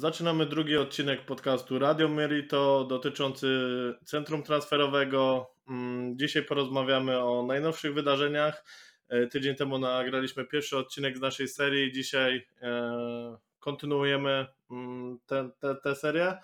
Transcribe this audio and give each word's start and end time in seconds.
Zaczynamy 0.00 0.46
drugi 0.46 0.76
odcinek 0.76 1.24
podcastu 1.24 1.78
Radio 1.78 2.08
Merito 2.08 2.86
dotyczący 2.88 3.48
centrum 4.04 4.42
transferowego. 4.42 5.50
Mm, 5.68 6.18
dzisiaj 6.18 6.42
porozmawiamy 6.42 7.18
o 7.24 7.42
najnowszych 7.46 7.94
wydarzeniach. 7.94 8.64
E, 9.08 9.26
tydzień 9.26 9.54
temu 9.54 9.78
nagraliśmy 9.78 10.44
pierwszy 10.44 10.78
odcinek 10.78 11.18
z 11.18 11.20
naszej 11.20 11.48
serii. 11.48 11.92
Dzisiaj 11.92 12.46
e, 12.62 13.36
kontynuujemy 13.58 14.46
mm, 14.70 15.18
tę 15.82 15.94
serię. 15.94 16.38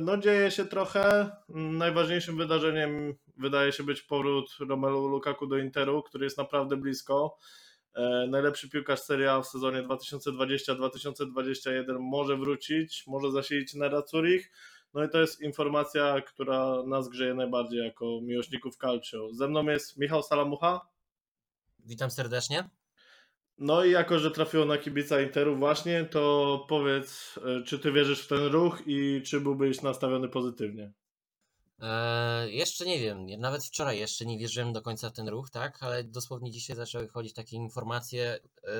No, 0.00 0.16
dzieje 0.16 0.50
się 0.50 0.64
trochę. 0.64 1.30
Najważniejszym 1.48 2.36
wydarzeniem 2.36 3.14
wydaje 3.36 3.72
się 3.72 3.82
być 3.82 4.02
powrót 4.02 4.56
Romelu 4.68 5.06
Lukaku 5.06 5.46
do 5.46 5.58
Interu, 5.58 6.02
który 6.02 6.24
jest 6.24 6.38
naprawdę 6.38 6.76
blisko. 6.76 7.38
E, 7.94 8.26
najlepszy 8.30 8.70
piłkarz 8.70 9.00
Serie 9.00 9.32
A 9.32 9.42
w 9.42 9.46
sezonie 9.46 9.82
2020-2021 9.82 11.98
może 12.00 12.36
wrócić, 12.36 13.04
może 13.06 13.30
zasilić 13.30 13.74
na 13.74 14.02
Zurich. 14.06 14.50
No 14.94 15.04
i 15.04 15.08
to 15.08 15.20
jest 15.20 15.40
informacja, 15.40 16.20
która 16.20 16.82
nas 16.86 17.08
grzeje 17.08 17.34
najbardziej 17.34 17.84
jako 17.84 18.20
miłośników 18.22 18.76
calcio. 18.76 19.28
Ze 19.32 19.48
mną 19.48 19.64
jest 19.64 19.98
Michał 19.98 20.22
Salamucha. 20.22 20.80
Witam 21.78 22.10
serdecznie. 22.10 22.70
No 23.58 23.84
i 23.84 23.90
jako, 23.90 24.18
że 24.18 24.30
trafiło 24.30 24.64
na 24.64 24.78
kibica 24.78 25.20
Interu 25.20 25.56
właśnie, 25.56 26.04
to 26.04 26.64
powiedz, 26.68 27.38
e, 27.44 27.62
czy 27.62 27.78
ty 27.78 27.92
wierzysz 27.92 28.24
w 28.24 28.28
ten 28.28 28.44
ruch 28.44 28.82
i 28.86 29.22
czy 29.26 29.40
byłbyś 29.40 29.82
nastawiony 29.82 30.28
pozytywnie? 30.28 30.92
Eee, 31.82 32.56
jeszcze 32.56 32.86
nie 32.86 32.98
wiem, 32.98 33.26
nawet 33.38 33.64
wczoraj 33.64 33.98
jeszcze 33.98 34.26
nie 34.26 34.38
wierzyłem 34.38 34.72
do 34.72 34.82
końca 34.82 35.10
w 35.10 35.12
ten 35.12 35.28
ruch, 35.28 35.50
tak, 35.50 35.82
ale 35.82 36.04
dosłownie 36.04 36.50
dzisiaj 36.50 36.76
zaczęły 36.76 37.08
chodzić 37.08 37.34
takie 37.34 37.56
informacje 37.56 38.38
e, 38.64 38.70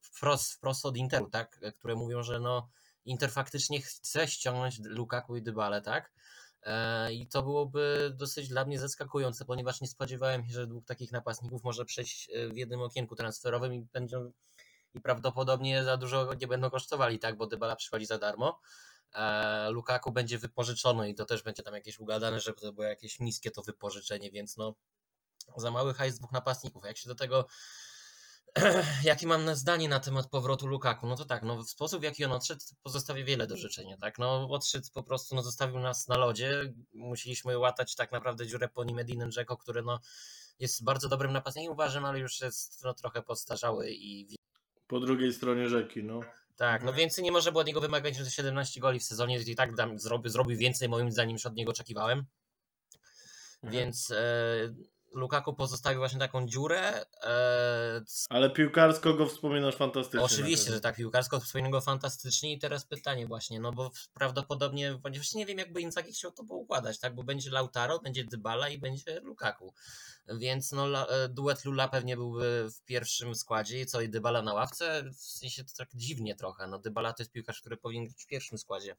wprost, 0.00 0.52
wprost 0.52 0.86
od 0.86 0.96
Interu, 0.96 1.30
tak, 1.30 1.60
które 1.78 1.94
mówią, 1.94 2.22
że 2.22 2.40
no 2.40 2.68
Inter 3.04 3.30
faktycznie 3.30 3.80
chce 3.80 4.28
ściągnąć 4.28 4.78
Lukaku 4.84 5.36
i 5.36 5.42
Dybale, 5.42 5.82
tak, 5.82 6.12
e, 6.62 7.12
i 7.12 7.26
to 7.26 7.42
byłoby 7.42 8.12
dosyć 8.16 8.48
dla 8.48 8.64
mnie 8.64 8.78
zaskakujące, 8.78 9.44
ponieważ 9.44 9.80
nie 9.80 9.88
spodziewałem 9.88 10.44
się, 10.46 10.52
że 10.52 10.66
dwóch 10.66 10.84
takich 10.84 11.12
napastników 11.12 11.64
może 11.64 11.84
przejść 11.84 12.30
e, 12.30 12.48
w 12.48 12.56
jednym 12.56 12.82
okienku 12.82 13.16
transferowym 13.16 13.74
i 13.74 13.80
będą 13.92 14.32
i 14.94 15.00
prawdopodobnie 15.00 15.84
za 15.84 15.96
dużo 15.96 16.34
nie 16.34 16.46
będą 16.46 16.70
kosztowali, 16.70 17.18
tak, 17.18 17.36
bo 17.36 17.46
Dybala 17.46 17.76
przychodzi 17.76 18.06
za 18.06 18.18
darmo. 18.18 18.60
E, 19.14 19.70
Lukaku 19.70 20.12
będzie 20.12 20.38
wypożyczony 20.38 21.10
i 21.10 21.14
to 21.14 21.24
też 21.24 21.42
będzie 21.42 21.62
tam 21.62 21.74
jakieś 21.74 21.98
ugadane, 21.98 22.40
żeby 22.40 22.60
to 22.60 22.72
było 22.72 22.86
jakieś 22.86 23.20
niskie 23.20 23.50
to 23.50 23.62
wypożyczenie, 23.62 24.30
więc 24.30 24.56
no 24.56 24.74
za 25.56 25.70
mały 25.70 25.94
hajs 25.94 26.18
dwóch 26.18 26.32
napastników. 26.32 26.84
Jak 26.84 26.96
się 26.96 27.08
do 27.08 27.14
tego 27.14 27.46
jakie 29.04 29.26
mam 29.26 29.54
zdanie 29.54 29.88
na 29.88 30.00
temat 30.00 30.30
powrotu 30.30 30.66
Lukaku? 30.66 31.06
No 31.06 31.16
to 31.16 31.24
tak, 31.24 31.42
no 31.42 31.62
w 31.62 31.68
sposób 31.70 32.00
w 32.00 32.02
jaki 32.02 32.24
on 32.24 32.32
odszedł 32.32 32.60
pozostawia 32.82 33.24
wiele 33.24 33.46
do 33.46 33.56
życzenia, 33.56 33.96
tak? 33.96 34.18
No 34.18 34.48
odszedł 34.50 34.86
po 34.94 35.02
prostu, 35.02 35.34
no 35.34 35.42
zostawił 35.42 35.78
nas 35.78 36.08
na 36.08 36.16
lodzie, 36.16 36.72
musieliśmy 36.94 37.58
łatać 37.58 37.94
tak 37.94 38.12
naprawdę 38.12 38.46
dziurę 38.46 38.68
po 38.68 38.84
nim 38.84 38.98
Edinem 38.98 39.32
Dzeko, 39.32 39.56
który 39.56 39.82
no 39.82 40.00
jest 40.58 40.84
bardzo 40.84 41.08
dobrym 41.08 41.32
napastnikiem 41.32 41.72
uważam, 41.72 42.04
ale 42.04 42.18
już 42.18 42.40
jest 42.40 42.84
no, 42.84 42.94
trochę 42.94 43.22
podstarzały 43.22 43.90
i... 43.90 44.36
Po 44.86 45.00
drugiej 45.00 45.32
stronie 45.32 45.68
rzeki, 45.68 46.04
no. 46.04 46.20
Tak, 46.58 46.84
no 46.84 46.92
więcej 46.92 47.24
nie 47.24 47.32
może 47.32 47.52
było 47.52 47.60
od 47.60 47.66
niego 47.66 47.80
wymagać 47.80 48.18
niż 48.18 48.34
17 48.34 48.80
goli 48.80 49.00
w 49.00 49.04
sezonie 49.04 49.38
i 49.38 49.56
tak 49.56 49.74
dam, 49.74 49.98
zrobi, 49.98 50.30
zrobił 50.30 50.58
więcej 50.58 50.88
moim 50.88 51.12
zdaniem 51.12 51.32
niż 51.32 51.46
od 51.46 51.54
niego 51.54 51.70
oczekiwałem. 51.70 52.18
Mhm. 53.62 53.72
Więc 53.72 54.10
e, 54.10 54.16
Lukaku 55.18 55.54
pozostawił 55.54 55.98
właśnie 55.98 56.18
taką 56.18 56.46
dziurę. 56.46 57.04
E, 57.22 58.00
Ale 58.28 58.50
piłkarsko 58.50 59.14
go 59.14 59.26
wspominasz 59.26 59.76
fantastycznie. 59.76 60.20
Oczywiście, 60.20 60.72
że 60.72 60.80
tak, 60.80 60.96
piłkarsko 60.96 61.40
wspominam 61.40 61.70
go 61.72 61.80
fantastycznie 61.80 62.52
i 62.52 62.58
teraz 62.58 62.86
pytanie 62.86 63.26
właśnie, 63.26 63.60
no 63.60 63.72
bo 63.72 63.90
prawdopodobnie, 64.14 64.98
ponieważ 65.02 65.34
nie 65.34 65.46
wiem 65.46 65.58
jakby 65.58 65.80
Inzaghi 65.80 66.12
chciał 66.12 66.32
to 66.32 66.44
poukładać, 66.44 66.98
tak, 66.98 67.14
bo 67.14 67.22
będzie 67.22 67.50
Lautaro, 67.50 67.98
będzie 67.98 68.24
Dybala 68.24 68.68
i 68.68 68.78
będzie 68.78 69.20
Lukaku. 69.20 69.74
Więc 70.38 70.72
no, 70.72 71.10
e, 71.10 71.28
duet 71.28 71.64
Lula 71.64 71.88
pewnie 71.88 72.16
byłby 72.16 72.68
w 72.70 72.84
pierwszym 72.84 73.34
składzie 73.34 73.80
i 73.80 73.86
co, 73.86 74.00
i 74.00 74.08
Dybala 74.08 74.42
na 74.42 74.54
ławce? 74.54 75.04
W 75.12 75.20
sensie 75.20 75.64
to 75.64 75.70
tak 75.76 75.88
dziwnie 75.94 76.34
trochę, 76.34 76.66
no 76.66 76.78
Dybala 76.78 77.12
to 77.12 77.22
jest 77.22 77.32
piłkarz, 77.32 77.60
który 77.60 77.76
powinien 77.76 78.08
być 78.08 78.24
w 78.24 78.26
pierwszym 78.26 78.58
składzie 78.58 78.96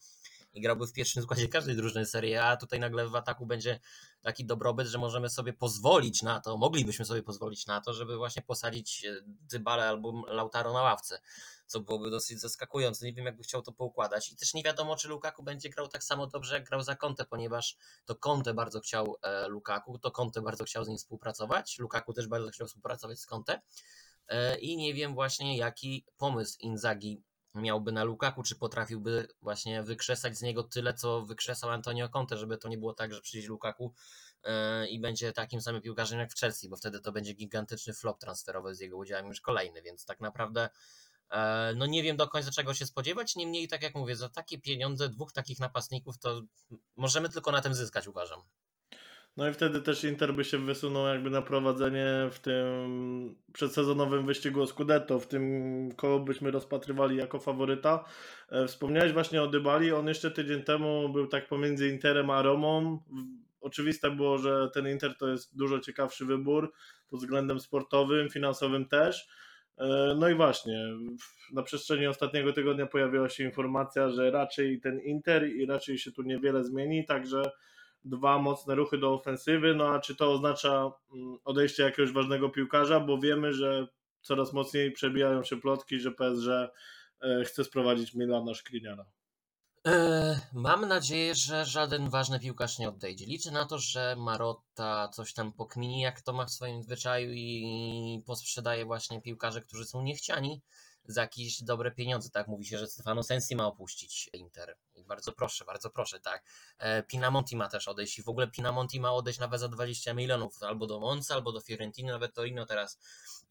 i 0.54 0.62
grałby 0.62 0.88
w 0.88 0.94
pierwszym 0.94 1.24
składzie 1.24 1.48
każdej 1.48 1.76
drużyny 1.76 2.06
Serie 2.06 2.44
A, 2.44 2.58
tutaj 2.58 2.80
nagle 2.80 3.08
w 3.08 3.16
ataku 3.16 3.46
będzie 3.46 3.80
taki 4.22 4.46
dobrobyt, 4.46 4.88
że 4.88 4.98
możemy 4.98 5.30
sobie 5.30 5.54
pozwolić 5.54 6.24
na 6.24 6.40
to, 6.42 6.58
moglibyśmy 6.58 7.06
sobie 7.06 7.24
pozwolić 7.24 7.68
na 7.68 7.82
to, 7.82 7.94
żeby 7.94 8.18
właśnie 8.18 8.42
posadzić 8.42 9.06
e, 9.06 9.22
Dybale 9.26 9.90
albo 9.90 10.26
Lautaro 10.28 10.74
na 10.74 10.82
ławce, 10.82 11.22
co 11.66 11.80
byłoby 11.80 12.10
dosyć 12.10 12.40
zaskakujące. 12.40 13.06
Nie 13.06 13.14
wiem, 13.14 13.26
jakby 13.26 13.44
chciał 13.44 13.62
to 13.62 13.72
poukładać 13.72 14.32
i 14.32 14.36
też 14.36 14.54
nie 14.54 14.64
wiadomo, 14.64 14.96
czy 14.96 15.08
Lukaku 15.08 15.44
będzie 15.44 15.70
grał 15.70 15.88
tak 15.88 16.04
samo 16.04 16.28
dobrze, 16.28 16.56
jak 16.56 16.64
grał 16.64 16.82
za 16.82 16.96
Conte, 16.96 17.26
ponieważ 17.26 17.78
to 18.06 18.16
Conte 18.16 18.54
bardzo 18.54 18.80
chciał 18.80 19.16
e, 19.22 19.48
Lukaku, 19.48 20.00
to 20.00 20.12
Conte 20.12 20.42
bardzo 20.42 20.64
chciał 20.64 20.84
z 20.84 20.88
nim 20.88 20.98
współpracować, 20.98 21.80
Lukaku 21.80 22.14
też 22.14 22.28
bardzo 22.28 22.50
chciał 22.50 22.68
współpracować 22.68 23.20
z 23.20 23.26
Conte 23.26 23.62
e, 24.28 24.60
i 24.60 24.78
nie 24.78 24.94
wiem 24.94 25.14
właśnie, 25.14 25.58
jaki 25.58 26.06
pomysł 26.18 26.58
Inzagi 26.60 27.22
miałby 27.56 27.92
na 27.92 28.04
Lukaku, 28.04 28.44
czy 28.44 28.56
potrafiłby 28.56 29.28
właśnie 29.42 29.84
wykrzesać 29.84 30.38
z 30.38 30.42
niego 30.42 30.64
tyle, 30.64 30.94
co 30.94 31.22
wykrzesał 31.22 31.70
Antonio 31.70 32.10
Conte, 32.10 32.38
żeby 32.38 32.58
to 32.58 32.70
nie 32.70 32.78
było 32.78 32.94
tak, 32.94 33.14
że 33.14 33.22
przyjdzie 33.22 33.48
Lukaku 33.48 33.94
e, 34.44 34.88
i 34.88 35.00
będzie 35.00 35.34
takim 35.34 35.62
samym 35.62 35.82
piłkarzem 35.82 36.20
jak 36.20 36.32
w 36.32 36.40
Chelsea, 36.40 36.70
bo 36.70 36.76
wtedy 36.76 37.00
to 37.00 37.12
będzie 37.12 37.34
gigantyczny 37.34 37.94
flop 37.94 38.20
transferowy 38.20 38.76
z 38.76 38.80
jego 38.80 38.98
udziałem 38.98 39.28
już 39.28 39.42
kolejny, 39.42 39.82
więc 39.82 40.06
tak 40.06 40.20
naprawdę 40.20 40.70
e, 41.30 41.74
no 41.76 41.86
nie 41.86 42.04
wiem 42.04 42.18
do 42.18 42.28
końca 42.28 42.52
czego 42.52 42.74
się 42.74 42.86
spodziewać, 42.86 43.36
niemniej 43.36 43.68
tak 43.68 43.84
jak 43.84 43.96
mówię, 43.96 44.16
za 44.16 44.30
takie 44.30 44.62
pieniądze 44.62 45.10
dwóch 45.10 45.32
takich 45.32 45.60
napastników 45.60 46.18
to 46.20 46.42
możemy 46.96 47.30
tylko 47.30 47.52
na 47.52 47.62
tym 47.62 47.76
zyskać 47.76 48.08
uważam. 48.08 48.42
No 49.40 49.50
i 49.50 49.54
wtedy 49.54 49.82
też 49.82 50.04
Inter 50.04 50.34
by 50.34 50.44
się 50.44 50.58
wysunął 50.58 51.08
jakby 51.08 51.30
na 51.30 51.42
prowadzenie 51.42 52.06
w 52.32 52.40
tym 52.40 53.36
przedsezonowym 53.54 54.26
wyścigu 54.26 54.62
o 54.62 54.68
Scudetto, 54.68 55.20
w 55.20 55.28
tym 55.28 55.92
koło 55.96 56.20
byśmy 56.20 56.52
rozpatrywali 56.52 57.18
jako 57.18 57.40
faworyta. 57.40 58.06
E, 58.50 58.68
wspomniałeś 58.68 59.14
właśnie 59.14 59.44
o 59.44 59.48
Dybali, 59.48 59.92
on 59.92 60.08
jeszcze 60.08 60.32
tydzień 60.32 60.64
temu 60.64 61.10
był 61.10 61.28
tak 61.28 61.48
pomiędzy 61.48 61.90
Interem 61.90 62.30
a 62.30 62.42
Romą. 62.42 63.00
Oczywiste 63.62 64.12
było, 64.12 64.38
że 64.38 64.70
ten 64.74 64.88
Inter 64.88 65.18
to 65.18 65.28
jest 65.28 65.58
dużo 65.58 65.80
ciekawszy 65.80 66.26
wybór 66.26 66.74
pod 67.10 67.20
względem 67.20 67.60
sportowym, 67.60 68.30
finansowym 68.30 68.86
też. 68.86 69.28
E, 69.78 70.16
no 70.18 70.30
i 70.30 70.36
właśnie, 70.36 70.86
na 71.54 71.64
przestrzeni 71.64 72.08
ostatniego 72.08 72.54
tygodnia 72.54 72.86
pojawiła 72.86 73.30
się 73.30 73.44
informacja, 73.44 74.10
że 74.10 74.32
raczej 74.32 74.80
ten 74.82 75.00
Inter 75.00 75.50
i 75.50 75.66
raczej 75.66 75.98
się 75.98 76.12
tu 76.12 76.22
niewiele 76.22 76.64
zmieni, 76.64 77.06
także 77.06 77.42
dwa 78.04 78.40
mocne 78.40 78.76
ruchy 78.76 78.98
do 78.98 79.14
ofensywy, 79.14 79.76
no 79.76 79.88
a 79.88 80.00
czy 80.00 80.16
to 80.16 80.32
oznacza 80.32 80.92
mm, 81.14 81.38
odejście 81.46 81.84
jakiegoś 81.84 82.12
ważnego 82.12 82.50
piłkarza, 82.50 83.00
bo 83.00 83.18
wiemy, 83.18 83.54
że 83.54 83.88
coraz 84.22 84.54
mocniej 84.54 84.92
przebijają 84.92 85.44
się 85.44 85.58
plotki, 85.58 86.00
że 86.00 86.12
PSG 86.12 86.48
e, 87.22 87.44
chce 87.46 87.64
sprowadzić 87.64 88.14
Milana 88.14 88.54
Szkliniara. 88.54 89.06
E, 89.88 90.40
mam 90.54 90.88
nadzieję, 90.88 91.36
że 91.36 91.66
żaden 91.66 92.10
ważny 92.10 92.40
piłkarz 92.40 92.80
nie 92.80 92.90
odejdzie. 92.90 93.26
Liczę 93.26 93.52
na 93.52 93.66
to, 93.66 93.80
że 93.80 94.16
Marotta 94.18 95.08
coś 95.08 95.34
tam 95.34 95.54
pokmini, 95.54 96.02
jak 96.02 96.22
to 96.22 96.34
ma 96.34 96.46
w 96.46 96.52
swoim 96.52 96.84
zwyczaju 96.84 97.32
i 97.34 98.24
posprzedaje 98.26 98.86
właśnie 98.86 99.22
piłkarze, 99.22 99.62
którzy 99.62 99.86
są 99.86 100.02
niechciani 100.02 100.62
za 101.06 101.22
jakieś 101.22 101.64
dobre 101.64 101.92
pieniądze. 101.92 102.30
Tak 102.30 102.48
mówi 102.48 102.66
się, 102.66 102.78
że 102.78 102.88
Stefano 102.88 103.24
Sensi 103.24 103.56
ma 103.56 103.68
opuścić 103.68 104.30
Inter. 104.34 104.78
I 104.96 105.04
bardzo 105.04 105.32
proszę, 105.32 105.66
bardzo 105.66 105.90
proszę, 105.90 106.20
tak. 106.20 106.44
E, 106.78 107.04
Pinamonti 107.04 107.56
ma 107.56 107.70
też 107.70 107.88
odejść 107.88 108.20
i 108.20 108.24
w 108.24 108.30
ogóle 108.30 108.48
Pinamonti 108.48 109.00
ma 109.00 109.14
odejść 109.14 109.40
nawet 109.40 109.60
za 109.60 109.68
20 109.68 110.14
milionów 110.14 110.64
albo 110.64 110.88
do 110.88 111.00
Monza, 111.00 111.34
albo 111.34 111.52
do 111.52 111.62
Fiorentiny, 111.62 112.12
nawet 112.12 112.34
Torino 112.34 112.66
teraz 112.66 113.00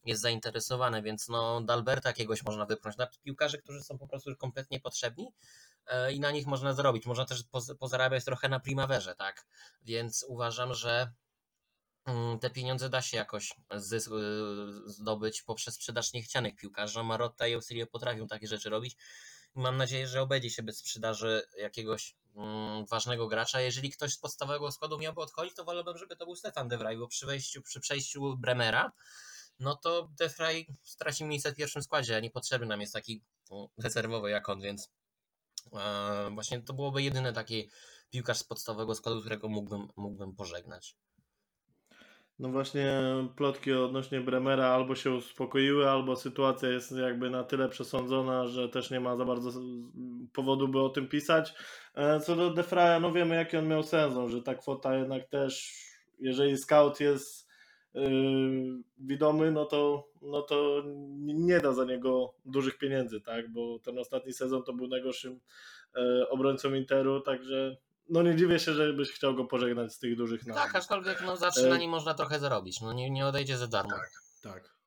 jest 0.04 0.22
zainteresowane, 0.22 1.02
więc 1.02 1.28
no 1.28 1.60
Dalberta 1.60 2.08
jakiegoś 2.08 2.42
można 2.42 2.66
wypchnąć. 2.66 2.96
Na 2.96 3.06
piłkarzy, 3.06 3.58
którzy 3.58 3.82
są 3.82 3.98
po 3.98 4.08
prostu 4.08 4.36
kompletnie 4.36 4.80
potrzebni 4.80 5.32
e, 5.86 6.12
i 6.12 6.20
na 6.20 6.30
nich 6.30 6.46
można 6.46 6.74
zarobić. 6.74 7.06
Można 7.06 7.24
też 7.24 7.44
pozarabiać 7.78 8.24
trochę 8.24 8.48
na 8.48 8.60
primaverze, 8.60 9.14
tak. 9.14 9.46
Więc 9.82 10.24
uważam, 10.28 10.74
że 10.74 11.12
te 12.40 12.50
pieniądze 12.50 12.88
da 12.88 13.02
się 13.02 13.16
jakoś 13.16 13.52
y, 13.52 14.90
zdobyć 14.90 15.42
poprzez 15.42 15.74
sprzedaż 15.74 16.12
niechcianych 16.12 16.56
piłkarzy. 16.56 17.02
Marotta 17.02 17.46
i 17.46 17.54
Auxilio 17.54 17.86
potrafią 17.86 18.26
takie 18.26 18.46
rzeczy 18.46 18.70
robić. 18.70 18.96
Mam 19.54 19.76
nadzieję, 19.76 20.06
że 20.06 20.22
obejdzie 20.22 20.50
się 20.50 20.62
bez 20.62 20.78
sprzedaży 20.78 21.42
jakiegoś 21.58 22.16
mm, 22.36 22.86
ważnego 22.86 23.28
gracza. 23.28 23.60
Jeżeli 23.60 23.90
ktoś 23.90 24.12
z 24.12 24.18
podstawowego 24.18 24.72
składu 24.72 24.98
miałby 24.98 25.20
odchodzić, 25.20 25.54
to 25.54 25.64
wolałbym, 25.64 25.98
żeby 25.98 26.16
to 26.16 26.24
był 26.24 26.36
Stefan 26.36 26.68
De 26.68 26.78
Vrij, 26.78 26.98
bo 26.98 27.08
przy, 27.08 27.26
wejściu, 27.26 27.62
przy 27.62 27.80
przejściu 27.80 28.36
Bremera, 28.36 28.92
no 29.58 29.76
to 29.76 30.08
De 30.18 30.28
Vrij 30.28 30.66
straci 30.82 31.24
miejsce 31.24 31.52
w 31.52 31.56
pierwszym 31.56 31.82
składzie, 31.82 32.16
a 32.16 32.20
niepotrzebny 32.20 32.66
nam 32.66 32.80
jest 32.80 32.92
taki 32.92 33.22
mm, 33.50 33.66
rezerwowy 33.78 34.30
jak 34.30 34.48
on, 34.48 34.60
więc 34.60 34.90
e, 35.72 36.30
właśnie 36.34 36.62
to 36.62 36.72
byłoby 36.72 37.02
jedyny 37.02 37.32
taki 37.32 37.70
piłkarz 38.10 38.38
z 38.38 38.44
podstawowego 38.44 38.94
składu, 38.94 39.20
którego 39.20 39.48
mógłbym, 39.48 39.88
mógłbym 39.96 40.36
pożegnać. 40.36 40.96
No 42.38 42.48
właśnie 42.48 43.02
plotki 43.36 43.72
odnośnie 43.72 44.20
Bremera 44.20 44.66
albo 44.66 44.94
się 44.94 45.10
uspokoiły, 45.10 45.90
albo 45.90 46.16
sytuacja 46.16 46.68
jest 46.68 46.92
jakby 46.92 47.30
na 47.30 47.44
tyle 47.44 47.68
przesądzona, 47.68 48.46
że 48.46 48.68
też 48.68 48.90
nie 48.90 49.00
ma 49.00 49.16
za 49.16 49.24
bardzo 49.24 49.60
powodu, 50.32 50.68
by 50.68 50.80
o 50.80 50.88
tym 50.88 51.08
pisać. 51.08 51.54
E, 51.94 52.20
co 52.20 52.36
do 52.36 52.50
Defraya, 52.50 53.00
no 53.00 53.12
wiemy 53.12 53.34
jaki 53.34 53.56
on 53.56 53.68
miał 53.68 53.82
sezon, 53.82 54.28
że 54.30 54.42
ta 54.42 54.54
kwota 54.54 54.96
jednak 54.96 55.28
też, 55.28 55.74
jeżeli 56.18 56.56
scout 56.56 57.00
jest 57.00 57.48
yy, 57.94 58.02
widomy, 58.98 59.52
no 59.52 59.64
to, 59.64 60.08
no 60.22 60.42
to 60.42 60.82
nie 61.20 61.60
da 61.60 61.72
za 61.72 61.84
niego 61.84 62.34
dużych 62.44 62.78
pieniędzy, 62.78 63.20
tak, 63.20 63.52
bo 63.52 63.78
ten 63.78 63.98
ostatni 63.98 64.32
sezon 64.32 64.62
to 64.62 64.72
był 64.72 64.88
najgorszym 64.88 65.40
e, 65.96 66.28
obrońcą 66.28 66.74
Interu, 66.74 67.20
także 67.20 67.76
no 68.08 68.22
nie 68.22 68.36
dziwię 68.36 68.58
się, 68.58 68.72
żebyś 68.74 69.10
chciał 69.12 69.34
go 69.34 69.44
pożegnać 69.44 69.92
z 69.94 69.98
tych 69.98 70.16
dużych 70.16 70.46
nazw. 70.46 70.62
Tak, 70.62 70.76
aczkolwiek 70.76 71.22
no, 71.26 71.36
zawsze 71.36 71.68
na 71.68 71.76
nim 71.76 71.90
można 71.90 72.14
trochę 72.14 72.38
zarobić. 72.38 72.80
No 72.80 72.92
nie, 72.92 73.10
nie 73.10 73.26
odejdzie 73.26 73.56
za 73.56 73.66
darmo. 73.66 73.96
Tak. 74.42 74.78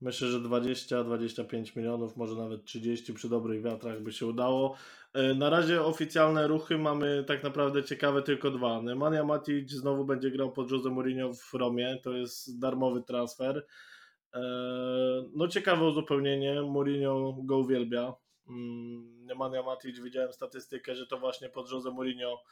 Myślę, 0.00 0.28
że 0.28 0.40
20-25 0.40 1.76
milionów, 1.76 2.16
może 2.16 2.34
nawet 2.34 2.64
30 2.64 3.14
przy 3.14 3.28
dobrych 3.28 3.62
wiatrach 3.62 4.02
by 4.02 4.12
się 4.12 4.26
udało. 4.26 4.76
E, 5.12 5.34
Na 5.34 5.50
razie 5.50 5.82
oficjalne 5.82 6.46
ruchy 6.48 6.78
mamy 6.78 7.24
tak 7.26 7.42
naprawdę 7.42 7.84
ciekawe 7.84 8.22
tylko 8.22 8.50
dwa. 8.50 8.82
Nemanja 8.82 9.24
Matic 9.24 9.70
znowu 9.70 10.04
będzie 10.04 10.30
grał 10.30 10.52
pod 10.52 10.70
Jose 10.70 10.90
Mourinho 10.90 11.32
w 11.34 11.54
Romie, 11.54 12.00
to 12.02 12.12
jest 12.12 12.58
darmowy 12.58 13.02
transfer. 13.02 13.66
E, 14.34 14.40
No 15.34 15.48
ciekawe 15.48 15.84
uzupełnienie, 15.84 16.62
Mourinho 16.62 17.36
go 17.44 17.58
uwielbia. 17.58 18.14
Mm, 18.48 19.26
Nemanja 19.26 19.62
Matic, 19.62 20.00
widziałem 20.00 20.32
statystykę, 20.32 20.94
że 20.94 21.06
to 21.06 21.18
właśnie 21.18 21.48
pod 21.48 21.70
Jose 21.70 21.90
Mourinho 21.90 22.42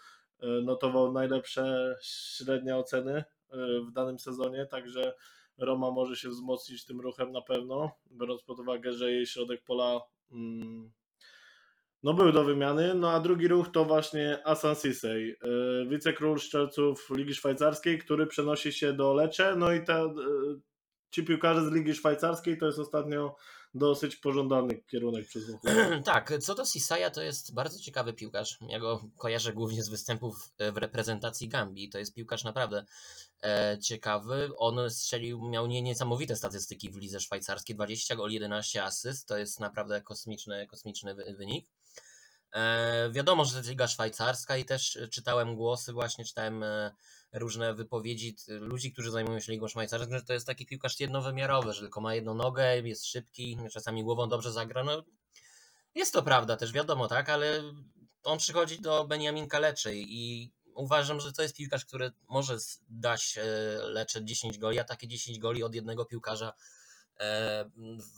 e, 0.40 0.46
notował 0.46 1.12
najlepsze 1.12 1.96
średnie 2.02 2.76
oceny 2.76 3.12
e, 3.14 3.24
w 3.88 3.92
danym 3.92 4.18
sezonie, 4.18 4.66
także 4.66 5.14
Roma 5.58 5.90
może 5.90 6.16
się 6.16 6.28
wzmocnić 6.28 6.84
tym 6.84 7.00
ruchem 7.00 7.32
na 7.32 7.42
pewno, 7.42 7.90
biorąc 8.12 8.42
pod 8.42 8.58
uwagę, 8.58 8.92
że 8.92 9.12
jej 9.12 9.26
środek 9.26 9.64
pola 9.64 10.00
mm, 10.32 10.92
no 12.02 12.14
był 12.14 12.32
do 12.32 12.44
wymiany. 12.44 12.94
No 12.94 13.10
a 13.10 13.20
drugi 13.20 13.48
ruch 13.48 13.68
to 13.68 13.84
właśnie 13.84 14.46
Asan 14.46 14.74
Sisej, 14.74 15.36
wicekról 15.86 16.38
szczelców 16.38 17.10
Ligi 17.10 17.34
Szwajcarskiej, 17.34 17.98
który 17.98 18.26
przenosi 18.26 18.72
się 18.72 18.92
do 18.92 19.14
Lecce. 19.14 19.56
No 19.56 19.72
i 19.72 19.84
te, 19.84 20.14
ci 21.10 21.24
piłkarze 21.24 21.64
z 21.64 21.72
Ligi 21.72 21.94
Szwajcarskiej 21.94 22.58
to 22.58 22.66
jest 22.66 22.78
ostatnio 22.78 23.36
dosyć 23.76 24.16
pożądany 24.16 24.82
kierunek 24.90 25.26
przez 25.26 25.44
Włochów. 25.50 25.70
tak, 26.04 26.32
co 26.40 26.54
do 26.54 26.64
Sisaja, 26.64 27.10
to 27.10 27.22
jest 27.22 27.54
bardzo 27.54 27.78
ciekawy 27.78 28.12
piłkarz. 28.12 28.58
Ja 28.68 28.80
go 28.80 29.04
kojarzę 29.16 29.52
głównie 29.52 29.82
z 29.82 29.88
występów 29.88 30.52
e, 30.58 30.72
w 30.72 30.76
reprezentacji 30.76 31.48
Gambii. 31.48 31.88
To 31.88 31.98
jest 31.98 32.14
piłkarz 32.14 32.44
naprawdę 32.44 32.84
e, 33.42 33.78
ciekawy. 33.82 34.50
On 34.56 34.90
strzelił, 34.90 35.48
miał 35.48 35.66
nie, 35.66 35.82
niesamowite 35.82 36.36
statystyki 36.36 36.90
w 36.90 36.96
lidze 36.96 37.20
szwajcarskiej. 37.20 37.76
20 37.76 38.16
gol, 38.16 38.30
11 38.30 38.84
asyst. 38.84 39.28
To 39.28 39.36
jest 39.38 39.60
naprawdę 39.60 40.02
kosmiczny, 40.02 40.66
kosmiczny 40.66 41.14
wy- 41.14 41.34
wynik. 41.38 41.68
E, 42.52 43.10
wiadomo, 43.12 43.44
że 43.44 43.50
to 43.52 43.56
jest 43.58 43.70
liga 43.70 43.88
szwajcarska 43.88 44.56
i 44.56 44.64
też 44.64 44.98
czytałem 45.10 45.56
głosy, 45.56 45.92
właśnie 45.92 46.24
czytałem 46.24 46.62
e, 46.62 46.94
różne 47.38 47.74
wypowiedzi 47.74 48.36
ludzi, 48.48 48.92
którzy 48.92 49.10
zajmują 49.10 49.40
się 49.40 49.52
ligą 49.52 49.68
szwajcarską, 49.68 50.12
że 50.12 50.22
to 50.22 50.32
jest 50.32 50.46
taki 50.46 50.66
piłkarz 50.66 51.00
jednowymiarowy, 51.00 51.72
że 51.72 51.80
tylko 51.80 52.00
ma 52.00 52.14
jedną 52.14 52.34
nogę, 52.34 52.80
jest 52.80 53.06
szybki, 53.06 53.58
czasami 53.72 54.04
głową 54.04 54.28
dobrze 54.28 54.52
zagra. 54.52 54.84
No, 54.84 55.02
jest 55.94 56.12
to 56.12 56.22
prawda 56.22 56.56
też, 56.56 56.72
wiadomo, 56.72 57.08
tak, 57.08 57.28
ale 57.28 57.62
on 58.22 58.38
przychodzi 58.38 58.80
do 58.80 59.04
Benjamin 59.04 59.48
Kaleczy 59.48 59.92
i 59.94 60.52
uważam, 60.74 61.20
że 61.20 61.32
to 61.32 61.42
jest 61.42 61.56
piłkarz, 61.56 61.84
który 61.84 62.12
może 62.28 62.58
dać 62.88 63.38
e, 63.38 63.42
Lecze 63.82 64.24
10 64.24 64.58
goli, 64.58 64.78
a 64.78 64.84
takie 64.84 65.08
10 65.08 65.38
goli 65.38 65.62
od 65.62 65.74
jednego 65.74 66.04
piłkarza 66.04 66.52
e, 67.20 67.64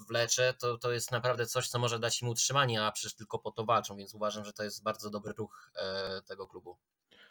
w 0.09 0.11
Lecze 0.11 0.55
to, 0.59 0.79
to 0.79 0.93
jest 0.93 1.11
naprawdę 1.11 1.47
coś, 1.47 1.69
co 1.69 1.79
może 1.79 1.99
dać 1.99 2.23
im 2.23 2.29
utrzymanie, 2.29 2.83
a 2.83 2.93
przecież 2.93 3.15
tylko 3.15 3.39
po 3.39 3.51
to 3.51 3.65
walczą, 3.65 3.97
więc 3.97 4.15
uważam, 4.15 4.45
że 4.45 4.53
to 4.53 4.65
jest 4.65 4.83
bardzo 4.83 5.11
dobry 5.11 5.33
ruch 5.33 5.73
e, 5.75 6.23
tego 6.23 6.47
klubu. 6.47 6.79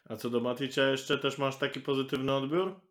A 0.09 0.15
co 0.15 0.29
do 0.29 0.39
Maticia 0.39 0.89
jeszcze 0.89 1.17
też 1.17 1.37
masz 1.37 1.57
taki 1.57 1.81
pozytywny 1.81 2.33
odbiór? 2.33 2.81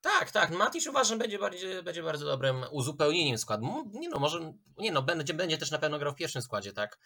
Tak, 0.00 0.30
tak. 0.30 0.50
Matic 0.50 0.86
uważam 0.86 1.18
będzie, 1.18 1.38
bardziej, 1.38 1.82
będzie 1.82 2.02
bardzo 2.02 2.26
dobrym 2.26 2.64
uzupełnieniem 2.70 3.38
składu. 3.38 3.90
Nie 3.92 4.08
no, 4.08 4.18
może, 4.18 4.52
nie 4.78 4.92
no, 4.92 5.02
będzie, 5.02 5.34
będzie 5.34 5.58
też 5.58 5.70
na 5.70 5.78
pewno 5.78 5.98
grał 5.98 6.12
w 6.12 6.16
pierwszym 6.16 6.42
składzie, 6.42 6.72
tak. 6.72 6.98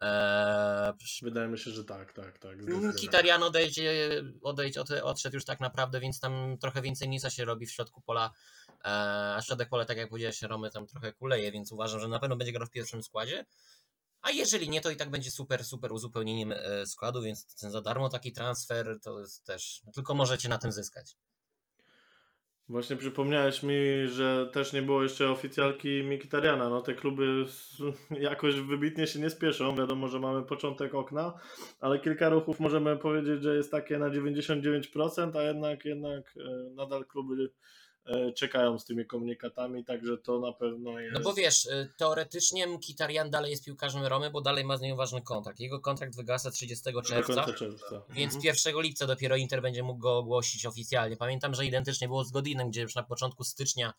Eee, 0.00 0.92
Wydaje 1.22 1.48
mi 1.48 1.58
się, 1.58 1.70
że 1.70 1.84
tak, 1.84 2.12
tak, 2.12 2.38
tak. 2.38 2.56
Kitarian 3.00 3.42
odejdzie, 3.42 4.22
odejdzie 4.42 4.80
od, 4.80 4.90
odszedł 4.90 5.36
już 5.36 5.44
tak 5.44 5.60
naprawdę, 5.60 6.00
więc 6.00 6.20
tam 6.20 6.58
trochę 6.60 6.82
więcej 6.82 7.08
miejsca 7.08 7.30
się 7.30 7.44
robi 7.44 7.66
w 7.66 7.72
środku 7.72 8.00
pola. 8.00 8.30
Eee, 8.68 9.36
a 9.36 9.42
środek 9.42 9.68
pola, 9.68 9.84
tak 9.84 9.96
jak 9.96 10.08
powiedziałeś, 10.08 10.42
Romy 10.42 10.70
tam 10.70 10.86
trochę 10.86 11.12
kuleje, 11.12 11.52
więc 11.52 11.72
uważam, 11.72 12.00
że 12.00 12.08
na 12.08 12.18
pewno 12.18 12.36
będzie 12.36 12.52
grał 12.52 12.66
w 12.66 12.70
pierwszym 12.70 13.02
składzie. 13.02 13.44
A 14.22 14.30
jeżeli 14.30 14.68
nie, 14.68 14.80
to 14.80 14.90
i 14.90 14.96
tak 14.96 15.10
będzie 15.10 15.30
super, 15.30 15.64
super 15.64 15.92
uzupełnieniem 15.92 16.52
e, 16.52 16.86
składu, 16.86 17.22
więc 17.22 17.54
ten 17.54 17.70
za 17.70 17.80
darmo 17.80 18.08
taki 18.08 18.32
transfer 18.32 19.00
to 19.00 19.20
jest 19.20 19.44
też, 19.44 19.82
tylko 19.94 20.14
możecie 20.14 20.48
na 20.48 20.58
tym 20.58 20.72
zyskać. 20.72 21.16
Właśnie 22.68 22.96
przypomniałeś 22.96 23.62
mi, 23.62 23.76
że 24.06 24.50
też 24.52 24.72
nie 24.72 24.82
było 24.82 25.02
jeszcze 25.02 25.30
oficjalki 25.30 26.02
Mikitariana. 26.02 26.68
No 26.68 26.80
te 26.80 26.94
kluby 26.94 27.44
jakoś 28.10 28.54
wybitnie 28.54 29.06
się 29.06 29.20
nie 29.20 29.30
spieszą. 29.30 29.76
Wiadomo, 29.76 30.08
że 30.08 30.20
mamy 30.20 30.42
początek 30.42 30.94
okna, 30.94 31.38
ale 31.80 31.98
kilka 31.98 32.28
ruchów 32.28 32.60
możemy 32.60 32.96
powiedzieć, 32.96 33.42
że 33.42 33.56
jest 33.56 33.70
takie 33.70 33.98
na 33.98 34.10
99%, 34.10 35.38
a 35.38 35.42
jednak 35.42 35.84
jednak 35.84 36.34
e, 36.36 36.70
nadal 36.74 37.06
kluby 37.06 37.50
czekają 38.36 38.78
z 38.78 38.84
tymi 38.84 39.06
komunikatami, 39.06 39.84
także 39.84 40.18
to 40.18 40.38
na 40.40 40.52
pewno 40.52 41.00
jest. 41.00 41.14
No 41.14 41.20
bo 41.20 41.34
wiesz, 41.34 41.66
y, 41.66 41.92
teoretycznie 41.96 42.66
Mkhitaryan 42.66 43.30
dalej 43.30 43.50
jest 43.50 43.64
piłkarzem 43.64 44.04
Romy, 44.04 44.30
bo 44.30 44.40
dalej 44.40 44.64
ma 44.64 44.76
z 44.76 44.80
nią 44.80 44.96
ważny 44.96 45.22
kontrakt. 45.22 45.60
Jego 45.60 45.80
kontrakt 45.80 46.16
wygasa 46.16 46.50
30 46.50 46.92
do 46.92 47.02
czerwca, 47.02 47.52
czerwca. 47.52 48.02
więc 48.10 48.34
Mhm. 48.34 48.54
1 48.54 48.80
lipca 48.80 49.06
dopiero 49.06 49.36
Inter 49.36 49.62
będzie 49.62 49.82
mógł 49.82 50.00
go 50.00 50.18
ogłosić 50.18 50.66
oficjalnie. 50.66 51.16
Pamiętam, 51.16 51.54
że 51.54 51.66
identycznie 51.66 52.08
było 52.08 52.24
z 52.24 52.30
Godinem, 52.30 52.70
gdzie 52.70 52.82
już 52.82 52.94
na 52.94 53.02
początku 53.02 53.44
stycznia 53.44 53.92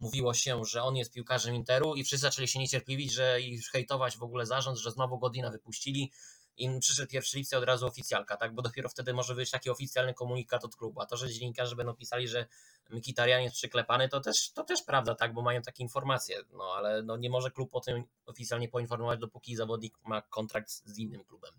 mówiło 0.00 0.34
się, 0.34 0.64
że 0.64 0.82
on 0.82 0.96
jest 0.96 1.12
piłkarzem 1.12 1.54
Interu 1.54 1.94
i 1.94 2.04
wszyscy 2.04 2.22
zaczęli 2.22 2.48
się 2.48 2.58
niecierpliwić, 2.58 3.12
że 3.12 3.40
i 3.40 3.58
hejtować 3.72 4.16
w 4.16 4.22
ogóle 4.22 4.46
zarząd, 4.46 4.78
że 4.78 4.90
znowu 4.90 5.18
Godina 5.18 5.50
wypuścili 5.50 6.12
i 6.56 6.80
przyszedł 6.80 7.08
1 7.12 7.28
lipca 7.34 7.58
od 7.58 7.64
razu 7.64 7.86
oficjalka, 7.86 8.36
tak? 8.36 8.54
Bo 8.54 8.62
dopiero 8.62 8.88
wtedy 8.88 9.12
może 9.12 9.34
być 9.34 9.50
taki 9.50 9.70
oficjalny 9.70 10.14
komunikat 10.14 10.64
od 10.64 10.76
klubu. 10.76 11.00
A 11.00 11.06
to, 11.06 11.16
że 11.16 11.28
dziennikarze 11.28 11.76
będą 11.76 11.94
pisali, 11.94 12.28
że 12.28 12.46
Mkhitaryan 12.90 13.42
jest 13.42 13.56
przyklepany, 13.56 14.08
to 14.08 14.20
też, 14.20 14.52
to 14.52 14.64
też 14.64 14.82
prawda, 14.82 15.14
tak? 15.14 15.34
Bo 15.34 15.42
mają 15.42 15.62
takie 15.62 15.82
informacje. 15.82 16.42
No 16.52 16.64
ale 16.76 17.02
no, 17.02 17.16
nie 17.16 17.30
może 17.30 17.50
klub 17.50 17.74
o 17.74 17.80
tym 17.80 18.04
oficjalnie 18.26 18.68
poinformować, 18.68 19.20
dopóki 19.20 19.56
zawodnik 19.56 19.94
ma 20.04 20.22
kontrakt 20.22 20.70
z 20.70 20.98
innym 20.98 21.24
klubem. 21.24 21.50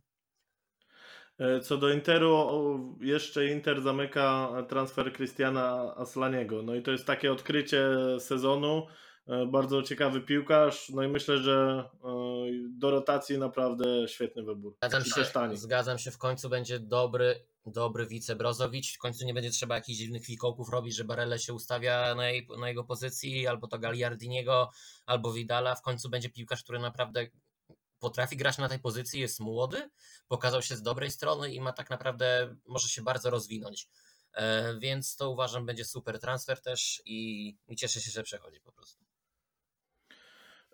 E, 1.40 1.60
Co 1.60 1.78
do 1.78 1.90
Interu, 1.90 2.98
jeszcze 3.02 3.48
Inter 3.48 3.82
zamyka 3.82 4.50
transfer 4.70 5.14
Cristiana 5.14 5.96
Aslaniego. 5.96 6.62
No 6.64 6.76
i 6.76 6.82
to 6.82 6.92
jest 6.92 7.06
takie 7.06 7.32
odkrycie 7.32 7.90
sezonu. 8.20 8.88
E, 9.28 9.46
Bardzo 9.46 9.84
ciekawy 9.84 10.22
piłkarz. 10.22 10.90
No 10.90 11.04
i 11.04 11.08
myślę, 11.08 11.38
że 11.38 11.90
e, 12.04 12.10
do 12.70 12.92
rotacji 12.92 13.38
naprawdę 13.38 14.08
świetny 14.08 14.44
wybór. 14.44 14.76
Zgadzam 14.78 15.06
się, 15.06 15.32
tani. 15.34 15.58
zgadzam 15.58 15.98
się, 16.00 16.12
w 16.12 16.18
końcu 16.18 16.50
będzie 16.50 16.80
dobry, 16.80 17.46
dobry 17.66 18.08
wice 18.08 18.36
Brozowicz. 18.36 18.96
W 18.96 18.98
końcu 18.98 19.26
nie 19.26 19.34
będzie 19.34 19.50
trzeba 19.50 19.76
jakichś 19.76 20.00
dziwnych 20.00 20.26
fikołków 20.26 20.70
robić, 20.70 20.96
że 20.96 21.04
Barelle 21.04 21.40
się 21.40 21.54
ustawia 21.54 22.16
na, 22.16 22.30
jej, 22.30 22.48
na 22.60 22.70
jego 22.70 22.84
pozycji, 22.84 23.48
albo 23.48 23.68
to 23.68 23.80
Gagliardiniego, 23.80 24.72
albo 25.06 25.34
Vidala. 25.34 25.76
W 25.76 25.82
końcu 25.82 26.10
będzie 26.10 26.30
piłkarz, 26.30 26.64
który 26.64 26.80
naprawdę 26.80 27.28
potrafi 28.00 28.38
grać 28.38 28.58
na 28.58 28.70
tej 28.70 28.80
pozycji, 28.80 29.22
jest 29.22 29.40
młody, 29.40 29.90
pokazał 30.28 30.62
się 30.62 30.76
z 30.76 30.82
dobrej 30.82 31.12
strony 31.12 31.54
i 31.54 31.62
ma 31.62 31.74
tak 31.74 31.90
naprawdę, 31.90 32.56
może 32.66 32.90
się 32.90 33.02
bardzo 33.02 33.30
rozwinąć. 33.30 33.88
E, 34.34 34.76
więc 34.80 35.16
to 35.16 35.30
uważam 35.30 35.66
będzie 35.66 35.86
super 35.86 36.20
transfer 36.20 36.62
też 36.62 37.02
i, 37.06 37.50
i 37.68 37.76
cieszę 37.76 38.02
się, 38.02 38.12
że 38.12 38.24
przechodzi 38.24 38.60
po 38.62 38.72
prostu. 38.72 39.11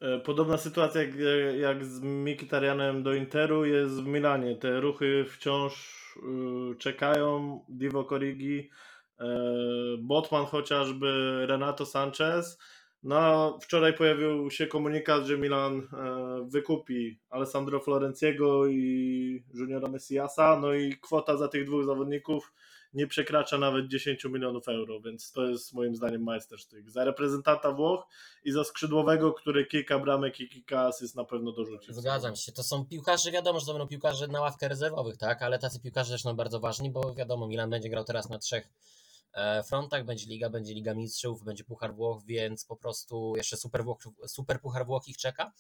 E, 0.02 0.20
Podobna 0.20 0.58
sytuacja 0.58 1.02
jak, 1.02 1.12
jak 1.60 1.86
z 1.86 2.02
Mikitarianem 2.02 3.04
do 3.04 3.14
Interu 3.14 3.66
jest 3.66 3.94
w 3.94 4.06
Milanie. 4.06 4.56
Te 4.56 4.80
ruchy 4.80 5.26
wciąż 5.30 6.04
y, 6.72 6.76
czekają. 6.76 7.60
Divo 7.70 8.04
Corrigi, 8.04 8.70
e, 9.20 9.26
Botman 10.00 10.46
chociażby, 10.46 11.08
Renato 11.48 11.86
Sanchez. 11.86 12.60
No, 13.04 13.58
wczoraj 13.62 13.94
pojawił 13.94 14.52
się 14.52 14.68
komunikat, 14.68 15.26
że 15.26 15.38
Milan 15.38 15.78
e, 15.78 16.48
wykupi 16.50 17.20
Alessandro 17.30 17.80
Florenciego 17.80 18.68
i 18.68 19.44
Juniora 19.54 19.88
Messiasa. 19.88 20.60
No 20.62 20.74
i 20.74 20.98
kwota 21.02 21.38
za 21.38 21.48
tych 21.48 21.66
dwóch 21.66 21.86
zawodników 21.86 22.54
nie 22.94 23.08
przekracza 23.08 23.58
nawet 23.58 23.88
10 23.88 24.26
milionów 24.26 24.68
euro, 24.68 25.02
więc 25.02 25.32
to 25.32 25.46
jest 25.46 25.74
moim 25.74 25.96
zdaniem 25.96 26.24
majstersztyk. 26.24 26.92
Za 26.92 27.04
reprezentanta 27.04 27.72
Włoch 27.72 28.08
i 28.44 28.52
za 28.52 28.64
skrzydłowego, 28.64 29.34
który 29.34 29.66
kilka 29.66 30.00
bramek 30.00 30.40
i 30.40 30.50
kilka 30.50 30.82
asyst 30.82 31.16
na 31.16 31.24
pewno 31.24 31.52
dorzuci. 31.52 31.94
Zgadzam 31.94 32.36
się. 32.36 32.52
To 32.52 32.64
są 32.64 32.86
piłkarze, 32.86 33.32
wiadomo, 33.32 33.60
że 33.60 33.66
to 33.66 33.74
będą 33.74 33.88
piłkarze 33.88 34.28
na 34.28 34.42
ławkę 34.42 34.68
rezerwowych, 34.68 35.18
tak? 35.18 35.42
Ale 35.42 35.60
tacy 35.60 35.80
piłkarze 35.80 36.12
też 36.12 36.22
są 36.22 36.36
bardzo 36.36 36.60
ważni, 36.60 36.92
bo 36.92 37.14
wiadomo, 37.14 37.48
Milan 37.48 37.70
będzie 37.70 37.90
grał 37.90 38.04
teraz 38.04 38.30
na 38.30 38.40
trzech 38.40 38.70
e, 39.34 39.64
frontach, 39.64 40.06
będzie 40.06 40.26
Liga, 40.26 40.50
będzie 40.50 40.74
Liga 40.74 40.94
Mistrzów, 40.94 41.44
będzie 41.44 41.64
Puchar 41.64 41.96
Włoch, 41.96 42.24
więc 42.26 42.66
po 42.66 42.76
prostu 42.76 43.34
jeszcze 43.36 43.58
Super, 43.58 43.84
Włoch, 43.84 43.98
super 44.28 44.62
Puchar 44.62 44.86
Włoch 44.86 45.08
ich 45.08 45.18
czeka, 45.18 45.52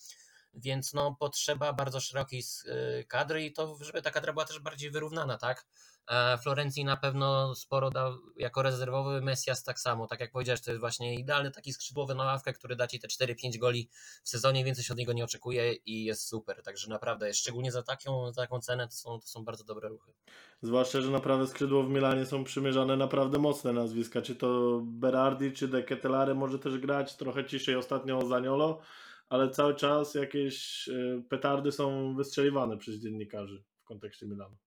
więc 0.53 0.93
no 0.93 1.15
potrzeba 1.19 1.73
bardzo 1.73 1.99
szerokiej 1.99 2.43
y, 2.65 3.05
kadry 3.07 3.45
i 3.45 3.53
to, 3.53 3.77
żeby 3.81 4.01
ta 4.01 4.11
kadra 4.11 4.33
była 4.33 4.45
też 4.45 4.59
bardziej 4.59 4.91
wyrównana, 4.91 5.37
tak? 5.37 5.65
E, 6.07 6.37
Florencji 6.37 6.85
na 6.85 6.97
pewno 6.97 7.55
sporo 7.55 7.89
da 7.89 8.17
jako 8.37 8.61
rezerwowy, 8.61 9.21
Messias 9.21 9.63
tak 9.63 9.79
samo, 9.79 10.07
tak 10.07 10.19
jak 10.19 10.31
powiedziałeś, 10.31 10.61
to 10.61 10.71
jest 10.71 10.79
właśnie 10.79 11.15
idealny 11.15 11.51
taki 11.51 11.73
skrzydłowy 11.73 12.15
na 12.15 12.23
ławkę, 12.23 12.53
który 12.53 12.75
da 12.75 12.87
Ci 12.87 12.99
te 12.99 13.07
4-5 13.07 13.57
goli 13.57 13.89
w 14.23 14.29
sezonie, 14.29 14.65
więcej 14.65 14.83
się 14.83 14.93
od 14.93 14.99
niego 14.99 15.13
nie 15.13 15.23
oczekuje 15.23 15.73
i 15.73 16.03
jest 16.03 16.27
super, 16.27 16.63
także 16.63 16.89
naprawdę, 16.89 17.33
szczególnie 17.33 17.71
za 17.71 17.83
taką, 17.83 18.31
za 18.31 18.41
taką 18.41 18.59
cenę 18.59 18.87
to 18.87 18.93
są, 18.93 19.19
to 19.19 19.27
są 19.27 19.45
bardzo 19.45 19.63
dobre 19.63 19.89
ruchy. 19.89 20.13
Zwłaszcza, 20.61 21.01
że 21.01 21.11
na 21.11 21.19
prawe 21.19 21.47
skrzydło 21.47 21.83
w 21.83 21.89
Milanie 21.89 22.25
są 22.25 22.43
przymierzane 22.43 22.97
naprawdę 22.97 23.39
mocne 23.39 23.73
nazwiska, 23.73 24.21
czy 24.21 24.35
to 24.35 24.81
Berardi, 24.83 25.51
czy 25.51 25.67
De 25.67 25.83
Ketelare 25.83 26.35
może 26.35 26.59
też 26.59 26.77
grać, 26.77 27.15
trochę 27.15 27.45
ciszej 27.45 27.75
ostatnio 27.75 28.17
o 28.17 28.25
Zaniolo, 28.25 28.81
ale 29.29 29.49
cały 29.49 29.75
czas 29.75 30.15
jakieś 30.15 30.89
e, 30.89 31.21
petardy 31.29 31.71
są 31.71 32.15
wystrzeliwane 32.15 32.77
przez 32.77 32.95
dziennikarzy 32.95 33.63
w 33.81 33.83
kontekście 33.83 34.27
Milanu. 34.27 34.57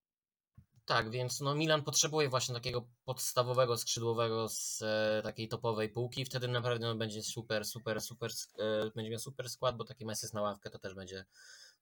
Tak, 0.90 1.10
więc 1.10 1.40
no 1.40 1.54
Milan 1.54 1.82
potrzebuje 1.82 2.28
właśnie 2.28 2.54
takiego 2.54 2.86
podstawowego 3.04 3.76
skrzydłowego 3.76 4.48
z 4.48 4.82
e, 4.82 5.20
takiej 5.22 5.48
topowej 5.48 5.88
półki. 5.88 6.24
Wtedy 6.24 6.48
naprawdę 6.48 6.86
no, 6.86 6.94
będzie 6.94 7.22
super, 7.22 7.64
super, 7.64 8.00
super, 8.00 8.30
e, 8.58 8.90
będzie 8.96 9.10
miał 9.10 9.18
super 9.20 9.50
skład, 9.50 9.76
bo 9.76 9.84
taki 9.84 10.06
Messi 10.06 10.26
na 10.32 10.42
ławkę 10.42 10.70
to 10.70 10.78
też 10.78 10.94
będzie, 10.94 11.24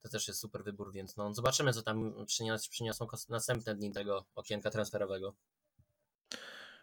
to 0.03 0.09
też 0.09 0.29
jest 0.29 0.41
super 0.41 0.65
wybór, 0.65 0.93
więc 0.93 1.17
no 1.17 1.35
zobaczymy, 1.35 1.73
co 1.73 1.83
tam 1.83 2.27
przynios, 2.27 2.69
przyniosą 2.69 3.07
następne 3.29 3.75
dni 3.75 3.93
tego 3.93 4.25
okienka 4.35 4.71
transferowego. 4.71 5.35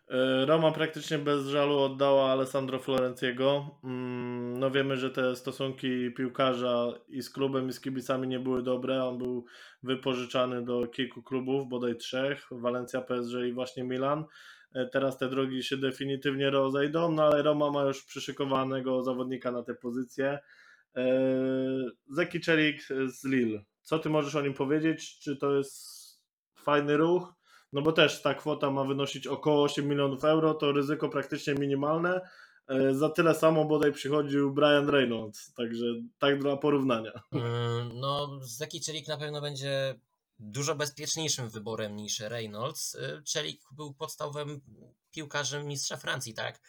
E, 0.07 0.45
Roma 0.45 0.71
praktycznie 0.71 1.17
bez 1.17 1.47
żalu 1.47 1.79
oddała 1.79 2.31
Alessandro 2.31 2.79
Florenciego. 2.79 3.79
Mm, 3.83 4.59
no 4.59 4.71
wiemy, 4.71 4.97
że 4.97 5.11
te 5.11 5.35
stosunki 5.35 6.11
piłkarza 6.11 6.93
i 7.07 7.21
z 7.21 7.29
klubem 7.29 7.69
i 7.69 7.73
z 7.73 7.79
kibicami 7.79 8.27
nie 8.27 8.39
były 8.39 8.63
dobre. 8.63 9.03
On 9.03 9.17
był 9.17 9.45
wypożyczany 9.83 10.65
do 10.65 10.87
kilku 10.87 11.23
klubów, 11.23 11.69
bodaj 11.69 11.95
trzech, 11.95 12.47
Valencia, 12.51 13.01
PSG 13.01 13.33
i 13.47 13.53
właśnie 13.53 13.83
Milan. 13.83 14.25
E, 14.73 14.85
teraz 14.85 15.17
te 15.17 15.29
drogi 15.29 15.63
się 15.63 15.77
definitywnie 15.77 16.49
rozejdą, 16.49 17.11
no 17.11 17.23
ale 17.23 17.41
Roma 17.41 17.71
ma 17.71 17.83
już 17.83 18.03
przyszykowanego 18.03 19.03
zawodnika 19.03 19.51
na 19.51 19.63
tę 19.63 19.75
pozycję. 19.75 20.39
E, 20.95 21.05
Zeki 22.09 22.39
Czelik 22.39 22.81
z 23.07 23.25
Lille. 23.25 23.63
Co 23.81 23.99
ty 23.99 24.09
możesz 24.09 24.35
o 24.35 24.41
nim 24.41 24.53
powiedzieć? 24.53 25.19
Czy 25.19 25.35
to 25.35 25.57
jest 25.57 26.05
fajny 26.55 26.97
ruch? 26.97 27.33
No 27.73 27.81
bo 27.81 27.91
też 27.91 28.21
ta 28.21 28.33
kwota 28.33 28.71
ma 28.71 28.83
wynosić 28.83 29.27
około 29.27 29.63
8 29.63 29.87
milionów 29.87 30.23
euro, 30.23 30.53
to 30.53 30.71
ryzyko 30.71 31.09
praktycznie 31.09 31.53
minimalne. 31.53 32.21
E, 32.67 32.93
za 32.93 33.09
tyle 33.09 33.35
samo 33.35 33.65
bodaj 33.65 33.91
przychodził 33.91 34.53
Brian 34.53 34.89
Reynolds, 34.89 35.53
także 35.53 35.85
tak 36.19 36.39
dla 36.39 36.57
porównania. 36.57 37.11
Mm, 37.31 37.99
no, 37.99 38.39
Zeki 38.41 38.81
Czelik 38.81 39.07
na 39.07 39.17
pewno 39.17 39.41
będzie 39.41 39.99
dużo 40.39 40.75
bezpieczniejszym 40.75 41.49
wyborem 41.49 41.95
niż 41.95 42.19
Reynolds. 42.19 42.95
E, 42.95 43.21
Czelik 43.23 43.61
był 43.71 43.93
podstawowym 43.93 44.61
piłkarzem 45.11 45.67
mistrza 45.67 45.97
Francji, 45.97 46.33
tak? 46.33 46.61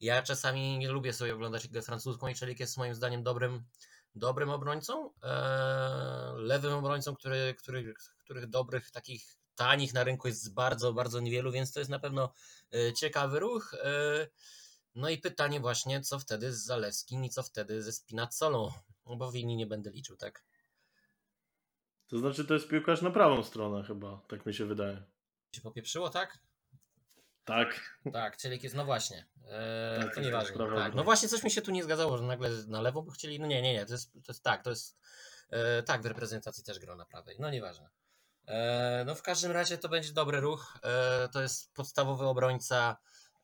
Ja 0.00 0.22
czasami 0.22 0.78
nie 0.78 0.88
lubię 0.88 1.12
sobie 1.12 1.34
oglądać 1.34 1.64
ligę 1.64 1.82
francuską 1.82 2.28
i 2.28 2.34
Czelik 2.34 2.60
jest 2.60 2.76
moim 2.76 2.94
zdaniem 2.94 3.22
dobrym, 3.22 3.64
dobrym 4.14 4.50
obrońcą, 4.50 5.10
e, 5.22 6.32
lewym 6.36 6.72
obrońcą, 6.72 7.14
który, 7.14 7.54
który, 7.58 7.94
których 8.24 8.46
dobrych 8.46 8.90
takich 8.90 9.36
tanich 9.54 9.94
na 9.94 10.04
rynku 10.04 10.28
jest 10.28 10.54
bardzo, 10.54 10.92
bardzo 10.92 11.20
niewielu, 11.20 11.52
więc 11.52 11.72
to 11.72 11.80
jest 11.80 11.90
na 11.90 11.98
pewno 11.98 12.32
e, 12.74 12.92
ciekawy 12.92 13.40
ruch. 13.40 13.74
E, 13.74 14.28
no 14.94 15.08
i 15.08 15.18
pytanie 15.18 15.60
właśnie, 15.60 16.00
co 16.00 16.18
wtedy 16.18 16.52
z 16.52 16.64
Zalewskim 16.64 17.24
i 17.24 17.30
co 17.30 17.42
wtedy 17.42 17.82
ze 17.82 17.92
Spinazzolą, 17.92 18.72
no 19.06 19.16
bo 19.16 19.32
Wini 19.32 19.56
nie 19.56 19.66
będę 19.66 19.90
liczył, 19.90 20.16
tak? 20.16 20.44
To 22.06 22.18
znaczy 22.18 22.44
to 22.44 22.54
jest 22.54 22.68
piłkarz 22.68 23.02
na 23.02 23.10
prawą 23.10 23.42
stronę 23.44 23.84
chyba, 23.84 24.20
tak 24.28 24.46
mi 24.46 24.54
się 24.54 24.66
wydaje. 24.66 25.02
Się 25.52 25.60
popieprzyło, 25.60 26.10
tak? 26.10 26.38
Tak. 27.44 27.98
Tak, 28.12 28.36
Cielik 28.36 28.62
jest, 28.62 28.74
no 28.74 28.84
właśnie. 28.84 29.26
Eee, 29.50 30.02
Tak, 30.04 30.14
to 30.14 30.20
nieważne. 30.20 30.58
Tak. 30.76 30.94
No 30.94 31.04
właśnie 31.04 31.28
coś 31.28 31.42
mi 31.42 31.50
się 31.50 31.62
tu 31.62 31.70
nie 31.70 31.84
zgadzało, 31.84 32.18
że 32.18 32.24
nagle 32.24 32.50
na 32.66 32.80
lewo 32.80 33.02
by 33.02 33.12
chcieli. 33.12 33.40
No 33.40 33.46
nie, 33.46 33.62
nie, 33.62 33.72
nie, 33.72 33.86
to 33.86 33.92
jest, 33.92 34.12
to 34.12 34.32
jest 34.32 34.42
tak, 34.42 34.62
to 34.62 34.70
jest. 34.70 34.96
E, 35.50 35.82
tak, 35.82 36.02
w 36.02 36.06
reprezentacji 36.06 36.64
też 36.64 36.78
grał 36.78 36.96
na 36.96 37.04
prawej. 37.04 37.36
No 37.40 37.50
nieważne. 37.50 37.90
E, 38.46 39.04
no 39.06 39.14
w 39.14 39.22
każdym 39.22 39.52
razie 39.52 39.78
to 39.78 39.88
będzie 39.88 40.12
dobry 40.12 40.40
ruch. 40.40 40.78
E, 40.82 41.28
to 41.28 41.42
jest 41.42 41.74
podstawowy 41.74 42.26
obrońca 42.26 42.96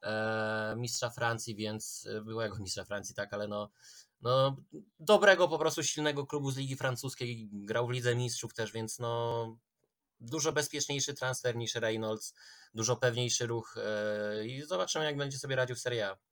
e, 0.02 0.74
mistrza 0.76 1.10
Francji, 1.10 1.54
więc 1.54 2.08
byłego 2.24 2.56
mistrza 2.56 2.84
Francji, 2.84 3.14
tak, 3.14 3.34
ale 3.34 3.48
no, 3.48 3.70
no 4.22 4.56
dobrego 4.98 5.48
po 5.48 5.58
prostu 5.58 5.82
silnego 5.82 6.26
klubu 6.26 6.50
z 6.50 6.56
Ligi 6.56 6.76
Francuskiej. 6.76 7.48
Grał 7.52 7.86
w 7.86 7.90
Lidze 7.90 8.16
Mistrzów 8.16 8.54
też, 8.54 8.72
więc 8.72 8.98
no 8.98 9.56
dużo 10.20 10.52
bezpieczniejszy 10.52 11.14
transfer 11.14 11.56
niż 11.56 11.74
Reynolds, 11.74 12.34
dużo 12.74 12.96
pewniejszy 12.96 13.46
ruch 13.46 13.74
i 14.44 14.62
zobaczymy 14.62 15.04
jak 15.04 15.16
będzie 15.16 15.38
sobie 15.38 15.56
radził 15.56 15.76
w 15.76 15.80
Serie 15.80 16.08
A. 16.08 16.29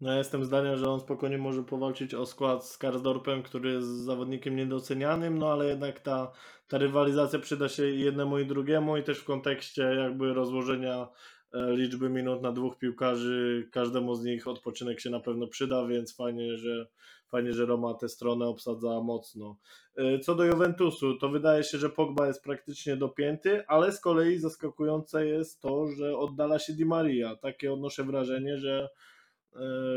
No 0.00 0.12
ja 0.12 0.18
jestem 0.18 0.44
zdania, 0.44 0.76
że 0.76 0.90
on 0.90 1.00
spokojnie 1.00 1.38
może 1.38 1.62
powalczyć 1.62 2.14
o 2.14 2.26
skład 2.26 2.66
z 2.66 2.78
Karsdorpem, 2.78 3.42
który 3.42 3.72
jest 3.72 3.88
zawodnikiem 3.88 4.56
niedocenianym, 4.56 5.38
no 5.38 5.52
ale 5.52 5.66
jednak 5.66 6.00
ta, 6.00 6.32
ta 6.68 6.78
rywalizacja 6.78 7.38
przyda 7.38 7.68
się 7.68 7.86
jednemu 7.86 8.38
i 8.38 8.46
drugiemu 8.46 8.96
i 8.96 9.02
też 9.02 9.18
w 9.18 9.24
kontekście 9.24 9.82
jakby 9.82 10.34
rozłożenia 10.34 11.08
e, 11.52 11.76
liczby 11.76 12.10
minut 12.10 12.42
na 12.42 12.52
dwóch 12.52 12.78
piłkarzy, 12.78 13.68
każdemu 13.72 14.14
z 14.14 14.24
nich 14.24 14.48
odpoczynek 14.48 15.00
się 15.00 15.10
na 15.10 15.20
pewno 15.20 15.46
przyda, 15.46 15.86
więc 15.86 16.16
fajnie, 16.16 16.56
że 16.56 16.86
fajnie, 17.28 17.52
że 17.52 17.66
Roma 17.66 17.94
tę 17.94 18.08
stronę 18.08 18.46
obsadza 18.46 19.00
mocno. 19.00 19.56
E, 19.96 20.18
Co 20.18 20.34
do 20.34 20.44
Juventusu, 20.44 21.16
to 21.18 21.28
wydaje 21.28 21.64
się, 21.64 21.78
że 21.78 21.90
Pogba 21.90 22.26
jest 22.26 22.44
praktycznie 22.44 22.96
dopięty, 22.96 23.66
ale 23.66 23.92
z 23.92 24.00
kolei 24.00 24.38
zaskakujące 24.38 25.26
jest 25.26 25.60
to, 25.60 25.86
że 25.88 26.16
oddala 26.18 26.58
się 26.58 26.72
Di 26.72 26.84
Maria. 26.84 27.36
Takie 27.36 27.72
odnoszę 27.72 28.04
wrażenie, 28.04 28.58
że 28.58 28.88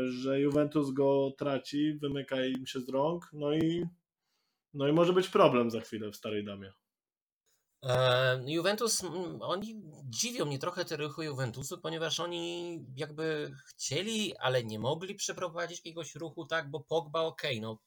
że 0.08 0.40
Juventus 0.40 0.90
go 0.90 1.32
traci, 1.38 1.94
wymyka 1.94 2.44
im 2.44 2.66
się 2.66 2.80
z 2.80 2.88
rąk, 2.88 3.30
no 3.32 3.52
i 3.54 3.86
no 4.74 4.88
i 4.88 4.92
może 4.92 5.12
być 5.12 5.28
problem 5.28 5.70
za 5.70 5.80
chwilę 5.80 6.10
w 6.10 6.16
Starej 6.16 6.44
Damie. 6.44 6.72
E, 7.82 8.40
Juventus, 8.46 9.02
oni 9.40 9.82
dziwią 10.04 10.46
mnie 10.46 10.58
trochę 10.58 10.84
te 10.84 10.96
ruchy 10.96 11.24
Juventusu, 11.24 11.78
ponieważ 11.78 12.20
oni 12.20 12.78
jakby 12.96 13.54
chcieli, 13.66 14.36
ale 14.36 14.64
nie 14.64 14.78
mogli 14.78 15.14
przeprowadzić 15.14 15.78
jakiegoś 15.78 16.14
ruchu, 16.14 16.46
tak, 16.46 16.70
bo 16.70 16.80
Pogba 16.80 17.20
okej, 17.20 17.60
no 17.60 17.78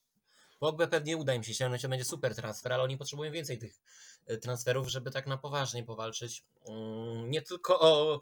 Pogba 0.59 0.87
pewnie 0.87 1.17
uda 1.17 1.33
im 1.33 1.43
się 1.43 1.53
ściągnąć, 1.53 1.81
to 1.81 1.89
będzie 1.89 2.05
super 2.05 2.35
transfer, 2.35 2.73
ale 2.73 2.83
oni 2.83 2.97
potrzebują 2.97 3.31
więcej 3.31 3.59
tych 3.59 3.81
e, 4.27 4.37
transferów, 4.37 4.87
żeby 4.87 5.11
tak 5.11 5.27
na 5.27 5.37
poważnie 5.37 5.83
powalczyć. 5.83 6.43
Mm, 6.69 7.29
Nie 7.31 7.41
tylko 7.41 7.79
o 7.79 8.21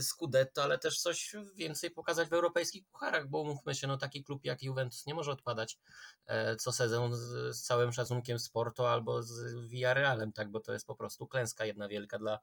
Scudetto, 0.00 0.62
ale 0.62 0.78
też 0.78 0.98
coś 0.98 1.36
więcej 1.54 1.90
pokazać 1.90 2.28
w 2.28 2.32
europejskich 2.32 2.84
pucharach, 2.86 3.28
bo 3.28 3.40
umówmy 3.40 3.74
się, 3.74 3.86
no 3.86 3.98
taki 3.98 4.24
klub 4.24 4.44
jak 4.44 4.62
Juventus 4.62 5.06
nie 5.06 5.14
może 5.14 5.30
odpadać 5.30 5.78
e, 6.26 6.56
co 6.56 6.72
sezon 6.72 7.14
z, 7.14 7.56
z 7.56 7.62
całym 7.62 7.92
szacunkiem 7.92 8.38
z 8.38 8.48
Porto 8.48 8.92
albo 8.92 9.22
z 9.22 9.54
Villarrealem, 9.68 10.32
tak, 10.32 10.50
bo 10.50 10.60
to 10.60 10.72
jest 10.72 10.86
po 10.86 10.94
prostu 10.94 11.26
klęska 11.26 11.64
jedna 11.64 11.88
wielka 11.88 12.18
dla 12.18 12.38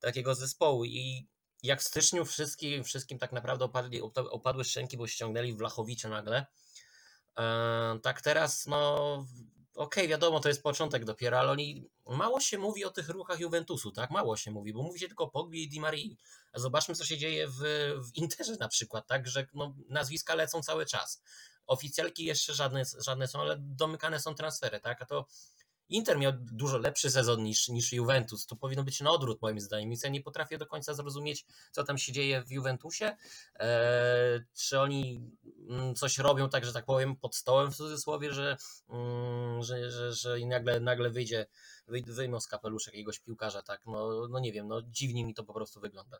takiego 0.00 0.34
zespołu. 0.34 0.84
I 0.84 1.26
jak 1.62 1.80
w 1.80 1.84
styczniu 1.84 2.24
wszystkim, 2.24 2.84
wszystkim 2.84 3.18
tak 3.18 3.32
naprawdę 3.32 3.64
opadli, 3.64 4.02
opa- 4.02 4.28
opadły 4.30 4.64
szczęki, 4.64 4.96
bo 4.96 5.06
ściągnęli 5.06 5.54
Wlachowicza 5.54 6.08
nagle, 6.08 6.46
e, 7.38 7.98
tak 8.02 8.20
teraz 8.22 8.66
no 8.66 9.26
okej, 9.74 10.08
wiadomo, 10.08 10.40
to 10.40 10.48
jest 10.48 10.62
początek 10.62 11.04
dopiero, 11.04 11.38
ale 11.38 11.50
oni, 11.50 11.90
mało 12.06 12.40
się 12.40 12.58
mówi 12.58 12.84
o 12.84 12.90
tych 12.90 13.08
ruchach 13.08 13.40
Juventusu, 13.40 13.92
tak, 13.92 14.10
mało 14.10 14.36
się 14.36 14.50
mówi, 14.50 14.72
bo 14.72 14.82
mówi 14.82 15.00
się 15.00 15.06
tylko 15.06 15.24
o 15.24 15.30
Pogbie 15.30 15.62
i 15.62 15.68
Di 15.68 15.80
Marii, 15.80 16.18
a 16.52 16.58
zobaczmy, 16.58 16.94
co 16.94 17.04
się 17.04 17.18
dzieje 17.18 17.48
w, 17.48 17.58
w 17.98 18.16
Interze 18.16 18.56
na 18.60 18.68
przykład, 18.68 19.06
tak, 19.06 19.28
że 19.28 19.46
no, 19.54 19.74
nazwiska 19.88 20.34
lecą 20.34 20.62
cały 20.62 20.86
czas. 20.86 21.22
Oficjalki 21.66 22.24
jeszcze 22.24 22.54
żadne, 22.54 22.82
żadne 22.98 23.28
są, 23.28 23.40
ale 23.40 23.56
domykane 23.60 24.20
są 24.20 24.34
transfery, 24.34 24.80
tak, 24.80 25.02
a 25.02 25.06
to 25.06 25.26
Inter 25.88 26.18
miał 26.18 26.32
dużo 26.52 26.78
lepszy 26.78 27.10
sezon 27.10 27.42
niż, 27.42 27.68
niż 27.68 27.92
Juventus. 27.92 28.46
To 28.46 28.56
powinno 28.56 28.84
być 28.84 29.00
na 29.00 29.10
odwrót, 29.10 29.42
moim 29.42 29.60
zdaniem. 29.60 29.92
Ja 30.04 30.10
nie 30.10 30.20
potrafię 30.20 30.58
do 30.58 30.66
końca 30.66 30.94
zrozumieć, 30.94 31.46
co 31.70 31.84
tam 31.84 31.98
się 31.98 32.12
dzieje 32.12 32.42
w 32.42 32.50
Juventusie. 32.50 33.16
Eee, 33.54 34.40
czy 34.54 34.80
oni 34.80 35.30
mm, 35.68 35.94
coś 35.94 36.18
robią, 36.18 36.48
tak, 36.48 36.64
że 36.64 36.72
tak 36.72 36.84
powiem, 36.84 37.16
pod 37.16 37.36
stołem 37.36 37.72
w 37.72 37.76
cudzysłowie, 37.76 38.32
że, 38.32 38.56
mm, 38.88 39.62
że, 39.62 39.90
że, 39.90 40.12
że 40.12 40.36
nagle, 40.46 40.80
nagle 40.80 41.10
wyjdzie, 41.10 41.46
wyj- 41.88 42.12
wyjmą 42.14 42.40
z 42.40 42.46
kapeluszek 42.48 42.94
jakiegoś 42.94 43.20
piłkarza, 43.20 43.62
tak. 43.62 43.80
No, 43.86 44.28
no 44.30 44.38
nie 44.38 44.52
wiem, 44.52 44.68
no 44.68 44.82
dziwnie 44.82 45.24
mi 45.24 45.34
to 45.34 45.44
po 45.44 45.54
prostu 45.54 45.80
wygląda. 45.80 46.18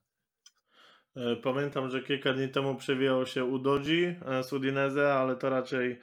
E, 1.17 1.37
Pamiętam, 1.37 1.91
że 1.91 2.03
kilka 2.03 2.33
dni 2.33 2.49
temu 2.49 2.75
przewijał 2.75 3.27
się 3.27 3.45
Udoji 3.45 4.05
e, 4.27 4.45
z 4.45 4.53
Udinese, 4.53 5.15
ale 5.15 5.37
to 5.37 5.51
raczej, 5.51 6.01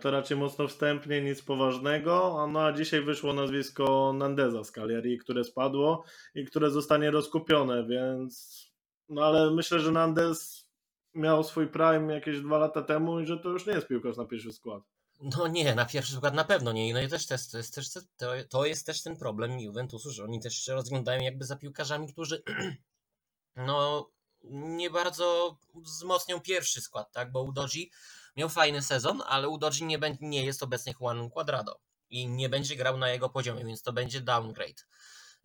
to 0.00 0.10
raczej 0.10 0.36
mocno 0.36 0.68
wstępnie, 0.68 1.22
nic 1.22 1.42
poważnego. 1.42 2.42
A 2.42 2.46
No 2.46 2.60
a 2.60 2.72
dzisiaj 2.72 3.02
wyszło 3.02 3.32
nazwisko 3.32 4.12
Nandeza 4.12 4.64
z 4.64 4.72
Cagliari, 4.72 5.18
które 5.18 5.44
spadło 5.44 6.04
i 6.34 6.44
które 6.44 6.70
zostanie 6.70 7.10
rozkupione, 7.10 7.86
więc 7.86 8.64
no 9.08 9.24
ale 9.24 9.50
myślę, 9.50 9.80
że 9.80 9.92
Nandes 9.92 10.68
miał 11.14 11.44
swój 11.44 11.68
prime 11.68 12.14
jakieś 12.14 12.40
dwa 12.40 12.58
lata 12.58 12.82
temu 12.82 13.20
i 13.20 13.26
że 13.26 13.38
to 13.38 13.48
już 13.48 13.66
nie 13.66 13.72
jest 13.72 13.88
piłkarz 13.88 14.16
na 14.16 14.24
pierwszy 14.24 14.52
skład. 14.52 14.82
No 15.20 15.48
nie, 15.48 15.74
na 15.74 15.84
pierwszy 15.84 16.12
przykład 16.12 16.34
na 16.34 16.44
pewno 16.44 16.72
nie. 16.72 16.94
No 16.94 17.00
i 17.00 17.08
też, 17.08 17.26
też, 17.26 17.40
jest 17.54 17.74
też 17.74 17.92
to, 18.16 18.32
to 18.50 18.66
jest 18.66 18.86
też 18.86 19.02
ten 19.02 19.16
problem 19.16 19.60
Juventusu, 19.60 20.10
że 20.10 20.24
oni 20.24 20.40
też 20.40 20.54
się 20.54 20.72
rozglądają 20.72 21.20
jakby 21.20 21.44
za 21.44 21.56
piłkarzami, 21.56 22.12
którzy 22.12 22.42
no 23.56 24.10
nie 24.50 24.90
bardzo 24.90 25.58
wzmocnią 25.74 26.40
pierwszy 26.40 26.80
skład, 26.80 27.12
tak? 27.12 27.32
Bo 27.32 27.42
Udoji 27.42 27.90
miał 28.38 28.48
fajny 28.48 28.82
sezon, 28.82 29.22
ale 29.26 29.48
Udoji 29.48 29.84
nie, 29.84 29.98
nie 30.20 30.44
jest 30.44 30.62
obecnie 30.62 30.94
Juan 31.00 31.30
Cuadrado 31.30 31.80
i 32.10 32.28
nie 32.28 32.48
będzie 32.48 32.76
grał 32.76 32.98
na 32.98 33.10
jego 33.10 33.28
poziomie, 33.28 33.64
więc 33.64 33.82
to 33.82 33.92
będzie 33.92 34.20
downgrade. 34.20 34.86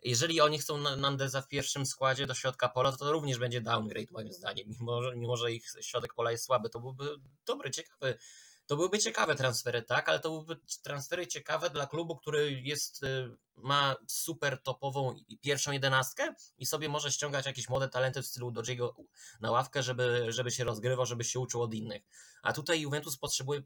Jeżeli 0.02 0.40
oni 0.40 0.58
chcą 0.58 0.78
Nandeza 0.78 1.42
w 1.42 1.48
pierwszym 1.48 1.86
składzie 1.86 2.26
do 2.26 2.34
środka 2.34 2.68
pola, 2.68 2.92
to, 2.92 2.98
to 2.98 3.12
również 3.12 3.38
będzie 3.38 3.60
downgrade 3.60 4.10
moim 4.10 4.32
zdaniem, 4.32 4.66
mimo, 4.68 5.00
mimo 5.16 5.36
że 5.36 5.52
ich 5.52 5.66
środek 5.80 6.14
pola 6.14 6.30
jest 6.30 6.44
słaby. 6.44 6.70
To 6.70 6.80
byłby 6.80 7.16
dobry, 7.46 7.70
ciekawy 7.70 8.18
to 8.66 8.76
byłyby 8.76 8.98
ciekawe 8.98 9.34
transfery, 9.34 9.82
tak, 9.82 10.08
ale 10.08 10.20
to 10.20 10.30
byłyby 10.30 10.56
transfery 10.82 11.26
ciekawe 11.26 11.70
dla 11.70 11.86
klubu, 11.86 12.16
który 12.16 12.52
jest, 12.52 13.02
y, 13.02 13.36
ma 13.56 13.96
super 14.08 14.62
topową 14.62 15.16
pierwszą 15.40 15.72
jedenastkę 15.72 16.34
i 16.58 16.66
sobie 16.66 16.88
może 16.88 17.12
ściągać 17.12 17.46
jakieś 17.46 17.68
młode 17.68 17.88
talenty 17.88 18.22
w 18.22 18.26
stylu 18.26 18.50
Dodziego 18.50 18.96
na 19.40 19.50
ławkę, 19.50 19.82
żeby, 19.82 20.26
żeby 20.28 20.50
się 20.50 20.64
rozgrywał, 20.64 21.06
żeby 21.06 21.24
się 21.24 21.40
uczył 21.40 21.62
od 21.62 21.74
innych. 21.74 22.02
A 22.42 22.52
tutaj 22.52 22.80
Juventus 22.80 23.18
potrzebuje 23.18 23.62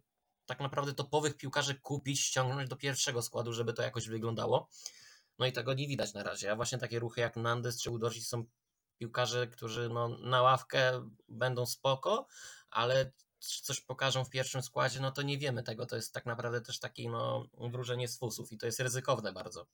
tak 0.46 0.60
naprawdę 0.60 0.94
topowych 0.94 1.36
piłkarzy 1.36 1.74
kupić, 1.74 2.20
ściągnąć 2.20 2.70
do 2.70 2.76
pierwszego 2.76 3.22
składu, 3.22 3.52
żeby 3.52 3.72
to 3.72 3.82
jakoś 3.82 4.08
wyglądało. 4.08 4.68
No 5.38 5.46
i 5.46 5.52
tego 5.52 5.74
nie 5.74 5.88
widać 5.88 6.14
na 6.14 6.22
razie. 6.22 6.52
A 6.52 6.56
właśnie 6.56 6.78
takie 6.78 6.98
ruchy 6.98 7.20
jak 7.20 7.36
Nandes 7.36 7.82
czy 7.82 7.90
Udoci 7.90 8.22
są 8.22 8.44
piłkarze, 8.98 9.46
którzy 9.46 9.88
no, 9.88 10.08
na 10.08 10.42
ławkę 10.42 11.08
będą 11.28 11.66
spoko, 11.66 12.26
ale 12.70 13.12
coś 13.38 13.80
pokażą 13.80 14.24
w 14.24 14.30
pierwszym 14.30 14.62
składzie, 14.62 15.00
no 15.00 15.10
to 15.10 15.22
nie 15.22 15.38
wiemy 15.38 15.62
tego. 15.62 15.86
To 15.86 15.96
jest 15.96 16.14
tak 16.14 16.26
naprawdę 16.26 16.60
też 16.60 16.80
takie 16.80 17.10
no, 17.10 17.46
wróżenie 17.58 18.08
z 18.08 18.18
fusów 18.18 18.52
i 18.52 18.58
to 18.58 18.66
jest 18.66 18.80
ryzykowne 18.80 19.32
bardzo. 19.32 19.66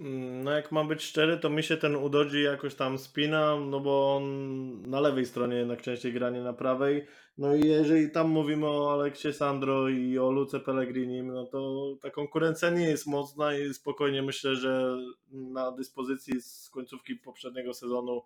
Mm, 0.00 0.44
no 0.44 0.50
jak 0.50 0.72
mam 0.72 0.88
być 0.88 1.02
szczery, 1.02 1.38
to 1.38 1.50
mi 1.50 1.62
się 1.62 1.76
ten 1.76 1.96
Udodzi 1.96 2.42
jakoś 2.42 2.74
tam 2.74 2.98
spina, 2.98 3.56
no 3.56 3.80
bo 3.80 4.16
on 4.16 4.82
na 4.82 5.00
lewej 5.00 5.26
stronie 5.26 5.56
jednak 5.56 5.82
częściej 5.82 6.12
gra, 6.12 6.30
nie 6.30 6.40
na 6.40 6.52
prawej. 6.52 7.06
No 7.38 7.54
i 7.54 7.68
jeżeli 7.68 8.10
tam 8.10 8.30
mówimy 8.30 8.66
o 8.66 8.92
Aleksie 8.92 9.32
Sandro 9.32 9.88
i 9.88 10.18
o 10.18 10.30
Luce 10.30 10.60
Pellegrini, 10.60 11.22
no 11.22 11.46
to 11.46 11.92
ta 12.02 12.10
konkurencja 12.10 12.70
nie 12.70 12.84
jest 12.84 13.06
mocna 13.06 13.54
i 13.54 13.74
spokojnie 13.74 14.22
myślę, 14.22 14.56
że 14.56 14.96
na 15.30 15.72
dyspozycji 15.72 16.40
z 16.40 16.70
końcówki 16.70 17.16
poprzedniego 17.16 17.74
sezonu 17.74 18.22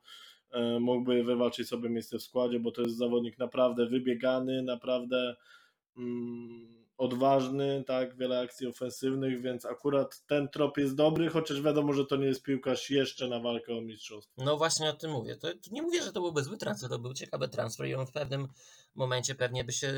mógłby 0.80 1.24
wywalczyć 1.24 1.68
sobie 1.68 1.90
miejsce 1.90 2.18
w 2.18 2.22
składzie, 2.22 2.60
bo 2.60 2.70
to 2.72 2.82
jest 2.82 2.96
zawodnik 2.96 3.38
naprawdę 3.38 3.86
wybiegany, 3.86 4.62
naprawdę 4.62 5.36
mm, 5.96 6.86
odważny, 6.96 7.84
tak, 7.86 8.16
wiele 8.16 8.40
akcji 8.40 8.66
ofensywnych, 8.66 9.42
więc 9.42 9.64
akurat 9.64 10.22
ten 10.26 10.48
trop 10.48 10.78
jest 10.78 10.94
dobry, 10.94 11.28
chociaż 11.28 11.62
wiadomo, 11.62 11.92
że 11.92 12.06
to 12.06 12.16
nie 12.16 12.26
jest 12.26 12.42
piłkarz 12.42 12.90
jeszcze 12.90 13.28
na 13.28 13.40
walkę 13.40 13.74
o 13.76 13.80
mistrzostwo. 13.80 14.44
No 14.44 14.56
właśnie 14.56 14.90
o 14.90 14.92
tym 14.92 15.10
mówię. 15.10 15.36
To, 15.36 15.48
nie 15.70 15.82
mówię, 15.82 16.02
że 16.02 16.12
to 16.12 16.20
byłby 16.20 16.42
zły 16.42 16.56
transfer, 16.56 16.90
to 16.90 16.98
był 16.98 17.14
ciekawy 17.14 17.48
transfer 17.48 17.86
i 17.86 17.94
on 17.94 18.06
w 18.06 18.12
pewnym 18.12 18.48
momencie 18.94 19.34
pewnie 19.34 19.64
by 19.64 19.72
się 19.72 19.92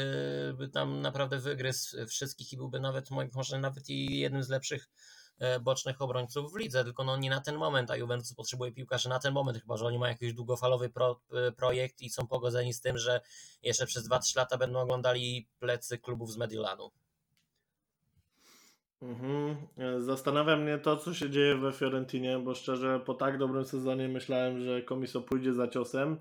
by 0.59 0.69
tam 0.69 1.01
naprawdę 1.01 1.39
wygryzł 1.39 2.07
wszystkich 2.07 2.53
i 2.53 2.57
byłby 2.57 2.81
nawet, 2.81 3.09
może 3.35 3.59
nawet 3.59 3.89
i 3.91 4.19
jednym 4.19 4.43
z 4.43 4.49
lepszych 4.49 4.89
E, 4.89 5.18
bocznych 5.61 6.03
obrońców 6.03 6.53
w 6.53 6.57
lidze, 6.57 6.85
tylko 6.85 7.05
no 7.05 7.17
nie 7.17 7.31
na 7.31 7.41
ten 7.41 7.57
moment, 7.57 7.91
a 7.91 7.97
Juventus 7.97 8.35
potrzebuje 8.35 8.73
piłkarzy 8.73 9.09
na 9.09 9.19
ten 9.19 9.35
moment, 9.35 9.59
chyba 9.59 9.77
że 9.77 9.87
oni 9.87 9.99
mają 9.99 10.13
jakiś 10.13 10.33
długofalowy 10.33 10.91
pro, 10.91 11.21
e, 11.33 11.53
projekt 11.53 12.01
i 12.01 12.11
są 12.11 12.27
pogodzeni 12.27 12.73
z 12.73 12.81
tym, 12.81 12.99
że 12.99 13.21
jeszcze 13.63 13.87
przez 13.87 14.09
2-3 14.09 14.37
lata 14.37 14.59
będą 14.59 14.79
oglądali 14.81 15.49
plecy 15.59 15.99
klubów 15.99 16.33
z 16.33 16.37
Mediolanu. 16.37 16.91
Mhm. 19.03 19.57
E, 19.79 20.01
zastanawia 20.01 20.57
mnie 20.57 20.79
to, 20.79 20.97
co 20.97 21.15
się 21.15 21.31
dzieje 21.31 21.57
we 21.57 21.73
Fiorentinie, 21.73 22.39
bo 22.39 22.55
szczerze 22.55 23.01
po 23.01 23.15
tak 23.15 23.39
dobrym 23.39 23.65
sezonie 23.65 24.09
myślałem, 24.09 24.61
że 24.61 24.83
Komiso 24.83 25.23
pójdzie 25.23 25.55
za 25.55 25.69
ciosem. 25.69 26.21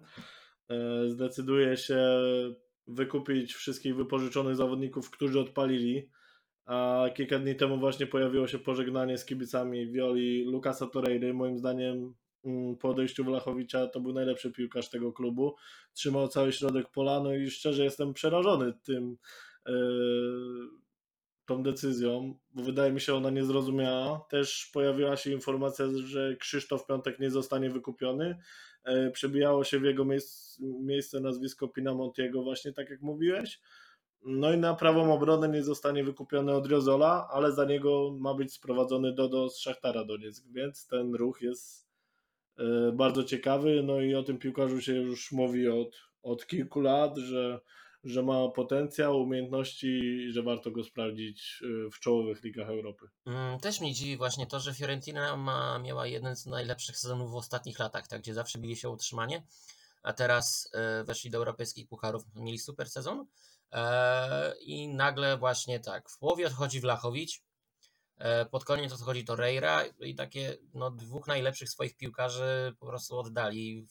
Zdecyduje 1.07 1.77
się 1.77 2.19
wykupić 2.87 3.53
wszystkich 3.53 3.95
wypożyczonych 3.95 4.55
zawodników, 4.55 5.11
którzy 5.11 5.39
odpalili 5.39 6.09
a 6.67 7.05
kilka 7.15 7.39
dni 7.39 7.55
temu 7.55 7.77
właśnie 7.77 8.07
pojawiło 8.07 8.47
się 8.47 8.59
pożegnanie 8.59 9.17
z 9.17 9.25
kibicami 9.25 9.91
Violi 9.91 10.45
Lukasa 10.45 10.87
Torreiry. 10.87 11.33
Moim 11.33 11.57
zdaniem 11.57 12.13
mm, 12.45 12.77
po 12.77 12.89
odejściu 12.89 13.23
Wlachowicza 13.23 13.87
to 13.87 13.99
był 13.99 14.13
najlepszy 14.13 14.51
piłkarz 14.51 14.89
tego 14.89 15.13
klubu. 15.13 15.55
Trzymał 15.93 16.27
cały 16.27 16.51
środek 16.51 16.89
pola, 16.89 17.19
no 17.19 17.35
i 17.35 17.49
szczerze 17.49 17.83
jestem 17.83 18.13
przerażony 18.13 18.73
tym 18.83 19.17
yy, 19.67 19.73
tą 21.45 21.63
decyzją, 21.63 22.39
bo 22.53 22.63
wydaje 22.63 22.91
mi 22.91 23.01
się 23.01 23.13
ona 23.13 23.29
niezrozumiała. 23.29 24.25
Też 24.29 24.69
pojawiła 24.73 25.17
się 25.17 25.31
informacja, 25.31 25.85
że 26.05 26.35
Krzysztof 26.35 26.85
Piątek 26.85 27.19
nie 27.19 27.31
zostanie 27.31 27.69
wykupiony. 27.69 28.37
Yy, 28.85 29.11
przebijało 29.11 29.63
się 29.63 29.79
w 29.79 29.83
jego 29.83 30.05
miejsce, 30.05 30.63
miejsce 30.63 31.19
nazwisko 31.19 31.67
Pinamontiego 31.67 32.43
właśnie 32.43 32.73
tak 32.73 32.89
jak 32.89 33.01
mówiłeś. 33.01 33.61
No 34.25 34.53
i 34.53 34.57
na 34.57 34.73
prawą 34.73 35.13
obronę 35.13 35.49
nie 35.49 35.63
zostanie 35.63 36.03
wykupiony 36.03 36.55
od 36.55 36.67
Riozola, 36.67 37.27
ale 37.31 37.51
za 37.51 37.65
niego 37.65 38.15
ma 38.19 38.33
być 38.33 38.53
sprowadzony 38.53 39.13
Dodo 39.13 39.49
z 39.49 39.59
Szachtara 39.59 40.05
Donieck, 40.05 40.47
więc 40.51 40.87
ten 40.87 41.15
ruch 41.15 41.41
jest 41.41 41.87
e, 42.57 42.91
bardzo 42.91 43.23
ciekawy. 43.23 43.83
No 43.83 44.01
i 44.01 44.15
o 44.15 44.23
tym 44.23 44.37
piłkarzu 44.37 44.81
się 44.81 44.93
już 44.93 45.31
mówi 45.31 45.67
od, 45.67 45.95
od 46.23 46.47
kilku 46.47 46.81
lat, 46.81 47.17
że, 47.17 47.59
że 48.03 48.23
ma 48.23 48.49
potencjał, 48.49 49.21
umiejętności 49.21 50.17
że 50.31 50.43
warto 50.43 50.71
go 50.71 50.83
sprawdzić 50.83 51.63
e, 51.63 51.89
w 51.91 51.99
czołowych 51.99 52.43
ligach 52.43 52.69
Europy. 52.69 53.07
Mm, 53.25 53.59
też 53.59 53.81
mnie 53.81 53.93
dziwi 53.93 54.17
właśnie 54.17 54.47
to, 54.47 54.59
że 54.59 54.73
Fiorentina 54.73 55.37
ma, 55.37 55.79
miała 55.79 56.07
jeden 56.07 56.35
z 56.35 56.45
najlepszych 56.45 56.97
sezonów 56.97 57.31
w 57.31 57.35
ostatnich 57.35 57.79
latach, 57.79 58.07
tak, 58.07 58.21
gdzie 58.21 58.33
zawsze 58.33 58.59
bili 58.59 58.75
się 58.75 58.89
utrzymanie, 58.89 59.43
a 60.03 60.13
teraz 60.13 60.69
e, 60.73 61.03
weszli 61.03 61.29
do 61.29 61.37
europejskich 61.37 61.87
pucharów, 61.87 62.23
mieli 62.35 62.59
super 62.59 62.89
sezon 62.89 63.25
I 64.59 64.87
nagle 64.87 65.37
właśnie 65.37 65.79
tak, 65.79 66.09
w 66.09 66.17
połowie 66.17 66.47
odchodzi 66.47 66.79
Wlachowicz, 66.79 67.41
e, 68.17 68.45
pod 68.45 68.65
koniec 68.65 68.93
odchodzi 68.93 69.25
Torreira 69.25 69.83
i 69.99 70.15
takie 70.15 70.57
no, 70.73 70.91
dwóch 70.91 71.27
najlepszych 71.27 71.69
swoich 71.69 71.97
piłkarzy 71.97 72.75
po 72.79 72.85
prostu 72.87 73.17
oddali 73.17 73.87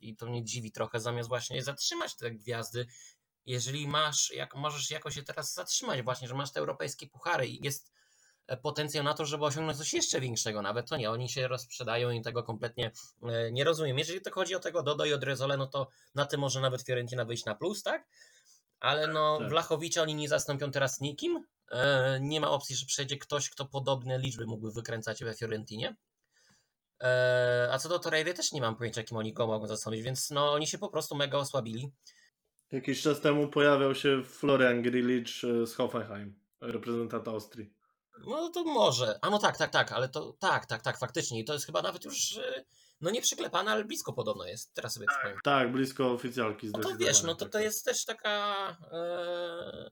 i 0.00 0.16
to 0.16 0.26
mnie 0.26 0.44
dziwi 0.44 0.72
trochę, 0.72 1.00
zamiast 1.00 1.28
właśnie 1.28 1.62
zatrzymać 1.62 2.16
te 2.16 2.30
gwiazdy. 2.30 2.86
Jeżeli 3.46 3.88
masz, 3.88 4.30
jak 4.30 4.54
możesz 4.54 4.90
jakoś 4.90 5.14
się 5.14 5.22
teraz 5.22 5.54
zatrzymać 5.54 6.02
właśnie, 6.02 6.28
że 6.28 6.34
masz 6.34 6.52
te 6.52 6.60
europejskie 6.60 7.06
puchary 7.06 7.46
i 7.46 7.64
jest 7.64 7.92
e, 8.46 8.56
potencjał 8.56 9.04
na 9.04 9.14
to, 9.14 9.26
żeby 9.26 9.44
osiągnąć 9.44 9.78
coś 9.78 9.92
jeszcze 9.92 10.20
większego, 10.20 10.62
nawet 10.62 10.88
to 10.88 10.96
nie, 10.96 11.10
oni 11.10 11.28
się 11.28 11.48
rozprzedają 11.48 12.10
i 12.10 12.22
tego 12.22 12.42
kompletnie 12.42 12.90
nie 13.52 13.64
rozumiem. 13.64 13.98
Jeżeli 13.98 14.20
to 14.20 14.30
chodzi 14.30 14.54
o 14.54 14.60
tego 14.60 14.82
Dodo 14.82 15.04
i 15.04 15.12
Odrezole, 15.12 15.56
no 15.56 15.66
to 15.66 15.88
na 16.14 16.26
tym 16.26 16.40
może 16.40 16.60
nawet 16.60 16.82
Fiorentina 16.82 17.24
wyjść 17.24 17.44
na 17.44 17.54
plus, 17.54 17.82
tak? 17.82 18.06
Ale 18.80 19.06
no 19.06 19.38
tak. 19.38 19.48
Wlachowicza 19.48 20.02
oni 20.02 20.14
nie 20.14 20.28
zastąpią 20.28 20.70
teraz 20.70 21.00
nikim. 21.00 21.44
E, 21.70 22.18
nie 22.20 22.40
ma 22.40 22.50
opcji, 22.50 22.76
że 22.76 22.86
przejdzie 22.86 23.16
ktoś, 23.16 23.50
kto 23.50 23.66
podobne 23.66 24.18
liczby 24.18 24.46
mógłby 24.46 24.72
wykręcać 24.72 25.24
we 25.24 25.34
Fiorentinie. 25.34 25.96
E, 27.02 27.68
a 27.72 27.78
co 27.78 27.88
do 27.88 27.98
Torreiry 27.98 28.34
też 28.34 28.52
nie 28.52 28.60
mam 28.60 28.76
pojęcia, 28.76 29.02
kim 29.02 29.16
oni 29.16 29.32
go 29.32 29.46
mogą 29.46 29.66
zastąpić, 29.66 30.02
więc 30.02 30.30
no 30.30 30.52
oni 30.52 30.66
się 30.66 30.78
po 30.78 30.88
prostu 30.88 31.14
mega 31.14 31.38
osłabili. 31.38 31.92
Jakiś 32.72 33.02
czas 33.02 33.20
temu 33.20 33.48
pojawiał 33.48 33.94
się 33.94 34.22
Florian 34.24 34.82
Grilic 34.82 35.44
e, 35.44 35.66
z 35.66 35.74
Hoffenheim, 35.74 36.40
reprezentant 36.60 37.28
Austrii. 37.28 37.74
No 38.26 38.48
to 38.48 38.64
może. 38.64 39.18
A 39.22 39.30
no 39.30 39.38
tak, 39.38 39.56
tak, 39.56 39.70
tak, 39.70 39.92
ale 39.92 40.08
to 40.08 40.36
tak, 40.38 40.66
tak, 40.66 40.82
tak, 40.82 40.98
faktycznie. 40.98 41.40
I 41.40 41.44
to 41.44 41.52
jest 41.52 41.66
chyba 41.66 41.82
nawet 41.82 42.04
już 42.04 42.38
no 43.00 43.10
nie 43.10 43.22
przyklepane, 43.22 43.70
ale 43.70 43.84
blisko 43.84 44.12
podobno 44.12 44.46
jest. 44.46 44.74
Teraz 44.74 44.94
sobie 44.94 45.06
tak, 45.22 45.42
tak 45.42 45.72
blisko 45.72 46.12
oficjalki 46.12 46.70
No 46.72 46.78
to 46.78 46.96
wiesz, 46.96 47.22
no 47.22 47.34
to 47.34 47.44
tak, 47.44 47.48
to 47.48 47.52
tak. 47.52 47.62
jest 47.62 47.84
też 47.84 48.04
taka... 48.04 48.76
E... 48.92 49.90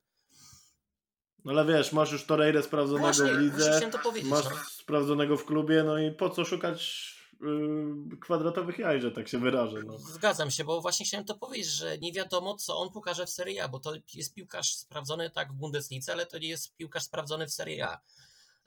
No 1.45 1.51
ale 1.51 1.65
wiesz, 1.65 1.91
masz 1.91 2.11
już 2.11 2.25
Torreira 2.25 2.61
sprawdzonego 2.61 3.05
właśnie, 3.05 3.33
w 3.33 3.39
lidze, 3.39 3.81
masz 4.23 4.45
no. 4.45 4.51
sprawdzonego 4.69 5.37
w 5.37 5.45
klubie, 5.45 5.83
no 5.83 5.97
i 5.97 6.11
po 6.11 6.29
co 6.29 6.45
szukać 6.45 7.13
yy, 7.41 8.17
kwadratowych 8.21 8.79
jaj, 8.79 9.01
że 9.01 9.11
tak 9.11 9.27
się 9.27 9.39
wyrażę. 9.39 9.77
No. 9.85 9.97
Zgadzam 9.97 10.51
się, 10.51 10.63
bo 10.63 10.81
właśnie 10.81 11.05
chciałem 11.05 11.25
to 11.25 11.35
powiedzieć, 11.35 11.67
że 11.67 11.97
nie 11.97 12.13
wiadomo, 12.13 12.55
co 12.55 12.77
on 12.77 12.91
pokaże 12.91 13.25
w 13.25 13.29
Serie 13.29 13.63
A, 13.63 13.67
bo 13.67 13.79
to 13.79 13.93
jest 14.13 14.33
piłkarz 14.33 14.75
sprawdzony 14.75 15.29
tak 15.29 15.53
w 15.53 15.55
Bundeslice, 15.55 16.13
ale 16.13 16.25
to 16.25 16.37
nie 16.37 16.47
jest 16.47 16.75
piłkarz 16.75 17.03
sprawdzony 17.03 17.47
w 17.47 17.51
Serie 17.51 17.87
A. 17.87 17.99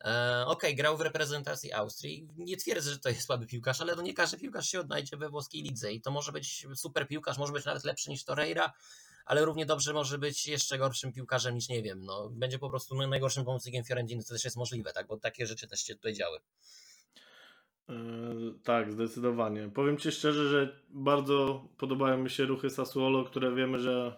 E, 0.04 0.44
okej, 0.46 0.70
okay, 0.70 0.74
grał 0.74 0.96
w 0.96 1.00
reprezentacji 1.00 1.72
Austrii. 1.72 2.28
Nie 2.36 2.56
twierdzę, 2.56 2.90
że 2.90 2.98
to 2.98 3.08
jest 3.08 3.22
słaby 3.22 3.46
piłkarz, 3.46 3.80
ale 3.80 3.96
to 3.96 4.02
nie 4.02 4.14
każdy 4.14 4.38
piłkarz 4.38 4.68
się 4.68 4.80
odnajdzie 4.80 5.16
we 5.16 5.28
włoskiej 5.28 5.62
lidze 5.62 5.92
i 5.92 6.00
to 6.00 6.10
może 6.10 6.32
być 6.32 6.66
super 6.74 7.08
piłkarz, 7.08 7.38
może 7.38 7.52
być 7.52 7.64
nawet 7.64 7.84
lepszy 7.84 8.10
niż 8.10 8.24
Torreira, 8.24 8.72
ale 9.24 9.44
równie 9.44 9.66
dobrze 9.66 9.92
może 9.92 10.18
być 10.18 10.46
jeszcze 10.46 10.78
gorszym 10.78 11.12
piłkarzem 11.12 11.54
niż 11.54 11.68
nie 11.68 11.82
wiem. 11.82 12.04
No, 12.04 12.28
będzie 12.30 12.58
po 12.58 12.70
prostu 12.70 12.94
najgorszym 12.94 13.44
pomocnikiem 13.44 13.84
Fiorentiny, 13.84 14.24
to 14.24 14.34
też 14.34 14.44
jest 14.44 14.56
możliwe, 14.56 14.92
tak? 14.92 15.06
Bo 15.06 15.16
takie 15.16 15.46
rzeczy 15.46 15.68
też 15.68 15.80
się 15.80 15.94
tutaj 15.94 16.14
działy. 16.14 16.38
E, 17.88 17.94
tak, 18.64 18.92
zdecydowanie. 18.92 19.68
Powiem 19.74 19.98
Ci 19.98 20.10
szczerze, 20.10 20.48
że 20.48 20.82
bardzo 20.90 21.68
podobają 21.78 22.18
mi 22.18 22.30
się 22.30 22.44
ruchy 22.44 22.70
Sassuolo, 22.70 23.24
które 23.24 23.54
wiemy, 23.54 23.78
że 23.78 24.16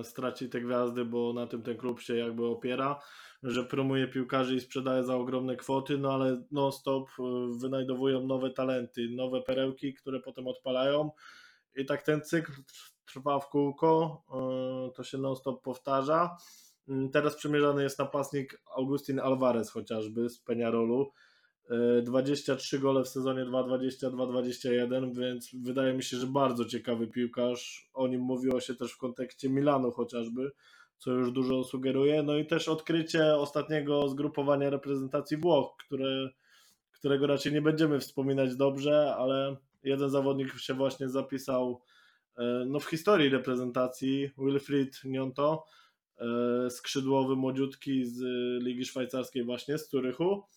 e, 0.00 0.04
straci 0.04 0.48
te 0.48 0.60
gwiazdy, 0.60 1.04
bo 1.04 1.32
na 1.32 1.46
tym 1.46 1.62
ten 1.62 1.76
klub 1.76 2.00
się 2.00 2.16
jakby 2.16 2.46
opiera, 2.46 3.00
że 3.42 3.64
promuje 3.64 4.08
piłkarzy 4.08 4.54
i 4.56 4.60
sprzedaje 4.60 5.04
za 5.04 5.16
ogromne 5.16 5.56
kwoty, 5.56 5.98
no 5.98 6.12
ale 6.12 6.42
non-stop 6.50 7.08
e, 7.18 7.22
wynajdowują 7.60 8.26
nowe 8.26 8.50
talenty, 8.50 9.08
nowe 9.08 9.42
perełki, 9.42 9.94
które 9.94 10.20
potem 10.20 10.46
odpalają 10.46 11.10
i 11.76 11.84
tak 11.84 12.02
ten 12.02 12.22
cykl 12.22 12.52
trwa 13.06 13.38
w 13.40 13.48
kółko, 13.48 14.22
to 14.94 15.04
się 15.04 15.18
non-stop 15.18 15.62
powtarza. 15.62 16.36
Mm, 16.88 17.10
teraz 17.10 17.36
przymierzany 17.36 17.82
jest 17.82 17.98
napastnik 17.98 18.62
Augustin 18.76 19.20
Alvarez 19.20 19.70
chociażby 19.70 20.28
z 20.28 20.44
Peñarolu, 20.44 21.06
23 22.02 22.78
gole 22.78 23.04
w 23.04 23.08
sezonie 23.08 23.44
2-22-21, 23.44 25.14
więc 25.14 25.50
wydaje 25.54 25.94
mi 25.94 26.02
się, 26.02 26.16
że 26.16 26.26
bardzo 26.26 26.64
ciekawy 26.64 27.06
piłkarz. 27.06 27.90
O 27.94 28.08
nim 28.08 28.20
mówiło 28.20 28.60
się 28.60 28.74
też 28.74 28.92
w 28.92 28.98
kontekście 28.98 29.48
Milanu 29.48 29.90
chociażby, 29.90 30.50
co 30.98 31.10
już 31.10 31.32
dużo 31.32 31.64
sugeruje. 31.64 32.22
No 32.22 32.36
i 32.36 32.46
też 32.46 32.68
odkrycie 32.68 33.36
ostatniego 33.36 34.08
zgrupowania 34.08 34.70
reprezentacji 34.70 35.36
Włoch, 35.36 35.76
które, 35.86 36.28
którego 36.92 37.26
raczej 37.26 37.52
nie 37.52 37.62
będziemy 37.62 38.00
wspominać 38.00 38.56
dobrze, 38.56 39.14
ale 39.18 39.56
jeden 39.82 40.10
zawodnik 40.10 40.58
się 40.58 40.74
właśnie 40.74 41.08
zapisał 41.08 41.82
e, 42.38 42.64
no, 42.66 42.80
w 42.80 42.84
historii 42.84 43.28
reprezentacji, 43.28 44.30
Wilfried 44.38 45.04
Nionto, 45.04 45.64
e, 46.18 46.70
skrzydłowy 46.70 47.36
młodziutki 47.36 48.04
z 48.04 48.20
Ligi 48.62 48.84
Szwajcarskiej 48.84 49.44
właśnie, 49.44 49.78
z 49.78 49.88
Turychu 49.88 50.42
Mm, 50.42 50.55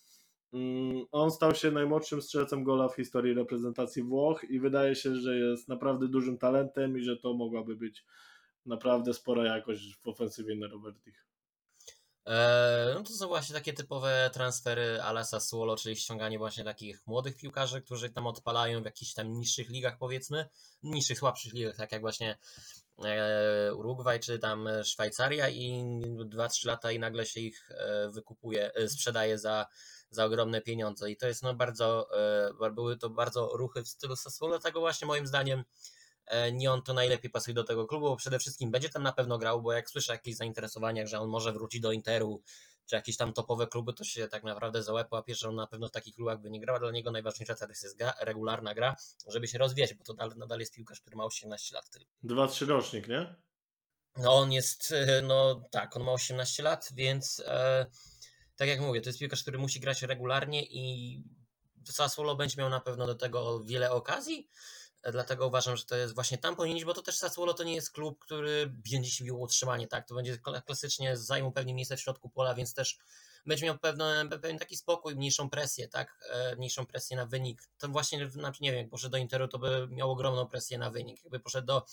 on 1.12 1.30
stał 1.30 1.54
się 1.54 1.70
najmłodszym 1.70 2.22
strzelcem 2.22 2.64
gola 2.64 2.88
w 2.88 2.96
historii 2.96 3.34
reprezentacji 3.34 4.02
Włoch 4.02 4.44
i 4.44 4.60
wydaje 4.60 4.94
się, 4.94 5.16
że 5.16 5.36
jest 5.36 5.68
naprawdę 5.68 6.08
dużym 6.08 6.38
talentem 6.38 6.98
i 6.98 7.02
że 7.02 7.16
to 7.16 7.34
mogłaby 7.34 7.76
być 7.76 8.04
naprawdę 8.66 9.14
spora 9.14 9.56
jakość 9.56 9.96
w 10.02 10.08
ofensywie 10.08 10.56
na 10.56 10.68
Robertich. 10.68 11.26
Eee, 12.26 12.94
no 12.94 13.02
to 13.02 13.12
są 13.12 13.28
właśnie 13.28 13.54
takie 13.54 13.72
typowe 13.72 14.30
transfery 14.32 15.02
ala 15.02 15.24
Sassuolo, 15.24 15.76
czyli 15.76 15.96
ściąganie 15.96 16.38
właśnie 16.38 16.64
takich 16.64 17.06
młodych 17.06 17.36
piłkarzy, 17.36 17.82
którzy 17.82 18.10
tam 18.10 18.26
odpalają 18.26 18.82
w 18.82 18.84
jakichś 18.84 19.14
tam 19.14 19.32
niższych 19.32 19.70
ligach 19.70 19.98
powiedzmy, 19.98 20.48
niższych, 20.82 21.18
słabszych 21.18 21.52
ligach, 21.52 21.76
tak 21.76 21.92
jak 21.92 22.00
właśnie 22.00 22.38
e, 23.04 23.74
Urugwaj 23.74 24.20
czy 24.20 24.38
tam 24.38 24.68
Szwajcaria 24.84 25.48
i 25.48 25.82
2-3 26.18 26.66
lata 26.66 26.92
i 26.92 26.98
nagle 26.98 27.26
się 27.26 27.40
ich 27.40 27.70
e, 27.70 28.10
wykupuje, 28.10 28.74
e, 28.74 28.88
sprzedaje 28.88 29.38
za 29.38 29.66
za 30.10 30.24
ogromne 30.24 30.60
pieniądze 30.60 31.10
i 31.10 31.16
to 31.16 31.26
jest 31.26 31.42
no 31.42 31.54
bardzo, 31.54 32.08
e, 32.66 32.70
były 32.70 32.96
to 32.96 33.10
bardzo 33.10 33.50
ruchy 33.54 33.82
w 33.82 33.88
stylu 33.88 34.16
Sassuolo, 34.16 34.58
dlatego 34.58 34.80
właśnie 34.80 35.06
moim 35.06 35.26
zdaniem 35.26 35.64
e, 36.26 36.52
nie 36.52 36.72
on 36.72 36.82
to 36.82 36.94
najlepiej 36.94 37.30
pasuje 37.30 37.54
do 37.54 37.64
tego 37.64 37.86
klubu, 37.86 38.08
bo 38.08 38.16
przede 38.16 38.38
wszystkim 38.38 38.70
będzie 38.70 38.88
tam 38.88 39.02
na 39.02 39.12
pewno 39.12 39.38
grał, 39.38 39.62
bo 39.62 39.72
jak 39.72 39.90
słyszę 39.90 40.12
jakieś 40.12 40.36
zainteresowania, 40.36 41.06
że 41.06 41.20
on 41.20 41.28
może 41.28 41.52
wrócić 41.52 41.80
do 41.80 41.92
Interu, 41.92 42.42
czy 42.86 42.96
jakieś 42.96 43.16
tam 43.16 43.32
topowe 43.32 43.66
kluby, 43.66 43.92
to 43.92 44.04
się 44.04 44.28
tak 44.28 44.42
naprawdę 44.42 44.82
za 44.82 44.92
łeb 44.92 45.12
łapie, 45.12 45.34
że 45.34 45.48
on 45.48 45.54
na 45.54 45.66
pewno 45.66 45.88
w 45.88 45.90
takich 45.90 46.14
klubach 46.14 46.40
by 46.40 46.50
nie 46.50 46.60
grał, 46.60 46.78
dla 46.78 46.90
niego 46.90 47.10
najważniejsza 47.10 47.54
teraz 47.54 47.82
jest 47.82 47.98
gra, 47.98 48.14
regularna 48.20 48.74
gra, 48.74 48.96
żeby 49.28 49.48
się 49.48 49.58
rozwijać, 49.58 49.94
bo 49.94 50.04
to 50.04 50.12
nadal, 50.14 50.38
nadal 50.38 50.60
jest 50.60 50.74
piłkarz, 50.74 51.00
który 51.00 51.16
ma 51.16 51.24
18 51.24 51.74
lat 51.74 51.90
tylko. 51.90 52.10
2-3 52.24 52.66
rocznik, 52.66 53.08
nie? 53.08 53.34
No 54.16 54.34
on 54.34 54.52
jest, 54.52 54.92
e, 54.92 55.22
no 55.22 55.68
tak, 55.70 55.96
on 55.96 56.02
ma 56.02 56.12
18 56.12 56.62
lat, 56.62 56.88
więc 56.92 57.42
e, 57.46 57.86
tak 58.60 58.68
jak 58.68 58.80
mówię, 58.80 59.00
to 59.00 59.08
jest 59.08 59.18
piłkarz, 59.18 59.42
który 59.42 59.58
musi 59.58 59.80
grać 59.80 60.02
regularnie 60.02 60.62
i 60.64 61.24
Sassuolo 61.84 62.36
będzie 62.36 62.56
miał 62.58 62.70
na 62.70 62.80
pewno 62.80 63.06
do 63.06 63.14
tego 63.14 63.64
wiele 63.64 63.90
okazji, 63.90 64.48
dlatego 65.12 65.46
uważam, 65.46 65.76
że 65.76 65.84
to 65.84 65.96
jest 65.96 66.14
właśnie 66.14 66.38
tam 66.38 66.56
powinien 66.56 66.86
bo 66.86 66.94
to 66.94 67.02
też 67.02 67.16
Sassuolo 67.16 67.54
to 67.54 67.64
nie 67.64 67.74
jest 67.74 67.90
klub, 67.90 68.18
który 68.18 68.66
będzie 68.66 69.10
się 69.10 69.24
bił 69.24 69.40
utrzymanie, 69.40 69.88
tak, 69.88 70.08
to 70.08 70.14
będzie 70.14 70.38
klasycznie 70.66 71.16
zajmą 71.16 71.52
pewnie 71.52 71.74
miejsce 71.74 71.96
w 71.96 72.00
środku 72.00 72.28
pola, 72.30 72.54
więc 72.54 72.74
też 72.74 72.98
będzie 73.46 73.66
miał 73.66 73.78
pewne, 73.78 74.28
pewien 74.28 74.58
taki 74.58 74.76
spokój, 74.76 75.16
mniejszą 75.16 75.50
presję, 75.50 75.88
tak, 75.88 76.18
e, 76.30 76.56
mniejszą 76.56 76.86
presję 76.86 77.16
na 77.16 77.26
wynik. 77.26 77.62
To 77.78 77.88
właśnie, 77.88 78.30
nie 78.60 78.70
wiem, 78.72 78.80
jak 78.80 78.90
poszedł 78.90 79.12
do 79.12 79.18
Interu, 79.18 79.48
to 79.48 79.58
by 79.58 79.88
miał 79.90 80.10
ogromną 80.10 80.46
presję 80.46 80.78
na 80.78 80.90
wynik. 80.90 81.24
Jakby 81.24 81.40
poszedł 81.40 81.66
do 81.66 81.84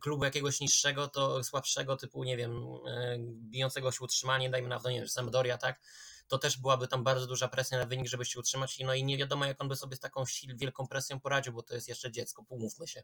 klubu 0.00 0.24
jakiegoś 0.24 0.60
niższego, 0.60 1.08
to 1.08 1.44
słabszego 1.44 1.96
typu, 1.96 2.24
nie 2.24 2.36
wiem, 2.36 2.64
e, 2.86 3.16
bijącego 3.20 3.92
się 3.92 4.04
utrzymanie, 4.04 4.50
dajmy 4.50 4.68
na 4.68 4.80
nie 4.84 4.98
wiem, 4.98 5.08
Sampdoria, 5.08 5.58
tak, 5.58 5.80
to 6.28 6.38
też 6.38 6.58
byłaby 6.58 6.88
tam 6.88 7.04
bardzo 7.04 7.26
duża 7.26 7.48
presja 7.48 7.78
na 7.78 7.86
wynik, 7.86 8.08
żeby 8.08 8.24
się 8.24 8.40
utrzymać, 8.40 8.78
no 8.84 8.94
i 8.94 9.04
nie 9.04 9.18
wiadomo, 9.18 9.44
jak 9.44 9.60
on 9.60 9.68
by 9.68 9.76
sobie 9.76 9.96
z 9.96 10.00
taką 10.00 10.24
wielką 10.54 10.86
presją 10.86 11.20
poradził, 11.20 11.52
bo 11.52 11.62
to 11.62 11.74
jest 11.74 11.88
jeszcze 11.88 12.12
dziecko, 12.12 12.44
pomówmy 12.44 12.88
się. 12.88 13.02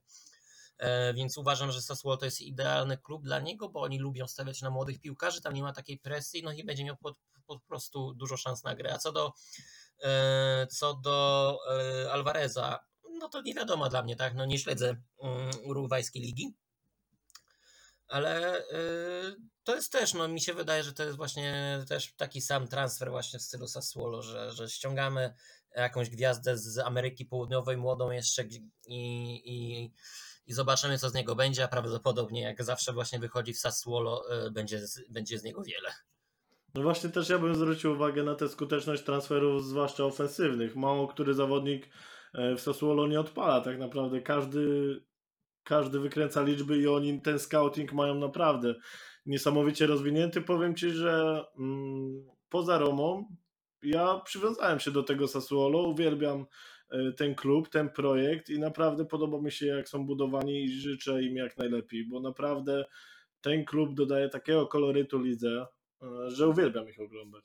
E, 0.78 1.14
więc 1.14 1.38
uważam, 1.38 1.72
że 1.72 1.82
Sassuolo 1.82 2.16
to 2.16 2.24
jest 2.24 2.40
idealny 2.40 2.98
klub 2.98 3.22
dla 3.24 3.40
niego, 3.40 3.68
bo 3.68 3.82
oni 3.82 3.98
lubią 3.98 4.26
stawiać 4.26 4.62
na 4.62 4.70
młodych 4.70 5.00
piłkarzy, 5.00 5.42
tam 5.42 5.54
nie 5.54 5.62
ma 5.62 5.72
takiej 5.72 5.98
presji, 5.98 6.42
no 6.42 6.52
i 6.52 6.64
będzie 6.64 6.84
miał 6.84 6.96
po, 6.96 7.14
po 7.46 7.60
prostu 7.60 8.14
dużo 8.14 8.36
szans 8.36 8.64
na 8.64 8.74
grę. 8.74 8.94
A 8.94 8.98
co 8.98 9.12
do, 9.12 9.32
co 10.70 10.94
do 10.94 11.58
Alvareza, 12.12 12.84
no 13.18 13.28
to 13.28 13.42
nie 13.42 13.54
wiadomo 13.54 13.88
dla 13.88 14.02
mnie, 14.02 14.16
tak, 14.16 14.34
no 14.34 14.46
nie 14.46 14.58
śledzę 14.58 14.96
um, 15.16 15.50
urugwajskiej 15.64 16.22
ligi, 16.22 16.54
ale 18.08 18.60
y, 18.60 19.36
to 19.64 19.74
jest 19.74 19.92
też, 19.92 20.14
no 20.14 20.28
mi 20.28 20.40
się 20.40 20.54
wydaje, 20.54 20.82
że 20.82 20.92
to 20.92 21.02
jest 21.02 21.16
właśnie 21.16 21.78
też 21.88 22.14
taki 22.16 22.40
sam 22.40 22.68
transfer 22.68 23.10
właśnie 23.10 23.38
w 23.38 23.42
stylu 23.42 23.68
Sassuolo, 23.68 24.22
że, 24.22 24.52
że 24.52 24.68
ściągamy 24.68 25.34
jakąś 25.76 26.10
gwiazdę 26.10 26.58
z 26.58 26.78
Ameryki 26.78 27.26
Południowej, 27.26 27.76
młodą 27.76 28.10
jeszcze 28.10 28.42
i, 28.42 29.34
i, 29.44 29.90
i 30.46 30.52
zobaczymy, 30.52 30.98
co 30.98 31.10
z 31.10 31.14
niego 31.14 31.34
będzie, 31.34 31.64
a 31.64 31.68
prawdopodobnie 31.68 32.42
jak 32.42 32.64
zawsze 32.64 32.92
właśnie 32.92 33.18
wychodzi 33.18 33.52
w 33.52 33.58
Sassuolo, 33.58 34.44
y, 34.46 34.50
będzie, 34.50 34.80
będzie 35.08 35.38
z 35.38 35.42
niego 35.42 35.62
wiele. 35.62 35.94
No 36.74 36.82
właśnie 36.82 37.10
też 37.10 37.28
ja 37.28 37.38
bym 37.38 37.54
zwrócił 37.54 37.92
uwagę 37.92 38.22
na 38.22 38.34
tę 38.34 38.48
skuteczność 38.48 39.02
transferów, 39.02 39.64
zwłaszcza 39.64 40.04
ofensywnych. 40.04 40.76
Mało 40.76 41.08
który 41.08 41.34
zawodnik 41.34 41.88
e, 42.34 42.54
w 42.54 42.60
Sassuolo 42.60 43.06
nie 43.06 43.20
odpala. 43.20 43.60
Tak 43.60 43.78
naprawdę 43.78 44.20
każdy 44.20 44.60
każdy 45.64 46.00
wykręca 46.00 46.42
liczby 46.42 46.78
i 46.78 46.88
oni 46.88 47.20
ten 47.20 47.38
scouting 47.38 47.92
mają 47.92 48.14
naprawdę 48.14 48.74
niesamowicie 49.26 49.86
rozwinięty. 49.86 50.42
Powiem 50.42 50.74
Ci, 50.74 50.90
że 50.90 51.44
mm, 51.58 52.26
poza 52.48 52.78
Romą 52.78 53.36
ja 53.84 54.20
przywiązałem 54.24 54.80
się 54.80 54.90
do 54.90 55.02
tego 55.02 55.28
Sassuolo, 55.28 55.82
uwielbiam 55.82 56.46
e, 56.90 57.12
ten 57.12 57.34
klub, 57.34 57.68
ten 57.68 57.90
projekt 57.90 58.50
i 58.50 58.58
naprawdę 58.58 59.04
podoba 59.04 59.40
mi 59.40 59.52
się 59.52 59.66
jak 59.66 59.88
są 59.88 60.06
budowani 60.06 60.64
i 60.64 60.80
życzę 60.80 61.22
im 61.22 61.36
jak 61.36 61.56
najlepiej, 61.56 62.06
bo 62.08 62.20
naprawdę 62.20 62.84
ten 63.40 63.64
klub 63.64 63.94
dodaje 63.94 64.28
takiego 64.28 64.66
kolorytu 64.66 65.18
lidze, 65.18 65.66
e, 66.02 66.30
że 66.30 66.48
uwielbiam 66.48 66.88
ich 66.88 67.00
oglądać. 67.00 67.44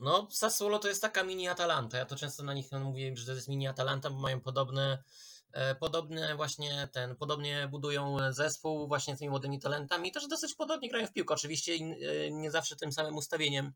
No, 0.00 0.28
Sassuolo 0.30 0.78
to 0.78 0.88
jest 0.88 1.02
taka 1.02 1.24
mini 1.24 1.48
Atalanta. 1.48 1.98
Ja 1.98 2.04
to 2.04 2.16
często 2.16 2.42
na 2.42 2.54
nich 2.54 2.72
mówię, 2.72 3.16
że 3.16 3.26
to 3.26 3.32
jest 3.32 3.48
mini 3.48 3.68
Atalanta, 3.68 4.10
bo 4.10 4.20
mają 4.20 4.40
podobne 4.40 5.02
E, 5.52 5.74
podobne 5.74 6.36
właśnie 6.36 6.88
ten, 6.92 7.16
podobnie 7.16 7.68
budują 7.68 8.32
zespół 8.32 8.88
właśnie 8.88 9.16
tymi 9.16 9.30
młodymi 9.30 9.60
talentami, 9.60 10.12
też 10.12 10.28
dosyć 10.28 10.54
podobnie 10.54 10.90
grają 10.90 11.06
w 11.06 11.12
piłkę, 11.12 11.34
oczywiście 11.34 11.72
e, 11.72 12.30
nie 12.30 12.50
zawsze 12.50 12.76
tym 12.76 12.92
samym 12.92 13.16
ustawieniem, 13.16 13.72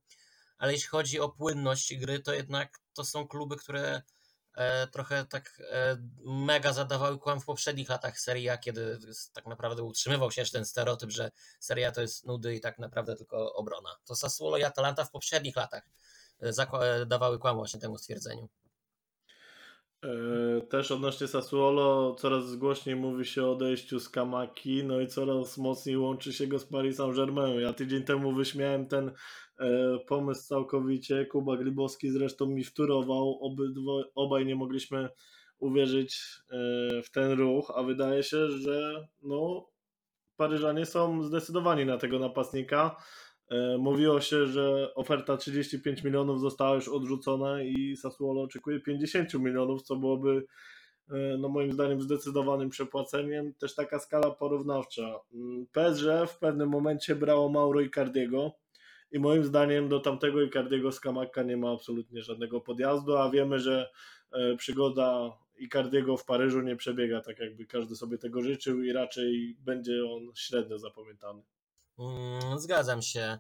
ale 0.59 0.73
jeśli 0.73 0.89
chodzi 0.89 1.21
o 1.21 1.29
płynność 1.29 1.97
gry, 1.97 2.21
to 2.21 2.35
jednak 2.35 2.79
to 2.93 3.05
są 3.05 3.29
kluby, 3.29 3.57
które 3.57 4.03
e, 4.55 4.87
trochę 4.87 5.25
tak 5.25 5.63
mega 6.25 6.73
zadawały 6.73 7.19
kłam 7.19 7.41
w 7.41 7.45
poprzednich 7.45 7.89
latach 7.89 8.21
Serie 8.21 8.53
A, 8.53 8.59
kiedy 8.59 8.99
tak 9.33 9.47
naprawdę 9.47 9.83
utrzymywał 9.83 10.31
się 10.31 10.45
ten 10.45 10.65
stereotyp, 10.65 11.11
że 11.11 11.31
Serie 11.61 11.89
A 11.89 11.93
to 11.93 12.01
jest 12.01 12.27
nudy 12.27 12.55
i 12.55 12.61
tak 12.61 12.79
naprawdę 12.79 13.17
tylko 13.17 13.55
obrona. 13.55 13.97
To 14.05 14.17
Sassuolo 14.17 14.57
i 14.57 14.65
Atalanta 14.65 15.05
w 15.05 15.11
poprzednich 15.11 15.57
latach 15.57 15.89
dawały 17.07 17.39
kłam 17.39 17.57
właśnie 17.57 17.81
temu 17.81 17.99
stwierdzeniu. 17.99 18.49
E, 20.05 20.61
też 20.61 20.91
odnośnie 20.91 21.27
Sassuolo 21.27 22.15
coraz 22.15 22.57
głośniej 22.57 22.97
mówi 22.97 23.25
się 23.25 23.45
o 23.45 23.53
odejściu 23.53 24.01
z 24.01 24.09
Kamaki, 24.09 24.85
no 24.85 25.01
i 25.01 25.07
coraz 25.07 25.59
mocniej 25.59 25.97
łączy 25.99 26.33
się 26.33 26.47
go 26.47 26.59
z 26.59 26.65
Paris 26.65 26.97
Saint-Germain. 26.97 27.61
Ja 27.61 27.73
tydzień 27.73 28.03
temu 28.03 28.33
wyśmiałem 28.33 28.87
ten 28.87 29.13
e, 29.59 29.99
pomysł 30.07 30.49
całkowicie. 30.49 31.27
Kuba 31.27 31.57
Glibowski 31.57 32.11
zresztą 32.11 32.47
mi 32.47 32.65
wturował. 32.65 33.39
Obydwo, 33.41 34.05
obaj 34.15 34.47
nie 34.47 34.57
mogliśmy 34.57 35.09
uwierzyć 35.59 36.21
e, 36.51 37.03
w 37.03 37.11
ten 37.11 37.33
ruch, 37.33 37.73
a 37.75 37.83
wydaje 37.83 38.23
się, 38.23 38.51
że 38.51 39.07
no, 39.23 39.69
Paryżanie 40.37 40.87
są 40.87 41.23
zdecydowani 41.23 41.87
na 41.87 41.99
tego 41.99 42.19
napastnika. 42.19 42.97
E, 43.51 43.79
mówiło 43.79 44.21
się, 44.21 44.47
że 44.47 44.95
oferta 44.95 45.37
35 45.37 46.05
milionów 46.05 46.41
została 46.41 46.75
już 46.75 46.89
odrzucona 46.89 47.63
i 47.63 47.97
Sassuolo 47.97 48.43
oczekuje 48.43 48.81
50 48.81 49.35
milionów, 49.35 49.83
co 49.83 49.97
byłoby 49.97 50.47
e, 51.11 51.37
no 51.39 51.49
moim 51.49 51.73
zdaniem 51.73 52.03
zdecydowanym 52.03 52.71
przepłaceniem. 52.71 53.55
Też 53.55 53.75
taka 53.75 53.99
skala 53.99 54.31
porównawcza. 54.31 55.21
Mm, 55.35 55.67
PSG 55.73 56.05
w 56.29 56.39
pewnym 56.39 56.69
momencie 56.69 57.17
brało 57.17 57.49
Mauro 57.49 57.81
Icardiego 57.81 58.53
i 59.13 59.19
moim 59.19 59.45
zdaniem 59.45 59.89
do 59.89 60.01
tamtego 60.01 60.43
Icardiego 60.43 60.93
Skamaka 60.93 61.43
nie 61.43 61.57
ma 61.57 61.73
absolutnie 61.73 62.23
żadnego 62.23 62.61
podjazdu, 62.61 63.17
a 63.17 63.31
wiemy, 63.31 63.59
że 63.59 63.91
e, 64.33 64.57
przygoda 64.57 65.33
Icardiego 65.59 66.17
w 66.17 66.25
Paryżu 66.25 66.61
nie 66.61 66.77
przebiega 66.77 67.21
tak, 67.21 67.39
jakby 67.39 67.67
każdy 67.67 67.97
sobie 67.97 68.19
tego 68.19 68.43
życzył 68.43 68.83
i 68.83 68.93
raczej 68.93 69.57
będzie 69.61 69.93
on 70.07 70.33
średnio 70.35 70.79
zapamiętany. 70.79 71.43
Mm, 71.99 72.61
zgadzam 72.61 73.03
się. 73.03 73.39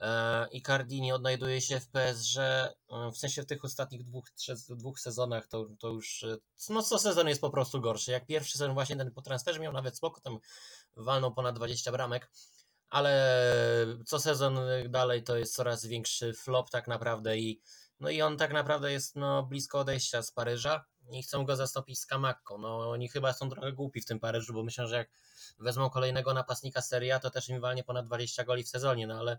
E, 0.00 0.48
Icardi 0.52 1.00
nie 1.00 1.14
odnajduje 1.14 1.60
się 1.60 1.80
w 1.80 1.88
PSG, 1.88 2.38
e, 2.38 2.74
w 3.12 3.18
sensie 3.18 3.42
w 3.42 3.46
tych 3.46 3.64
ostatnich 3.64 4.04
dwóch, 4.04 4.30
trzech, 4.30 4.58
dwóch 4.68 5.00
sezonach 5.00 5.46
to, 5.46 5.66
to 5.78 5.88
już, 5.88 6.22
e, 6.22 6.36
no 6.68 6.82
co 6.82 6.98
sezon 6.98 7.28
jest 7.28 7.40
po 7.40 7.50
prostu 7.50 7.80
gorszy. 7.80 8.12
Jak 8.12 8.26
pierwszy 8.26 8.58
sezon 8.58 8.74
właśnie 8.74 8.96
ten 8.96 9.10
po 9.10 9.22
transferze 9.22 9.60
miał 9.60 9.72
nawet 9.72 9.96
spoko, 9.96 10.20
tam 10.20 10.38
walnął 10.96 11.34
ponad 11.34 11.56
20 11.56 11.92
bramek, 11.92 12.30
ale 12.88 13.46
co 14.06 14.20
sezon 14.20 14.58
dalej 14.88 15.24
to 15.24 15.36
jest 15.36 15.54
coraz 15.54 15.86
większy 15.86 16.34
flop 16.34 16.70
tak 16.70 16.88
naprawdę 16.88 17.38
i 17.38 17.60
no 18.00 18.10
i 18.10 18.22
on 18.22 18.36
tak 18.36 18.52
naprawdę 18.52 18.92
jest 18.92 19.16
no, 19.16 19.42
blisko 19.42 19.78
odejścia 19.78 20.22
z 20.22 20.32
Paryża 20.32 20.84
i 21.10 21.22
chcą 21.22 21.44
go 21.44 21.56
zastąpić 21.56 21.98
z 21.98 22.06
Kamakką. 22.06 22.58
No 22.58 22.90
oni 22.90 23.08
chyba 23.08 23.32
są 23.32 23.50
trochę 23.50 23.72
głupi 23.72 24.00
w 24.00 24.06
tym 24.06 24.20
Paryżu, 24.20 24.54
bo 24.54 24.62
myślę, 24.62 24.86
że 24.86 24.96
jak 24.96 25.08
wezmą 25.58 25.90
kolejnego 25.90 26.34
napastnika 26.34 26.82
Seria, 26.82 27.20
to 27.20 27.30
też 27.30 27.48
im 27.48 27.60
walnie 27.60 27.84
ponad 27.84 28.06
20 28.06 28.44
goli 28.44 28.64
w 28.64 28.68
sezonie, 28.68 29.06
no 29.06 29.18
ale 29.18 29.38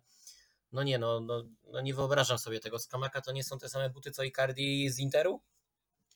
no 0.72 0.84
nie, 0.84 0.98
no, 1.00 1.20
no, 1.20 1.44
no 1.72 1.82
nie 1.82 1.94
wyobrażam 1.94 2.38
sobie 2.38 2.60
tego. 2.60 2.80
Skamaka 2.80 3.22
to 3.22 3.32
nie 3.32 3.44
są 3.44 3.60
te 3.60 3.70
same 3.70 3.90
buty 3.90 4.12
co 4.12 4.24
Icardi 4.24 4.90
z 4.90 5.00
Interu. 5.00 5.42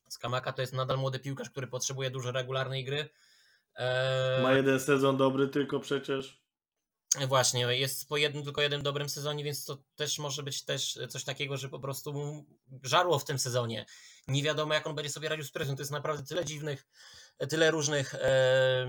Skamaka 0.09 0.53
to 0.53 0.61
jest 0.61 0.73
nadal 0.73 0.97
młody 0.97 1.19
piłkarz, 1.19 1.49
który 1.49 1.67
potrzebuje 1.67 2.11
dużo 2.11 2.31
regularnej 2.31 2.85
gry. 2.85 3.09
Eee... 3.75 4.43
Ma 4.43 4.53
jeden 4.53 4.79
sezon 4.79 5.17
dobry 5.17 5.47
tylko 5.47 5.79
przecież. 5.79 6.41
Właśnie, 7.27 7.61
jest 7.61 8.07
po 8.07 8.17
jednym, 8.17 8.43
tylko 8.43 8.61
jednym 8.61 8.83
dobrym 8.83 9.09
sezonie, 9.09 9.43
więc 9.43 9.65
to 9.65 9.83
też 9.95 10.19
może 10.19 10.43
być 10.43 10.63
też 10.63 10.99
coś 11.09 11.23
takiego, 11.23 11.57
że 11.57 11.69
po 11.69 11.79
prostu 11.79 12.43
żarło 12.83 13.19
w 13.19 13.25
tym 13.25 13.39
sezonie. 13.39 13.85
Nie 14.27 14.43
wiadomo, 14.43 14.73
jak 14.73 14.87
on 14.87 14.95
będzie 14.95 15.09
sobie 15.09 15.29
radził 15.29 15.45
z 15.45 15.51
presją. 15.51 15.75
To 15.75 15.81
jest 15.81 15.91
naprawdę 15.91 16.23
tyle 16.23 16.45
dziwnych, 16.45 16.87
tyle 17.49 17.71
różnych 17.71 18.15
e, 18.15 18.87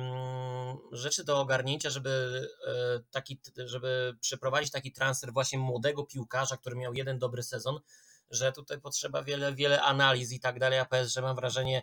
rzeczy 0.93 1.25
do 1.25 1.41
ogarnięcia, 1.41 1.91
żeby, 1.91 2.43
e, 2.67 3.01
taki, 3.11 3.41
żeby 3.57 4.17
przeprowadzić 4.21 4.71
taki 4.71 4.93
transfer 4.93 5.33
właśnie 5.33 5.59
młodego 5.59 6.05
piłkarza, 6.05 6.57
który 6.57 6.77
miał 6.77 6.95
jeden 6.95 7.19
dobry 7.19 7.43
sezon, 7.43 7.81
że 8.31 8.53
tutaj 8.53 8.81
potrzeba 8.81 9.23
wiele, 9.23 9.55
wiele 9.55 9.83
analiz 9.83 10.33
i 10.33 10.41
tak 10.41 10.59
dalej. 10.59 10.79
A 10.79 10.85
PS, 10.85 11.13
że 11.13 11.23
mam 11.23 11.37
wrażenie, 11.37 11.83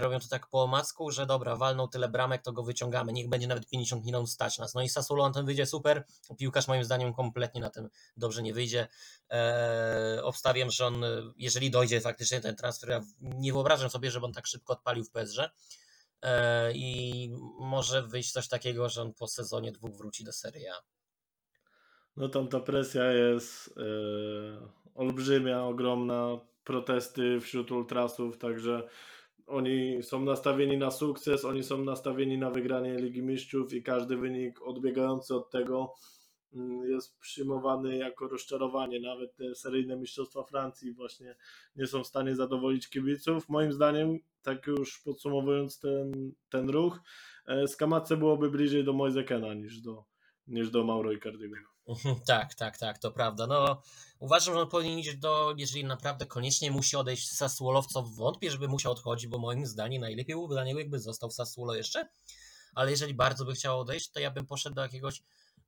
robią 0.00 0.20
to 0.20 0.28
tak 0.28 0.46
po 0.46 0.62
omacku, 0.62 1.10
że 1.10 1.26
dobra, 1.26 1.56
walną 1.56 1.88
tyle 1.88 2.08
bramek, 2.08 2.42
to 2.42 2.52
go 2.52 2.62
wyciągamy, 2.62 3.12
niech 3.12 3.28
będzie 3.28 3.46
nawet 3.46 3.68
50 3.68 4.04
minut 4.04 4.30
stać 4.30 4.58
nas. 4.58 4.74
No 4.74 4.82
i 4.82 4.88
Sassuolo 4.88 5.28
na 5.28 5.34
tym 5.34 5.46
wyjdzie 5.46 5.66
super, 5.66 6.04
piłkarz 6.38 6.68
moim 6.68 6.84
zdaniem 6.84 7.14
kompletnie 7.14 7.60
na 7.60 7.70
tym 7.70 7.88
dobrze 8.16 8.42
nie 8.42 8.54
wyjdzie. 8.54 8.88
Eee, 9.30 10.20
obstawiam, 10.22 10.70
że 10.70 10.86
on, 10.86 11.04
jeżeli 11.36 11.70
dojdzie 11.70 12.00
faktycznie 12.00 12.40
ten 12.40 12.56
transfer, 12.56 12.90
ja 12.90 13.00
nie 13.20 13.52
wyobrażam 13.52 13.90
sobie, 13.90 14.10
żeby 14.10 14.26
on 14.26 14.32
tak 14.32 14.46
szybko 14.46 14.72
odpalił 14.72 15.04
w 15.04 15.10
PSG 15.10 15.38
eee, 16.22 16.72
i 16.74 17.30
może 17.58 18.02
wyjść 18.02 18.32
coś 18.32 18.48
takiego, 18.48 18.88
że 18.88 19.02
on 19.02 19.14
po 19.14 19.28
sezonie 19.28 19.72
dwóch 19.72 19.96
wróci 19.96 20.24
do 20.24 20.32
Serie 20.32 20.74
A. 20.74 20.82
No 22.16 22.28
tam 22.28 22.48
ta 22.48 22.60
presja 22.60 23.12
jest 23.12 23.74
e, 23.78 23.82
olbrzymia, 24.94 25.62
ogromna, 25.62 26.38
protesty 26.64 27.40
wśród 27.40 27.70
ultrasów, 27.70 28.38
także 28.38 28.88
oni 29.48 30.02
są 30.02 30.24
nastawieni 30.24 30.78
na 30.78 30.90
sukces, 30.90 31.44
oni 31.44 31.62
są 31.62 31.84
nastawieni 31.84 32.38
na 32.38 32.50
wygranie 32.50 32.94
Ligi 32.96 33.22
Mistrzów 33.22 33.72
i 33.72 33.82
każdy 33.82 34.16
wynik 34.16 34.62
odbiegający 34.62 35.34
od 35.34 35.50
tego 35.50 35.94
mm, 36.54 36.90
jest 36.90 37.18
przyjmowany 37.18 37.96
jako 37.96 38.28
rozczarowanie. 38.28 39.00
Nawet 39.00 39.36
te 39.36 39.54
seryjne 39.54 39.96
mistrzostwa 39.96 40.42
Francji 40.42 40.92
właśnie 40.92 41.36
nie 41.76 41.86
są 41.86 42.04
w 42.04 42.06
stanie 42.06 42.36
zadowolić 42.36 42.88
kibiców. 42.88 43.48
Moim 43.48 43.72
zdaniem, 43.72 44.18
tak 44.42 44.66
już 44.66 45.00
podsumowując 45.04 45.80
ten, 45.80 46.32
ten 46.48 46.70
ruch, 46.70 47.00
e, 47.46 47.68
Skamace 47.68 48.16
byłoby 48.16 48.50
bliżej 48.50 48.84
do 48.84 48.92
Moisekena 48.92 49.54
niż 49.54 49.80
do, 49.80 50.04
niż 50.46 50.70
do 50.70 50.84
Mauro 50.84 51.12
Icardiego. 51.12 51.77
Mhm, 51.88 52.20
tak, 52.26 52.54
tak, 52.54 52.78
tak, 52.78 52.98
to 52.98 53.10
prawda. 53.10 53.46
No, 53.46 53.82
uważam, 54.18 54.54
że 54.54 54.60
on 54.60 54.68
powinien 54.68 54.98
iść 54.98 55.16
do, 55.16 55.54
jeżeli 55.56 55.84
naprawdę 55.84 56.26
koniecznie 56.26 56.70
musi 56.70 56.96
odejść 56.96 57.30
z 57.30 57.36
Sassuolo, 57.36 57.82
w 57.82 57.86
co 57.86 58.02
wątpię, 58.02 58.50
żeby 58.50 58.68
musiał 58.68 58.92
odchodzić, 58.92 59.26
bo 59.26 59.38
moim 59.38 59.66
zdaniem 59.66 60.00
najlepiej 60.00 60.34
byłoby 60.34 60.54
dla 60.54 60.64
niego, 60.64 60.78
jakby 60.78 60.98
został 60.98 61.30
w 61.30 61.34
Sassuolo 61.34 61.74
jeszcze. 61.74 62.08
Ale 62.74 62.90
jeżeli 62.90 63.14
bardzo 63.14 63.44
by 63.44 63.54
chciał 63.54 63.80
odejść, 63.80 64.10
to 64.10 64.20
ja 64.20 64.30
bym 64.30 64.46
poszedł 64.46 64.76
do 64.76 64.82
jakiegoś 64.82 65.22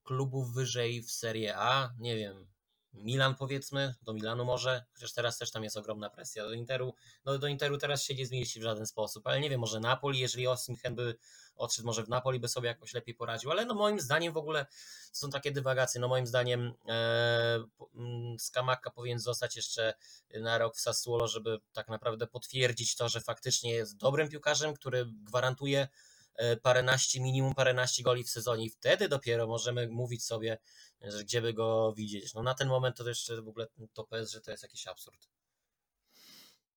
klubu 0.05 0.45
wyżej 0.45 1.03
w 1.03 1.13
Serie 1.13 1.57
A, 1.57 1.93
nie 1.99 2.17
wiem, 2.17 2.47
Milan 2.95 3.35
powiedzmy, 3.35 3.95
do 4.03 4.15
Milanu 4.15 4.45
może, 4.45 4.85
chociaż 4.93 5.13
teraz 5.13 5.39
też 5.39 5.51
tam 5.51 5.65
jest 5.65 5.77
ogromna 5.77 6.11
presja. 6.11 6.45
Do 6.45 6.53
Interu, 6.53 6.95
no 7.25 7.39
do 7.39 7.47
Interu 7.47 7.79
teraz 7.79 8.03
się 8.03 8.15
nie 8.15 8.27
zmieści 8.27 8.61
w 8.61 8.63
żaden 8.63 8.87
sposób, 8.87 9.27
ale 9.27 9.41
nie 9.41 9.51
wiem, 9.51 9.61
może 9.61 9.81
Napoli, 9.81 10.19
jeżeli 10.19 10.47
Osimhen 10.47 10.95
by 10.95 11.19
odszedł, 11.61 11.87
może 11.87 12.05
w 12.05 12.09
Napoli 12.09 12.41
by 12.41 12.49
sobie 12.49 12.69
jakoś 12.69 12.95
lepiej 12.95 13.15
poradził, 13.15 13.51
ale 13.51 13.65
no 13.65 13.75
moim 13.75 14.01
zdaniem 14.01 14.33
w 14.33 14.37
ogóle 14.37 14.67
są 15.13 15.31
takie 15.31 15.53
dywagacje, 15.53 16.01
no 16.01 16.09
moim 16.09 16.27
zdaniem 16.27 16.75
e, 16.89 17.65
mm, 17.95 18.39
Skamaka 18.39 18.91
powinien 18.91 19.19
zostać 19.19 19.57
jeszcze 19.57 19.95
na 20.35 20.59
rok 20.59 20.77
w 20.77 20.81
Sassuolo, 20.81 21.29
żeby 21.29 21.59
tak 21.73 21.89
naprawdę 21.89 22.27
potwierdzić 22.27 22.97
to, 22.97 23.09
że 23.09 23.21
faktycznie 23.21 23.73
jest 23.73 23.97
dobrym 23.97 24.29
piłkarzem, 24.29 24.75
który 24.75 25.07
gwarantuje 25.07 25.89
e, 26.35 26.57
paręnaście, 26.57 27.21
minimum 27.21 27.55
paręnaście 27.55 28.03
goli 28.03 28.25
w 28.25 28.31
sezonie 28.31 28.65
i 28.65 28.71
wtedy 28.71 29.09
dopiero 29.09 29.47
możemy 29.47 29.89
mówić 29.89 30.25
sobie, 30.25 30.59
że 31.03 31.25
gdzie 31.25 31.43
by 31.43 31.53
go 31.53 31.93
widzieć. 31.97 32.35
No 32.35 32.43
na 32.43 32.55
ten 32.55 32.69
moment 32.69 32.97
to 32.97 33.09
jeszcze 33.09 33.43
w 33.43 33.49
ogóle 33.49 33.67
to 33.93 34.05
PS, 34.05 34.31
że 34.31 34.41
to 34.41 34.51
jest 34.51 34.63
jakiś 34.63 34.87
absurd. 34.87 35.40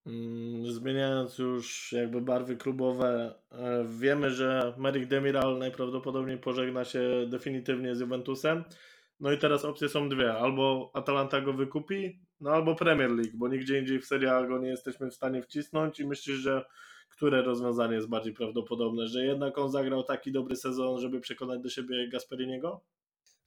Mm, 0.06 0.72
zmieniając 0.72 1.38
już 1.38 1.92
jakby 1.92 2.22
barwy 2.22 2.58
klubowe, 2.58 3.36
e, 3.52 3.86
wiemy, 3.90 4.32
że 4.32 4.74
Merrick 4.78 5.10
Demiral 5.10 5.58
najprawdopodobniej 5.58 6.38
pożegna 6.38 6.86
się 6.86 7.26
definitywnie 7.28 7.96
z 7.96 8.00
Juventusem. 8.00 8.64
No 9.20 9.32
i 9.32 9.38
teraz 9.38 9.66
opcje 9.66 9.90
są 9.90 10.10
dwie. 10.10 10.34
Albo 10.34 10.92
Atalanta 10.94 11.42
go 11.42 11.54
wykupi, 11.54 12.20
no 12.40 12.52
albo 12.52 12.76
Premier 12.76 13.12
League, 13.12 13.32
bo 13.34 13.48
nigdzie 13.48 13.80
indziej 13.80 14.00
w 14.00 14.06
Serie 14.06 14.34
A 14.34 14.48
go 14.48 14.58
nie 14.58 14.70
jesteśmy 14.70 15.10
w 15.10 15.14
stanie 15.14 15.42
wcisnąć 15.42 16.00
i 16.00 16.08
myślisz, 16.08 16.38
że 16.38 16.66
które 17.10 17.42
rozwiązanie 17.42 17.96
jest 17.96 18.08
bardziej 18.08 18.34
prawdopodobne? 18.34 19.08
Że 19.08 19.26
jednak 19.26 19.58
on 19.58 19.72
zagrał 19.72 20.04
taki 20.04 20.32
dobry 20.32 20.56
sezon, 20.56 21.00
żeby 21.00 21.20
przekonać 21.20 21.62
do 21.62 21.70
siebie 21.70 22.10
Gasperiniego? 22.10 22.82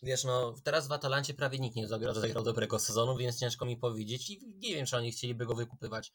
Wiesz, 0.02 0.24
no 0.24 0.54
teraz 0.64 0.88
w 0.88 0.92
Atalancie 0.92 1.34
prawie 1.34 1.58
nikt 1.58 1.76
nie 1.76 1.88
zagrał, 1.88 2.14
zagrał 2.14 2.44
dobrego 2.44 2.78
sezonu, 2.78 3.16
więc 3.16 3.40
ciężko 3.40 3.66
mi 3.66 3.76
powiedzieć 3.76 4.30
i 4.30 4.40
nie 4.46 4.74
wiem, 4.74 4.86
czy 4.86 4.96
oni 4.96 5.12
chcieliby 5.12 5.46
go 5.46 5.54
wykupywać. 5.54 6.12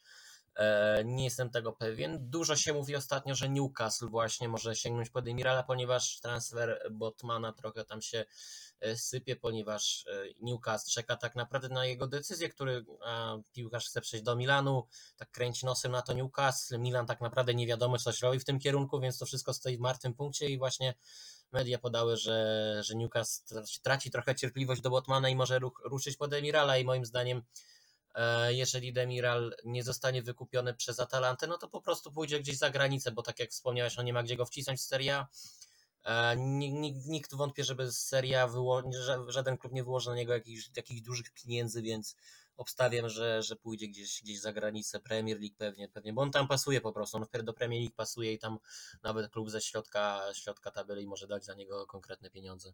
E, 0.61 1.03
nie 1.05 1.23
jestem 1.23 1.49
tego 1.49 1.73
pewien. 1.73 2.29
Dużo 2.29 2.55
się 2.55 2.73
mówi 2.73 2.95
ostatnio, 2.95 3.35
że 3.35 3.49
Newcastle 3.49 4.07
właśnie 4.07 4.49
może 4.49 4.75
sięgnąć 4.75 5.09
po 5.09 5.21
Demirala, 5.21 5.63
ponieważ 5.63 6.19
transfer 6.19 6.87
Botmana 6.91 7.53
trochę 7.53 7.85
tam 7.85 8.01
się 8.01 8.25
e, 8.79 8.95
sypie, 8.95 9.35
ponieważ 9.35 10.05
e, 10.07 10.23
Newcastle 10.41 10.91
czeka 10.91 11.17
tak 11.17 11.35
naprawdę 11.35 11.69
na 11.69 11.85
jego 11.85 12.07
decyzję, 12.07 12.49
który 12.49 12.85
piłkarz 13.51 13.87
chce 13.87 14.01
przejść 14.01 14.25
do 14.25 14.35
Milanu, 14.35 14.87
tak 15.17 15.31
kręci 15.31 15.65
nosem 15.65 15.91
na 15.91 16.01
to 16.01 16.13
Newcastle. 16.13 16.79
Milan 16.79 17.05
tak 17.05 17.21
naprawdę 17.21 17.53
nie 17.53 17.67
wiadomo, 17.67 17.97
co 17.97 18.11
się 18.11 18.27
robi 18.27 18.39
w 18.39 18.45
tym 18.45 18.59
kierunku, 18.59 18.99
więc 18.99 19.17
to 19.17 19.25
wszystko 19.25 19.53
stoi 19.53 19.77
w 19.77 19.79
martwym 19.79 20.13
punkcie 20.13 20.49
i 20.49 20.57
właśnie 20.57 20.93
media 21.51 21.79
podały, 21.79 22.17
że, 22.17 22.77
że 22.83 22.95
Newcastle 22.95 23.61
traci 23.83 24.11
trochę 24.11 24.35
cierpliwość 24.35 24.81
do 24.81 24.89
Botmana 24.89 25.29
i 25.29 25.35
może 25.35 25.59
ruszyć 25.85 26.17
po 26.17 26.27
Demirala 26.27 26.77
i 26.77 26.85
moim 26.85 27.05
zdaniem 27.05 27.43
jeżeli 28.49 28.93
Demiral 28.93 29.55
nie 29.65 29.83
zostanie 29.83 30.21
wykupiony 30.21 30.73
przez 30.73 30.99
Atalantę, 30.99 31.47
no 31.47 31.57
to 31.57 31.67
po 31.67 31.81
prostu 31.81 32.11
pójdzie 32.11 32.39
gdzieś 32.39 32.57
za 32.57 32.69
granicę, 32.69 33.11
bo 33.11 33.21
tak 33.21 33.39
jak 33.39 33.49
wspomniałeś, 33.49 33.99
on 33.99 34.05
nie 34.05 34.13
ma 34.13 34.23
gdzie 34.23 34.35
go 34.35 34.45
wcisnąć 34.45 34.79
w 34.79 34.83
Serie 34.83 35.25
e, 36.03 36.35
Nikt, 36.37 37.07
nikt 37.07 37.35
wątpię, 37.35 37.63
żeby 37.63 37.91
z 37.91 37.99
Serie 37.99 38.47
żaden 39.27 39.57
klub 39.57 39.73
nie 39.73 39.83
wyłoży 39.83 40.09
na 40.09 40.15
niego 40.15 40.33
jakichś, 40.33 40.69
jakichś 40.75 41.01
dużych 41.01 41.31
pieniędzy, 41.31 41.81
więc 41.81 42.15
obstawiam, 42.57 43.09
że, 43.09 43.43
że 43.43 43.55
pójdzie 43.55 43.87
gdzieś, 43.87 44.21
gdzieś 44.23 44.39
za 44.39 44.53
granicę. 44.53 44.99
Premier 44.99 45.39
League 45.39 45.55
pewnie, 45.57 45.89
pewnie, 45.89 46.13
bo 46.13 46.21
on 46.21 46.31
tam 46.31 46.47
pasuje 46.47 46.81
po 46.81 46.93
prostu, 46.93 47.17
on 47.17 47.25
do 47.43 47.53
Premier 47.53 47.81
League 47.81 47.95
pasuje 47.95 48.33
i 48.33 48.39
tam 48.39 48.57
nawet 49.03 49.31
klub 49.31 49.49
ze 49.49 49.61
środka, 49.61 50.21
środka 50.33 50.71
tabeli 50.71 51.07
może 51.07 51.27
dać 51.27 51.45
za 51.45 51.53
niego 51.53 51.85
konkretne 51.87 52.29
pieniądze 52.29 52.73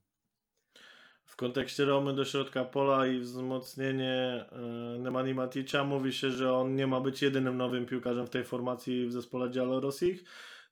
w 1.27 1.35
kontekście 1.35 1.85
Romy 1.85 2.13
do 2.13 2.25
środka 2.25 2.65
pola 2.65 3.07
i 3.07 3.19
wzmocnienie 3.19 4.45
e, 4.51 4.57
Nemani 4.99 5.33
Maticza 5.33 5.83
mówi 5.83 6.13
się, 6.13 6.31
że 6.31 6.53
on 6.53 6.75
nie 6.75 6.87
ma 6.87 7.01
być 7.01 7.21
jedynym 7.21 7.57
nowym 7.57 7.85
piłkarzem 7.85 8.27
w 8.27 8.29
tej 8.29 8.43
formacji 8.43 9.07
w 9.07 9.13
zespole 9.13 9.49
Giallorossich. 9.49 10.23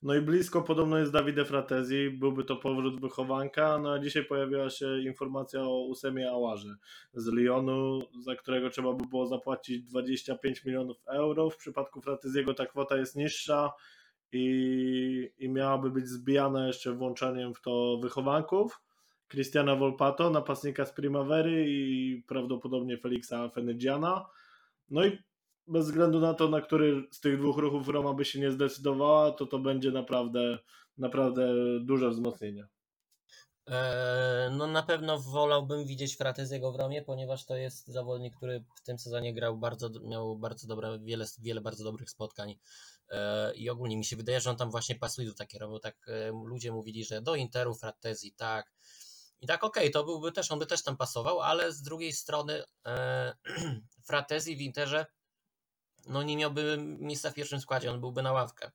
No 0.02 0.14
i 0.14 0.20
blisko 0.20 0.62
podobno 0.62 0.98
jest 0.98 1.12
Davide 1.12 1.44
Fratezi, 1.44 2.10
byłby 2.10 2.44
to 2.44 2.56
powrót 2.56 3.00
wychowanka, 3.00 3.78
no 3.78 3.92
a 3.92 3.98
dzisiaj 3.98 4.24
pojawiła 4.24 4.70
się 4.70 5.00
informacja 5.00 5.62
o 5.62 5.80
Usemie 5.80 6.30
Awarze 6.30 6.76
z 7.14 7.26
Lyonu, 7.26 8.00
za 8.20 8.36
którego 8.36 8.70
trzeba 8.70 8.92
by 8.92 9.06
było 9.06 9.26
zapłacić 9.26 9.82
25 9.82 10.64
milionów 10.64 10.96
euro. 11.06 11.50
W 11.50 11.56
przypadku 11.56 12.00
Frateziego 12.00 12.54
ta 12.54 12.66
kwota 12.66 12.96
jest 12.96 13.16
niższa 13.16 13.72
i, 14.32 15.30
i 15.38 15.48
miałaby 15.48 15.90
być 15.90 16.08
zbijana 16.08 16.66
jeszcze 16.66 16.92
włączeniem 16.92 17.54
w 17.54 17.60
to 17.60 17.98
wychowanków 18.02 18.85
Cristiana 19.28 19.76
Volpato, 19.76 20.30
napastnika 20.30 20.86
z 20.86 20.92
Primavery 20.92 21.64
i 21.68 22.22
prawdopodobnie 22.28 22.98
Felixa 22.98 23.48
Fenegiana. 23.54 24.26
No 24.90 25.04
i 25.06 25.18
bez 25.66 25.86
względu 25.86 26.20
na 26.20 26.34
to, 26.34 26.48
na 26.48 26.60
który 26.60 27.02
z 27.10 27.20
tych 27.20 27.38
dwóch 27.38 27.58
ruchów 27.58 27.88
Roma 27.88 28.12
by 28.12 28.24
się 28.24 28.40
nie 28.40 28.52
zdecydowała, 28.52 29.32
to 29.32 29.46
to 29.46 29.58
będzie 29.58 29.90
naprawdę, 29.90 30.58
naprawdę 30.98 31.54
duże 31.80 32.10
wzmocnienie. 32.10 32.66
Eee, 33.66 34.50
no 34.50 34.66
na 34.66 34.82
pewno 34.82 35.18
wolałbym 35.18 35.86
widzieć 35.86 36.16
Frateziego 36.16 36.72
w 36.72 36.76
Romie, 36.76 37.02
ponieważ 37.02 37.44
to 37.44 37.56
jest 37.56 37.86
zawodnik, 37.86 38.36
który 38.36 38.64
w 38.76 38.82
tym 38.82 38.98
sezonie 38.98 39.34
grał 39.34 39.58
bardzo, 39.58 39.90
miał 40.04 40.38
bardzo 40.38 40.66
dobre, 40.66 40.98
wiele, 40.98 41.26
wiele 41.38 41.60
bardzo 41.60 41.84
dobrych 41.84 42.10
spotkań 42.10 42.54
eee, 43.08 43.62
i 43.62 43.70
ogólnie 43.70 43.96
mi 43.96 44.04
się 44.04 44.16
wydaje, 44.16 44.40
że 44.40 44.50
on 44.50 44.56
tam 44.56 44.70
właśnie 44.70 44.94
pasuje 44.94 45.28
do 45.28 45.34
takiego, 45.34 45.68
bo 45.68 45.78
tak 45.78 46.06
ludzie 46.44 46.72
mówili, 46.72 47.04
że 47.04 47.22
do 47.22 47.34
Interu 47.34 47.74
Fratezi 47.74 48.32
tak 48.32 48.75
i 49.40 49.46
tak 49.46 49.64
okej, 49.64 49.82
okay, 49.82 49.92
to 49.92 50.04
byłby 50.04 50.32
też, 50.32 50.52
on 50.52 50.58
by 50.58 50.66
też 50.66 50.82
tam 50.82 50.96
pasował, 50.96 51.40
ale 51.40 51.72
z 51.72 51.82
drugiej 51.82 52.12
strony 52.12 52.64
e, 52.86 53.34
Fratezi 54.08 54.56
w 54.56 54.60
Interze 54.60 55.06
no 56.06 56.22
nie 56.22 56.36
miałby 56.36 56.76
miejsca 56.80 57.30
w 57.30 57.34
pierwszym 57.34 57.60
składzie, 57.60 57.90
on 57.90 58.00
byłby 58.00 58.22
na 58.22 58.32
ławkę. 58.32 58.70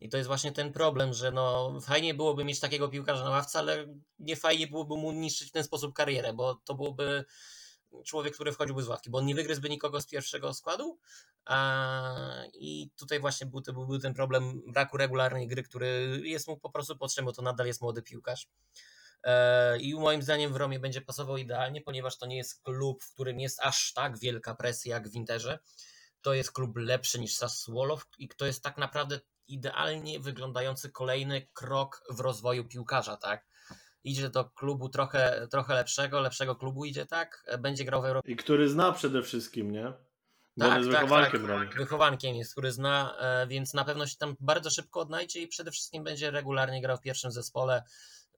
I 0.00 0.08
to 0.08 0.16
jest 0.16 0.26
właśnie 0.26 0.52
ten 0.52 0.72
problem, 0.72 1.12
że 1.12 1.30
no 1.30 1.78
fajnie 1.80 2.14
byłoby 2.14 2.44
mieć 2.44 2.60
takiego 2.60 2.88
piłkarza 2.88 3.24
na 3.24 3.30
ławce, 3.30 3.58
ale 3.58 3.86
nie 4.18 4.36
fajnie 4.36 4.66
byłoby 4.66 4.96
mu 4.96 5.12
niszczyć 5.12 5.48
w 5.48 5.52
ten 5.52 5.64
sposób 5.64 5.94
karierę, 5.94 6.32
bo 6.32 6.54
to 6.54 6.74
byłoby 6.74 7.24
człowiek, 8.04 8.34
który 8.34 8.52
wchodziłby 8.52 8.82
z 8.82 8.88
ławki, 8.88 9.10
bo 9.10 9.18
on 9.18 9.26
nie 9.26 9.34
wygryzłby 9.34 9.68
nikogo 9.68 10.00
z 10.00 10.06
pierwszego 10.06 10.54
składu. 10.54 10.98
A, 11.44 12.42
I 12.52 12.90
tutaj 12.96 13.20
właśnie 13.20 13.46
był, 13.46 13.60
byłby 13.60 13.98
ten 13.98 14.14
problem 14.14 14.62
braku 14.72 14.96
regularnej 14.96 15.48
gry, 15.48 15.62
który 15.62 16.20
jest 16.24 16.48
mu 16.48 16.56
po 16.56 16.70
prostu 16.70 16.96
potrzebny, 16.96 17.26
bo 17.26 17.32
to 17.32 17.42
nadal 17.42 17.66
jest 17.66 17.80
młody 17.80 18.02
piłkarz. 18.02 18.48
E, 19.24 19.78
I 19.78 19.94
moim 19.94 20.22
zdaniem 20.22 20.52
w 20.52 20.56
Romie 20.56 20.80
będzie 20.80 21.00
pasował 21.00 21.36
idealnie, 21.36 21.80
ponieważ 21.80 22.18
to 22.18 22.26
nie 22.26 22.36
jest 22.36 22.62
klub, 22.62 23.02
w 23.02 23.12
którym 23.12 23.40
jest 23.40 23.60
aż 23.60 23.92
tak 23.92 24.18
wielka 24.18 24.54
presja 24.54 24.94
jak 24.94 25.08
w 25.08 25.12
Winterze. 25.12 25.58
To 26.20 26.34
jest 26.34 26.52
klub 26.52 26.76
lepszy 26.76 27.20
niż 27.20 27.34
Sassuolo 27.34 27.98
i 28.18 28.28
to 28.28 28.46
jest 28.46 28.62
tak 28.62 28.78
naprawdę 28.78 29.20
idealnie 29.48 30.20
wyglądający 30.20 30.90
kolejny 30.90 31.48
krok 31.52 32.02
w 32.10 32.20
rozwoju 32.20 32.64
piłkarza, 32.64 33.16
tak? 33.16 33.46
Idzie 34.04 34.30
do 34.30 34.44
klubu 34.44 34.88
trochę, 34.88 35.48
trochę 35.50 35.74
lepszego, 35.74 36.20
lepszego 36.20 36.56
klubu 36.56 36.84
idzie, 36.84 37.06
tak? 37.06 37.44
Będzie 37.58 37.84
grał 37.84 38.02
w 38.02 38.04
Europie. 38.04 38.32
I 38.32 38.36
który 38.36 38.68
zna 38.68 38.92
przede 38.92 39.22
wszystkim, 39.22 39.70
nie? 39.70 39.92
Bo 40.56 40.68
tak, 40.68 40.78
jest 40.78 40.90
tak, 40.90 41.00
wychowankiem 41.00 41.46
tak. 41.46 41.76
Wychowankiem 41.76 42.36
jest, 42.36 42.52
który 42.52 42.72
zna, 42.72 43.16
e, 43.18 43.46
więc 43.46 43.74
na 43.74 43.84
pewno 43.84 44.06
się 44.06 44.16
tam 44.16 44.36
bardzo 44.40 44.70
szybko 44.70 45.00
odnajdzie 45.00 45.40
i 45.40 45.48
przede 45.48 45.70
wszystkim 45.70 46.04
będzie 46.04 46.30
regularnie 46.30 46.82
grał 46.82 46.96
w 46.96 47.00
pierwszym 47.00 47.30
zespole, 47.30 47.82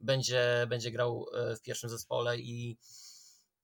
będzie, 0.00 0.66
będzie 0.68 0.90
grał 0.90 1.26
e, 1.34 1.56
w 1.56 1.62
pierwszym 1.62 1.90
zespole 1.90 2.38
i 2.38 2.78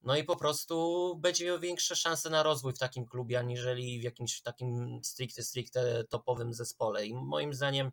no 0.05 0.16
i 0.16 0.25
po 0.25 0.37
prostu 0.37 1.16
będzie 1.20 1.44
miał 1.44 1.61
większe 1.61 1.97
szanse 1.97 2.31
na 2.31 2.42
rozwój 2.42 2.73
w 2.73 2.79
takim 2.79 3.07
klubie, 3.07 3.38
aniżeli 3.38 4.01
w 4.01 4.03
jakimś 4.03 4.40
takim 4.40 5.01
stricte, 5.05 5.42
stricte 5.42 6.05
topowym 6.05 6.55
zespole. 6.55 7.07
I 7.07 7.14
moim 7.14 7.55
zdaniem 7.55 7.90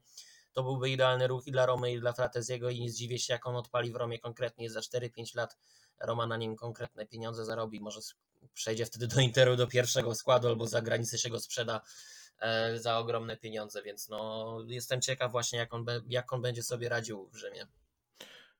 to 0.53 0.63
byłby 0.63 0.89
idealny 0.89 1.27
ruch 1.27 1.47
i 1.47 1.51
dla 1.51 1.65
Romy, 1.65 1.91
i 1.91 1.99
dla 1.99 2.13
Frateziego 2.13 2.69
i 2.69 2.81
nie 2.81 2.89
zdziwię 2.89 3.19
się, 3.19 3.33
jak 3.33 3.47
on 3.47 3.55
odpali 3.55 3.91
w 3.91 3.95
Romie 3.95 4.19
konkretnie 4.19 4.69
za 4.69 4.79
4-5 4.79 5.35
lat. 5.35 5.57
Roma 5.99 6.27
na 6.27 6.37
nim 6.37 6.55
konkretne 6.55 7.05
pieniądze 7.05 7.45
zarobi, 7.45 7.81
może 7.81 7.99
przejdzie 8.53 8.85
wtedy 8.85 9.07
do 9.07 9.21
Interu 9.21 9.55
do 9.55 9.67
pierwszego 9.67 10.15
składu 10.15 10.47
albo 10.47 10.67
za 10.67 10.81
granicę 10.81 11.17
się 11.17 11.29
go 11.29 11.39
sprzeda 11.39 11.81
e, 12.39 12.79
za 12.79 12.97
ogromne 12.97 13.37
pieniądze, 13.37 13.81
więc 13.81 14.09
no 14.09 14.57
jestem 14.67 15.01
ciekaw 15.01 15.31
właśnie 15.31 15.59
jak 15.59 15.73
on, 15.73 15.85
jak 16.07 16.33
on 16.33 16.41
będzie 16.41 16.63
sobie 16.63 16.89
radził 16.89 17.29
w 17.29 17.35
Rzymie. 17.35 17.67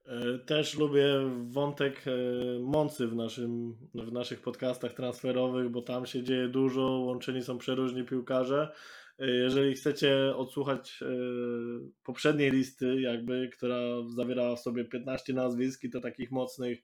E, 0.06 0.40
też 0.40 0.78
lubię 0.78 1.06
wątek 1.48 2.04
e, 2.08 2.12
mocy 2.60 3.08
w, 3.08 3.16
naszym, 3.16 3.78
w 3.94 4.12
naszych 4.12 4.42
podcastach 4.42 4.94
transferowych, 4.94 5.70
bo 5.70 5.82
tam 5.82 6.06
się 6.06 6.24
dzieje 6.24 6.48
dużo, 6.48 6.82
łączeni 6.82 7.44
są 7.44 7.58
przeróżni 7.58 8.04
piłkarze. 8.04 8.72
E, 9.20 9.30
jeżeli 9.30 9.74
chcecie 9.74 10.36
odsłuchać 10.36 11.04
poprzedniej 12.04 12.52
listy, 12.52 13.02
jakby, 13.02 13.50
która 13.50 13.78
zawierała 14.16 14.56
w 14.56 14.60
sobie 14.60 14.86
15 14.86 15.34
nazwisk 15.34 15.84
i 15.84 15.90
to 15.90 16.02
takich 16.02 16.32
mocnych, 16.32 16.80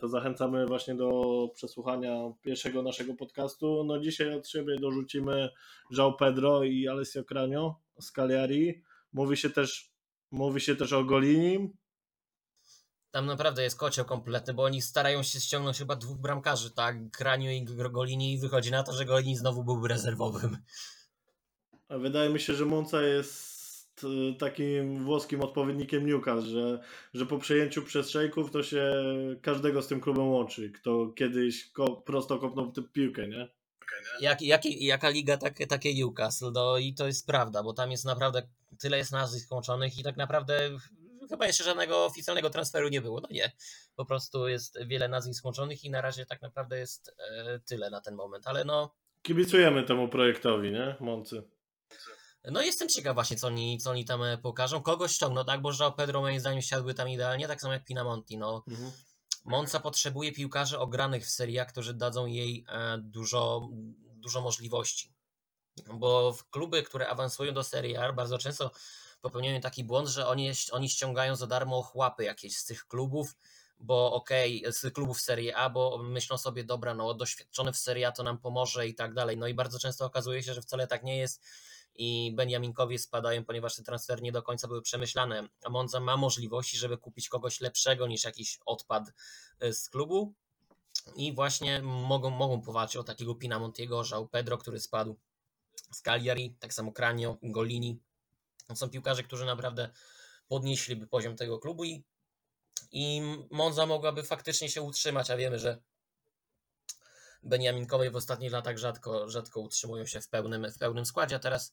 to 0.00 0.08
zachęcamy 0.08 0.66
właśnie 0.66 0.94
do 0.94 1.10
przesłuchania 1.54 2.32
pierwszego 2.42 2.82
naszego 2.82 3.14
podcastu. 3.14 3.84
No 3.84 4.00
dzisiaj 4.00 4.34
od 4.34 4.48
siebie 4.48 4.76
dorzucimy 4.80 5.48
João 5.92 6.16
Pedro 6.18 6.64
i 6.64 6.88
Alessio 6.88 7.24
Cranio 7.24 7.80
z 8.00 8.12
Cagliari. 8.12 8.82
Mówi 9.12 9.36
się 9.36 9.50
też, 9.50 9.90
mówi 10.30 10.60
się 10.60 10.76
też 10.76 10.92
o 10.92 11.04
Golini, 11.04 11.70
tam 13.16 13.26
naprawdę 13.26 13.62
jest 13.62 13.78
kocioł 13.78 14.04
kompletny, 14.04 14.54
bo 14.54 14.62
oni 14.62 14.82
starają 14.82 15.22
się 15.22 15.40
ściągnąć 15.40 15.78
chyba 15.78 15.96
dwóch 15.96 16.18
bramkarzy, 16.18 16.70
tak? 16.70 17.08
Graniu 17.08 17.50
i 17.50 17.64
Golini 17.64 18.32
i 18.32 18.38
wychodzi 18.38 18.70
na 18.70 18.82
to, 18.82 18.92
że 18.92 19.04
Golini 19.04 19.36
znowu 19.36 19.64
byłby 19.64 19.88
rezerwowym. 19.88 20.58
A 21.88 21.98
wydaje 21.98 22.30
mi 22.30 22.40
się, 22.40 22.54
że 22.54 22.64
Monca 22.64 23.02
jest 23.02 24.04
y, 24.04 24.34
takim 24.38 25.04
włoskim 25.04 25.42
odpowiednikiem 25.42 26.06
Newcastle, 26.06 26.50
że, 26.50 26.80
że 27.14 27.26
po 27.26 27.38
przejęciu 27.38 27.82
przez 27.82 28.10
szejków 28.10 28.50
to 28.50 28.62
się 28.62 28.92
każdego 29.42 29.82
z 29.82 29.88
tym 29.88 30.00
klubem 30.00 30.28
łączy, 30.28 30.70
kto 30.70 31.12
kiedyś 31.16 31.70
ko 31.70 31.96
prosto 31.96 32.38
kopnął 32.38 32.72
tę 32.72 32.82
piłkę, 32.82 33.28
nie? 33.28 33.48
Jak, 34.20 34.42
jak, 34.42 34.64
jaka 34.64 35.08
liga, 35.08 35.36
takie, 35.36 35.66
takie 35.66 35.94
Newcastle, 35.94 36.52
no 36.52 36.78
i 36.78 36.94
to 36.94 37.06
jest 37.06 37.26
prawda, 37.26 37.62
bo 37.62 37.72
tam 37.72 37.90
jest 37.90 38.04
naprawdę 38.04 38.42
tyle 38.78 38.98
jest 38.98 39.12
nazwisk 39.12 39.52
łączonych 39.52 39.98
i 39.98 40.02
tak 40.02 40.16
naprawdę 40.16 40.70
chyba 41.28 41.46
jeszcze 41.46 41.64
żadnego 41.64 42.04
oficjalnego 42.04 42.50
transferu 42.50 42.88
nie 42.88 43.00
było. 43.00 43.20
No 43.20 43.28
nie, 43.30 43.52
po 43.96 44.04
prostu 44.04 44.48
jest 44.48 44.78
wiele 44.86 45.08
nazwisk 45.08 45.44
łączonych 45.44 45.84
i 45.84 45.90
na 45.90 46.00
razie 46.00 46.26
tak 46.26 46.42
naprawdę 46.42 46.78
jest 46.78 47.14
e, 47.18 47.60
tyle 47.66 47.90
na 47.90 48.00
ten 48.00 48.14
moment, 48.14 48.46
ale 48.46 48.64
no. 48.64 48.94
Kibicujemy 49.22 49.84
temu 49.84 50.08
projektowi, 50.08 50.72
nie? 50.72 50.96
Moncy. 51.00 51.42
No 52.50 52.62
jestem 52.62 52.88
ciekaw 52.88 53.14
właśnie, 53.14 53.36
co 53.36 53.46
oni, 53.46 53.78
co 53.78 53.90
oni 53.90 54.04
tam 54.04 54.22
e, 54.22 54.38
pokażą. 54.38 54.82
Kogoś 54.82 55.12
ściągną, 55.12 55.44
tak? 55.44 55.60
Bo 55.62 55.72
João 55.72 55.92
Pedro 55.92 56.20
moim 56.20 56.40
zdaniem 56.40 56.62
siadłby 56.62 56.94
tam 56.94 57.08
idealnie, 57.08 57.48
tak 57.48 57.60
samo 57.60 57.72
jak 57.72 57.84
Pinamonti. 57.84 58.38
No. 58.38 58.64
Mhm. 58.68 58.90
Monza 59.44 59.80
potrzebuje 59.80 60.32
piłkarzy 60.32 60.78
ogranych 60.78 61.26
w 61.26 61.30
seriach, 61.30 61.68
którzy 61.68 61.94
dadzą 61.94 62.26
jej 62.26 62.64
e, 62.68 62.98
dużo, 62.98 63.68
dużo 63.96 64.40
możliwości. 64.40 65.12
Bo 65.94 66.32
w 66.32 66.50
kluby, 66.50 66.82
które 66.82 67.08
awansują 67.08 67.54
do 67.54 67.64
Serie 67.64 68.02
A, 68.02 68.12
bardzo 68.12 68.38
często 68.38 68.70
popełniają 69.26 69.60
taki 69.60 69.84
błąd, 69.84 70.08
że 70.08 70.28
oni, 70.28 70.52
oni 70.72 70.88
ściągają 70.88 71.36
za 71.36 71.46
darmo 71.46 71.82
chłapy 71.82 72.24
jakieś 72.24 72.56
z 72.56 72.64
tych 72.64 72.86
klubów, 72.86 73.36
bo 73.78 74.12
okej, 74.12 74.60
okay, 74.60 74.72
z 74.72 74.94
klubów 74.94 75.20
Serie 75.20 75.56
A, 75.56 75.70
bo 75.70 75.98
myślą 75.98 76.38
sobie, 76.38 76.64
dobra, 76.64 76.94
no 76.94 77.14
doświadczony 77.14 77.72
w 77.72 77.76
Serie 77.76 78.08
A 78.08 78.12
to 78.12 78.22
nam 78.22 78.38
pomoże 78.38 78.88
i 78.88 78.94
tak 78.94 79.14
dalej. 79.14 79.36
No 79.36 79.46
i 79.46 79.54
bardzo 79.54 79.78
często 79.78 80.04
okazuje 80.04 80.42
się, 80.42 80.54
że 80.54 80.62
wcale 80.62 80.86
tak 80.86 81.02
nie 81.02 81.16
jest 81.18 81.44
i 81.94 82.32
Benjaminkowie 82.36 82.98
spadają, 82.98 83.44
ponieważ 83.44 83.76
te 83.76 83.82
transfery 83.82 84.22
nie 84.22 84.32
do 84.32 84.42
końca 84.42 84.68
były 84.68 84.82
przemyślane. 84.82 85.48
A 85.64 85.70
Monza 85.70 86.00
ma 86.00 86.16
możliwości, 86.16 86.78
żeby 86.78 86.98
kupić 86.98 87.28
kogoś 87.28 87.60
lepszego 87.60 88.06
niż 88.06 88.24
jakiś 88.24 88.58
odpad 88.66 89.12
y, 89.64 89.72
z 89.72 89.88
klubu 89.88 90.34
i 91.16 91.32
właśnie 91.32 91.82
mogą, 91.82 92.30
mogą 92.30 92.60
powalczyć 92.60 92.96
o 92.96 93.04
takiego 93.04 93.34
Pinamontiego, 93.34 94.04
Żał 94.04 94.28
Pedro, 94.28 94.58
który 94.58 94.80
spadł 94.80 95.16
z 95.92 96.02
Cagliari, 96.02 96.56
tak 96.60 96.74
samo 96.74 96.92
Kranio, 96.92 97.36
Golini, 97.42 98.00
są 98.74 98.90
piłkarze, 98.90 99.22
którzy 99.22 99.44
naprawdę 99.44 99.90
podnieśliby 100.48 101.06
poziom 101.06 101.36
tego 101.36 101.58
klubu 101.58 101.84
i, 101.84 102.04
i 102.92 103.22
Monza 103.50 103.86
mogłaby 103.86 104.22
faktycznie 104.22 104.68
się 104.68 104.82
utrzymać, 104.82 105.30
a 105.30 105.36
wiemy, 105.36 105.58
że 105.58 105.78
Beniaminkowie 107.42 108.10
w 108.10 108.16
ostatnich 108.16 108.52
latach 108.52 108.78
rzadko, 108.78 109.28
rzadko 109.28 109.60
utrzymują 109.60 110.06
się 110.06 110.20
w 110.20 110.28
pełnym, 110.28 110.72
w 110.72 110.78
pełnym 110.78 111.06
składzie, 111.06 111.36
a 111.36 111.38
teraz, 111.38 111.72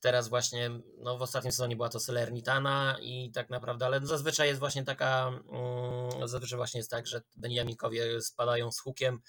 teraz 0.00 0.28
właśnie 0.28 0.70
no 0.98 1.18
w 1.18 1.22
ostatnim 1.22 1.52
sezonie 1.52 1.76
była 1.76 1.88
to 1.88 2.00
Salernitana 2.00 2.96
i 3.00 3.30
tak 3.30 3.50
naprawdę, 3.50 3.86
ale 3.86 4.06
zazwyczaj 4.06 4.48
jest 4.48 4.60
właśnie 4.60 4.84
taka, 4.84 5.28
um, 5.28 6.28
zazwyczaj 6.28 6.56
właśnie 6.56 6.78
jest 6.78 6.90
tak, 6.90 7.06
że 7.06 7.22
Beniaminkowie 7.36 8.20
spadają 8.20 8.72
z 8.72 8.80
hukiem, 8.80 9.20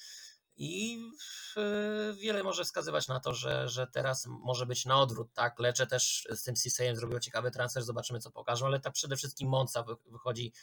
i 0.57 0.99
wiele 2.13 2.43
może 2.43 2.63
wskazywać 2.63 3.07
na 3.07 3.19
to, 3.19 3.33
że, 3.33 3.69
że 3.69 3.87
teraz 3.87 4.25
może 4.25 4.65
być 4.65 4.85
na 4.85 4.99
odwrót, 5.01 5.33
tak? 5.33 5.59
Lecze 5.59 5.87
też 5.87 6.27
z 6.29 6.43
tym 6.43 6.55
Cisejem 6.55 6.95
zrobił 6.95 7.19
ciekawy 7.19 7.51
transfer, 7.51 7.83
zobaczymy 7.83 8.19
co 8.19 8.31
pokażą, 8.31 8.65
ale 8.65 8.79
tak 8.79 8.93
przede 8.93 9.17
wszystkim 9.17 9.49
Monca 9.49 9.85
wychodzi 10.05 10.53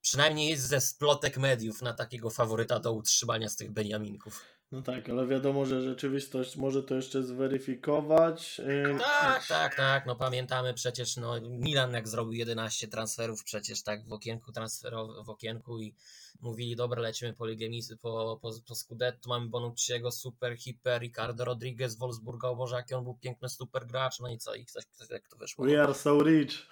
przynajmniej 0.00 0.56
ze 0.56 0.80
splotek 0.80 1.36
mediów 1.36 1.82
na 1.82 1.92
takiego 1.92 2.30
faworyta 2.30 2.80
do 2.80 2.92
utrzymania 2.92 3.48
z 3.48 3.56
tych 3.56 3.72
Beniaminków. 3.72 4.55
No 4.72 4.82
tak, 4.82 5.08
ale 5.08 5.26
wiadomo, 5.26 5.66
że 5.66 5.82
rzeczywistość 5.82 6.56
może 6.56 6.82
to 6.82 6.94
jeszcze 6.94 7.22
zweryfikować. 7.22 8.60
Tak, 8.98 9.46
tak, 9.46 9.74
tak. 9.74 10.06
No 10.06 10.16
pamiętamy 10.16 10.74
przecież, 10.74 11.16
no 11.16 11.40
Milan 11.40 11.92
jak 11.92 12.08
zrobił 12.08 12.32
11 12.32 12.88
transferów 12.88 13.44
przecież 13.44 13.82
tak 13.82 14.08
w 14.08 14.12
okienku 14.12 14.52
transferowym, 14.52 15.24
w 15.24 15.30
okienku 15.30 15.80
i 15.80 15.94
mówili, 16.40 16.76
dobra, 16.76 17.02
lecimy 17.02 17.32
po 17.32 17.46
Ligę 17.46 17.68
po, 18.00 18.38
po, 18.42 18.50
po 18.68 18.74
Scudetto, 18.74 19.28
mamy 19.28 19.48
Bonucciego, 19.48 20.10
super, 20.10 20.58
hiper, 20.58 21.02
Ricardo 21.02 21.44
Rodriguez 21.44 21.92
z 21.92 21.98
Wolfsburga, 21.98 22.48
o 22.48 22.56
Boże, 22.56 22.76
jaki 22.76 22.94
on 22.94 23.04
był 23.04 23.14
piękny 23.14 23.48
super 23.48 23.86
gracz, 23.86 24.20
no 24.20 24.28
i 24.28 24.38
co, 24.38 24.54
i 24.54 24.64
ktoś, 24.64 24.84
jak 25.10 25.28
to 25.28 25.36
wyszło. 25.36 25.64
We 25.64 25.82
are 25.82 25.94
so 25.94 26.22
rich. 26.22 26.66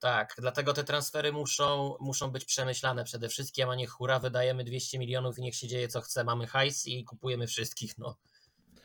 Tak, 0.00 0.34
dlatego 0.38 0.72
te 0.72 0.84
transfery 0.84 1.32
muszą, 1.32 1.94
muszą 2.00 2.30
być 2.30 2.44
przemyślane 2.44 3.04
przede 3.04 3.28
wszystkim, 3.28 3.68
a 3.68 3.74
nie 3.74 3.86
hura, 3.86 4.18
wydajemy 4.18 4.64
200 4.64 4.98
milionów 4.98 5.38
i 5.38 5.42
niech 5.42 5.54
się 5.54 5.68
dzieje 5.68 5.88
co 5.88 6.00
chce, 6.00 6.24
mamy 6.24 6.46
hajs 6.46 6.86
i 6.86 7.04
kupujemy 7.04 7.46
wszystkich, 7.46 7.98
no. 7.98 8.16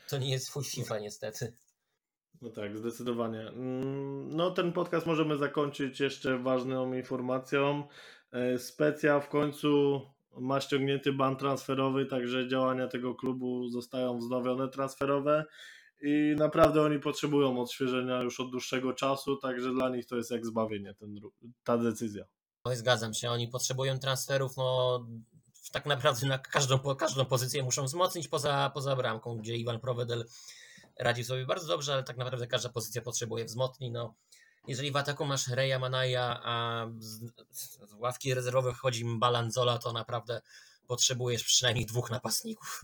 To 0.08 0.18
nie 0.18 0.30
jest 0.30 0.50
full 0.50 0.64
FIFA 0.64 0.98
niestety. 0.98 1.56
No 2.42 2.50
tak, 2.50 2.78
zdecydowanie. 2.78 3.40
Mm, 3.40 4.36
No 4.36 4.50
ten 4.50 4.72
podcast 4.72 5.06
możemy 5.06 5.36
zakończyć 5.36 6.00
jeszcze 6.00 6.38
ważną 6.38 6.92
informacją. 6.94 7.88
E, 8.32 8.58
Specja 8.58 9.20
w 9.20 9.28
końcu 9.28 10.00
ma 10.38 10.60
ściągnięty 10.60 11.12
ban 11.12 11.36
transferowy, 11.36 12.06
także 12.06 12.48
działania 12.48 12.88
tego 12.88 13.14
klubu 13.14 13.68
zostają 13.68 14.18
wznowione 14.18 14.68
transferowe 14.68 15.44
i 16.02 16.34
naprawdę 16.38 16.82
oni 16.82 16.98
potrzebują 16.98 17.60
odświeżenia 17.60 18.22
już 18.22 18.40
od 18.40 18.50
dłuższego 18.50 18.92
czasu, 18.92 19.36
także 19.36 19.70
dla 19.70 19.88
nich 19.88 20.06
to 20.06 20.16
jest 20.16 20.30
jak 20.30 20.46
zbawienie 20.46 20.94
ten, 20.94 21.20
ta 21.64 21.78
decyzja. 21.78 22.24
No 22.64 22.72
i 22.72 22.76
zgadzam 22.76 23.14
się, 23.14 23.30
oni 23.30 23.48
potrzebują 23.48 23.98
transferów, 23.98 24.56
no 24.56 25.06
tak 25.72 25.86
naprawdę 25.86 26.26
na 26.26 26.38
każdą, 26.38 26.78
każdą 26.78 27.24
pozycję 27.24 27.62
muszą 27.62 27.84
wzmocnić 27.84 28.28
poza, 28.28 28.70
poza 28.74 28.96
bramką, 28.96 29.36
gdzie 29.36 29.56
Iwan 29.56 29.80
Provedel 29.80 30.24
radzi 30.98 31.24
sobie 31.24 31.46
bardzo 31.46 31.66
dobrze, 31.66 31.92
ale 31.92 32.02
tak 32.02 32.16
naprawdę 32.16 32.46
każda 32.46 32.68
pozycja 32.68 33.02
potrzebuje 33.02 33.44
wzmocnień. 33.44 33.92
No, 33.92 34.14
jeżeli 34.66 34.90
w 34.90 34.96
ataku 34.96 35.24
masz 35.24 35.48
Reja 35.48 35.78
Manaja, 35.78 36.40
a 36.44 36.86
z, 36.98 37.20
z 37.50 37.78
ławki 37.98 38.34
rezerwowych 38.34 38.76
chodzi 38.76 39.04
Balanzola, 39.18 39.78
to 39.78 39.92
naprawdę 39.92 40.40
potrzebujesz 40.86 41.44
przynajmniej 41.44 41.86
dwóch 41.86 42.10
napastników. 42.10 42.82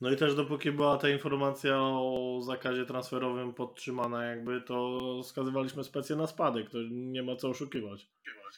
No 0.00 0.10
i 0.10 0.16
też 0.16 0.34
dopóki 0.34 0.72
była 0.72 0.98
ta 0.98 1.08
informacja 1.08 1.78
o 1.80 2.40
zakazie 2.42 2.86
transferowym 2.86 3.54
podtrzymana 3.54 4.24
jakby, 4.24 4.60
to 4.60 4.98
skazywaliśmy 5.22 5.84
specję 5.84 6.16
na 6.16 6.26
spadek, 6.26 6.70
to 6.70 6.78
nie 6.90 7.22
ma 7.22 7.36
co 7.36 7.48
oszukiwać. 7.48 8.08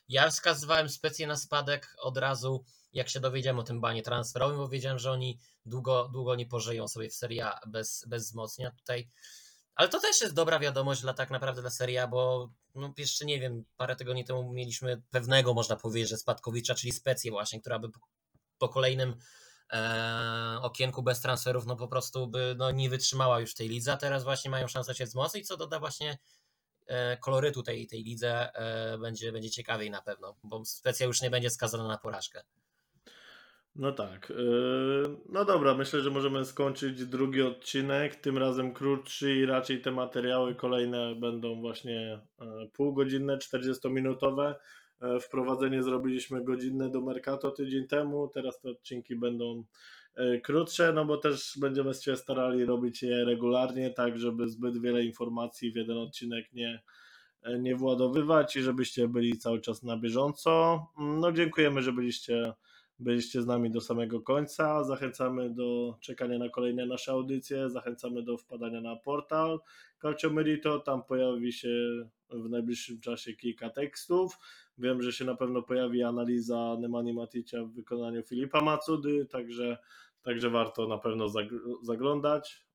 Ja 0.09 0.31
wskazywałem 0.31 0.89
specję 0.89 1.27
na 1.27 1.37
spadek 1.37 1.95
od 2.03 2.17
razu, 2.17 2.65
jak 2.93 3.09
się 3.09 3.21
dowiedziałem 3.21 3.59
o 3.59 3.63
tym 3.63 3.81
banie 3.81 4.03
transferowym, 4.03 4.57
bo 4.57 4.69
wiedziałem, 4.69 4.99
że 4.99 5.11
oni 5.11 5.39
długo, 5.67 6.09
długo 6.13 6.35
nie 6.35 6.47
pożyją 6.47 6.89
sobie 6.89 7.09
w 7.09 7.15
Serie 7.15 7.47
A 7.47 7.61
bez, 7.67 8.05
bez 8.09 8.25
wzmocnienia 8.25 8.71
tutaj. 8.71 9.09
Ale 9.75 9.89
to 9.89 10.01
też 10.01 10.21
jest 10.21 10.35
dobra 10.35 10.59
wiadomość 10.59 11.01
dla 11.01 11.15
tak 11.15 11.31
naprawdę 11.31 11.61
dla 11.61 11.71
Serie 11.71 12.03
A, 12.03 12.07
bo 12.07 12.51
no 12.75 12.95
jeszcze 12.99 13.25
nie 13.25 13.41
wiem, 13.41 13.65
parę 13.77 13.97
tygodni 13.97 14.25
temu 14.25 14.53
mieliśmy 14.53 15.03
pewnego, 15.11 15.55
można 15.55 15.77
powiedzieć, 15.77 16.09
że 16.09 16.17
spadkowicza, 16.17 16.75
czyli 16.75 16.93
specję 16.93 17.31
właśnie, 17.31 17.61
która 17.61 17.79
by 17.79 17.89
po 18.59 18.69
kolejnym 18.69 19.17
e, 19.73 20.59
okienku 20.63 21.03
bez 21.03 21.21
transferów, 21.21 21.67
no 21.67 21.77
po 21.77 21.89
prostu 21.89 22.27
by 22.27 22.55
no, 22.59 22.71
nie 22.71 22.91
wytrzymała 22.91 23.41
już 23.41 23.55
tej 23.55 23.69
lidze, 23.69 23.93
a 23.93 23.97
teraz 23.97 24.25
właśnie 24.25 24.51
mają 24.51 24.69
szansę 24.69 24.95
się 24.95 25.05
wzmocnić, 25.05 25.47
co 25.47 25.57
doda 25.57 25.81
właśnie 25.81 26.19
e, 26.87 27.17
kolorytu 27.17 27.63
tej, 27.63 27.87
tej 27.87 28.03
lidze, 28.05 28.55
e, 28.55 28.99
będzie, 28.99 29.33
będzie 29.33 29.51
ciekawiej 29.51 29.91
na 29.91 30.03
pewno, 30.03 30.37
bo 30.43 30.65
specja 30.65 31.07
już 31.07 31.23
nie 31.23 31.31
będzie 31.31 31.51
skazana 31.51 31.89
na 31.89 31.99
porażkę. 31.99 32.43
No 33.79 33.93
tak. 33.93 34.31
Yy, 34.31 35.17
No 35.29 35.45
dobra, 35.45 35.75
myślę, 35.75 36.01
że 36.01 36.11
możemy 36.11 36.45
skończyć 36.45 37.07
drugi 37.07 37.43
odcinek. 37.43 38.17
Tym 38.17 38.39
razem 38.39 38.75
krótszy 38.75 39.35
i 39.35 39.47
raczej 39.47 39.81
te 39.81 39.91
materiały 39.91 40.55
kolejne 40.55 41.15
będą 41.15 41.61
właśnie 41.61 42.21
e, 42.41 42.69
półgodzinne, 42.73 43.37
40-minutowe. 43.37 44.55
E, 45.01 45.21
Wprowadzenie 45.21 45.83
zrobiliśmy 45.83 46.45
godzinne 46.45 46.91
do 46.91 47.01
Mercato 47.01 47.51
tydzień 47.51 47.87
temu. 47.87 48.29
Teraz 48.29 48.61
te 48.61 48.71
odcinki 48.71 49.17
będą 49.17 49.65
e, 50.15 50.41
krótsze, 50.41 50.93
no 50.93 51.05
bo 51.05 51.17
też 51.17 51.59
będziemy 51.61 51.95
się 51.95 52.17
starali 52.17 52.65
robić 52.65 53.03
je 53.03 53.25
regularnie, 53.25 53.91
tak 53.91 54.19
żeby 54.19 54.49
zbyt 54.49 54.83
wiele 54.83 55.05
informacji 55.05 55.73
w 55.73 55.77
jeden 55.77 55.99
odcinek 55.99 56.53
nie, 56.53 56.83
e, 57.43 57.59
nie 57.59 57.77
władowywać 57.77 58.57
i 58.57 58.63
żebyście 58.63 59.09
byli 59.09 59.39
cały 59.39 59.61
czas 59.61 59.83
na 59.83 59.97
bieżąco. 59.97 60.87
No 60.99 61.33
dziękujemy, 61.33 61.83
że 61.83 61.93
byliście 61.93 62.53
byliście 63.01 63.43
z 63.43 63.47
nami 63.47 63.71
do 63.71 63.81
samego 63.81 64.21
końca. 64.21 64.85
Zachęcamy 64.85 65.51
do 65.51 65.97
czekania 66.01 66.39
na 66.39 66.49
kolejne 66.49 66.87
nasze 66.87 67.13
audycje, 67.13 67.71
zachęcamy 67.71 68.23
do 68.23 68.37
wpadania 68.37 68.81
na 68.81 68.97
portal 68.97 69.61
Calcio 70.03 70.31
Merito. 70.31 70.79
Tam 70.81 71.03
pojawi 71.03 71.53
się 71.53 71.69
w 72.31 72.49
najbliższym 72.49 73.01
czasie 73.01 73.33
kilka 73.33 73.71
tekstów. 73.71 74.39
Wiem, 74.79 75.03
że 75.03 75.13
się 75.13 75.25
na 75.25 75.35
pewno 75.35 75.63
pojawi 75.63 76.03
analiza 76.03 76.77
Nemani 76.81 77.13
Maticia 77.13 77.65
w 77.65 77.73
wykonaniu 77.73 78.23
Filipa 78.23 78.61
Macudy, 78.61 79.27
także, 79.27 79.79
także 80.23 80.51
warto 80.51 80.89
na 80.89 80.99
pewno 80.99 81.27
zag- 81.29 81.61
zaglądać. 81.83 82.67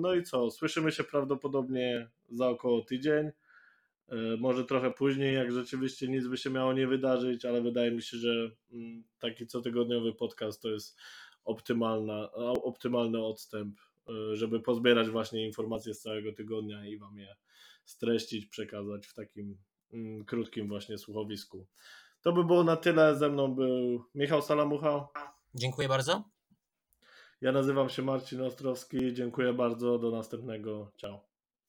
No 0.00 0.14
i 0.14 0.22
co? 0.22 0.50
Słyszymy 0.50 0.92
się 0.92 1.04
prawdopodobnie 1.04 2.08
za 2.28 2.48
około 2.48 2.82
tydzień. 2.82 3.26
E, 4.08 4.36
Może 4.40 4.64
trochę 4.64 4.90
później, 4.90 5.34
jak 5.34 5.52
rzeczywiście 5.52 6.08
nic 6.08 6.26
by 6.26 6.36
się 6.36 6.50
miało 6.50 6.72
nie 6.72 6.86
wydarzyć, 6.86 7.44
ale 7.44 7.62
wydaje 7.62 7.90
mi 7.90 8.02
się, 8.02 8.16
że 8.16 8.50
mm, 8.72 9.04
taki 9.18 9.46
cotygodniowy 9.46 10.12
podcast 10.12 10.62
to 10.62 10.68
jest 10.70 10.98
optymalna, 11.44 12.32
optymalny 12.62 13.24
odstęp, 13.24 13.80
żeby 14.32 14.60
pozbierać 14.60 15.10
właśnie 15.10 15.46
informacje 15.46 15.94
z 15.94 16.00
całego 16.00 16.32
tygodnia 16.32 16.86
i 16.86 16.98
Wam 16.98 17.18
je 17.18 17.36
streścić, 17.84 18.46
przekazać 18.46 19.06
w 19.06 19.14
takim 19.14 19.58
mm, 19.92 20.24
krótkim 20.24 20.68
właśnie 20.68 20.98
słuchowisku. 20.98 21.66
To 22.20 22.32
by 22.32 22.44
było 22.44 22.64
na 22.64 22.76
tyle. 22.76 23.16
Ze 23.16 23.28
mną 23.28 23.54
był 23.54 24.04
Michał 24.14 24.42
Salamucha. 24.42 25.08
Dziękuję 25.54 25.88
bardzo. 25.88 26.24
Ja 27.40 27.52
nazywam 27.52 27.88
się 27.88 28.02
Marcin 28.02 28.40
Ostrowski. 28.40 29.12
Dziękuję 29.12 29.52
bardzo. 29.52 29.98
Do 29.98 30.10
następnego. 30.10 30.92
Ciao. 30.96 31.31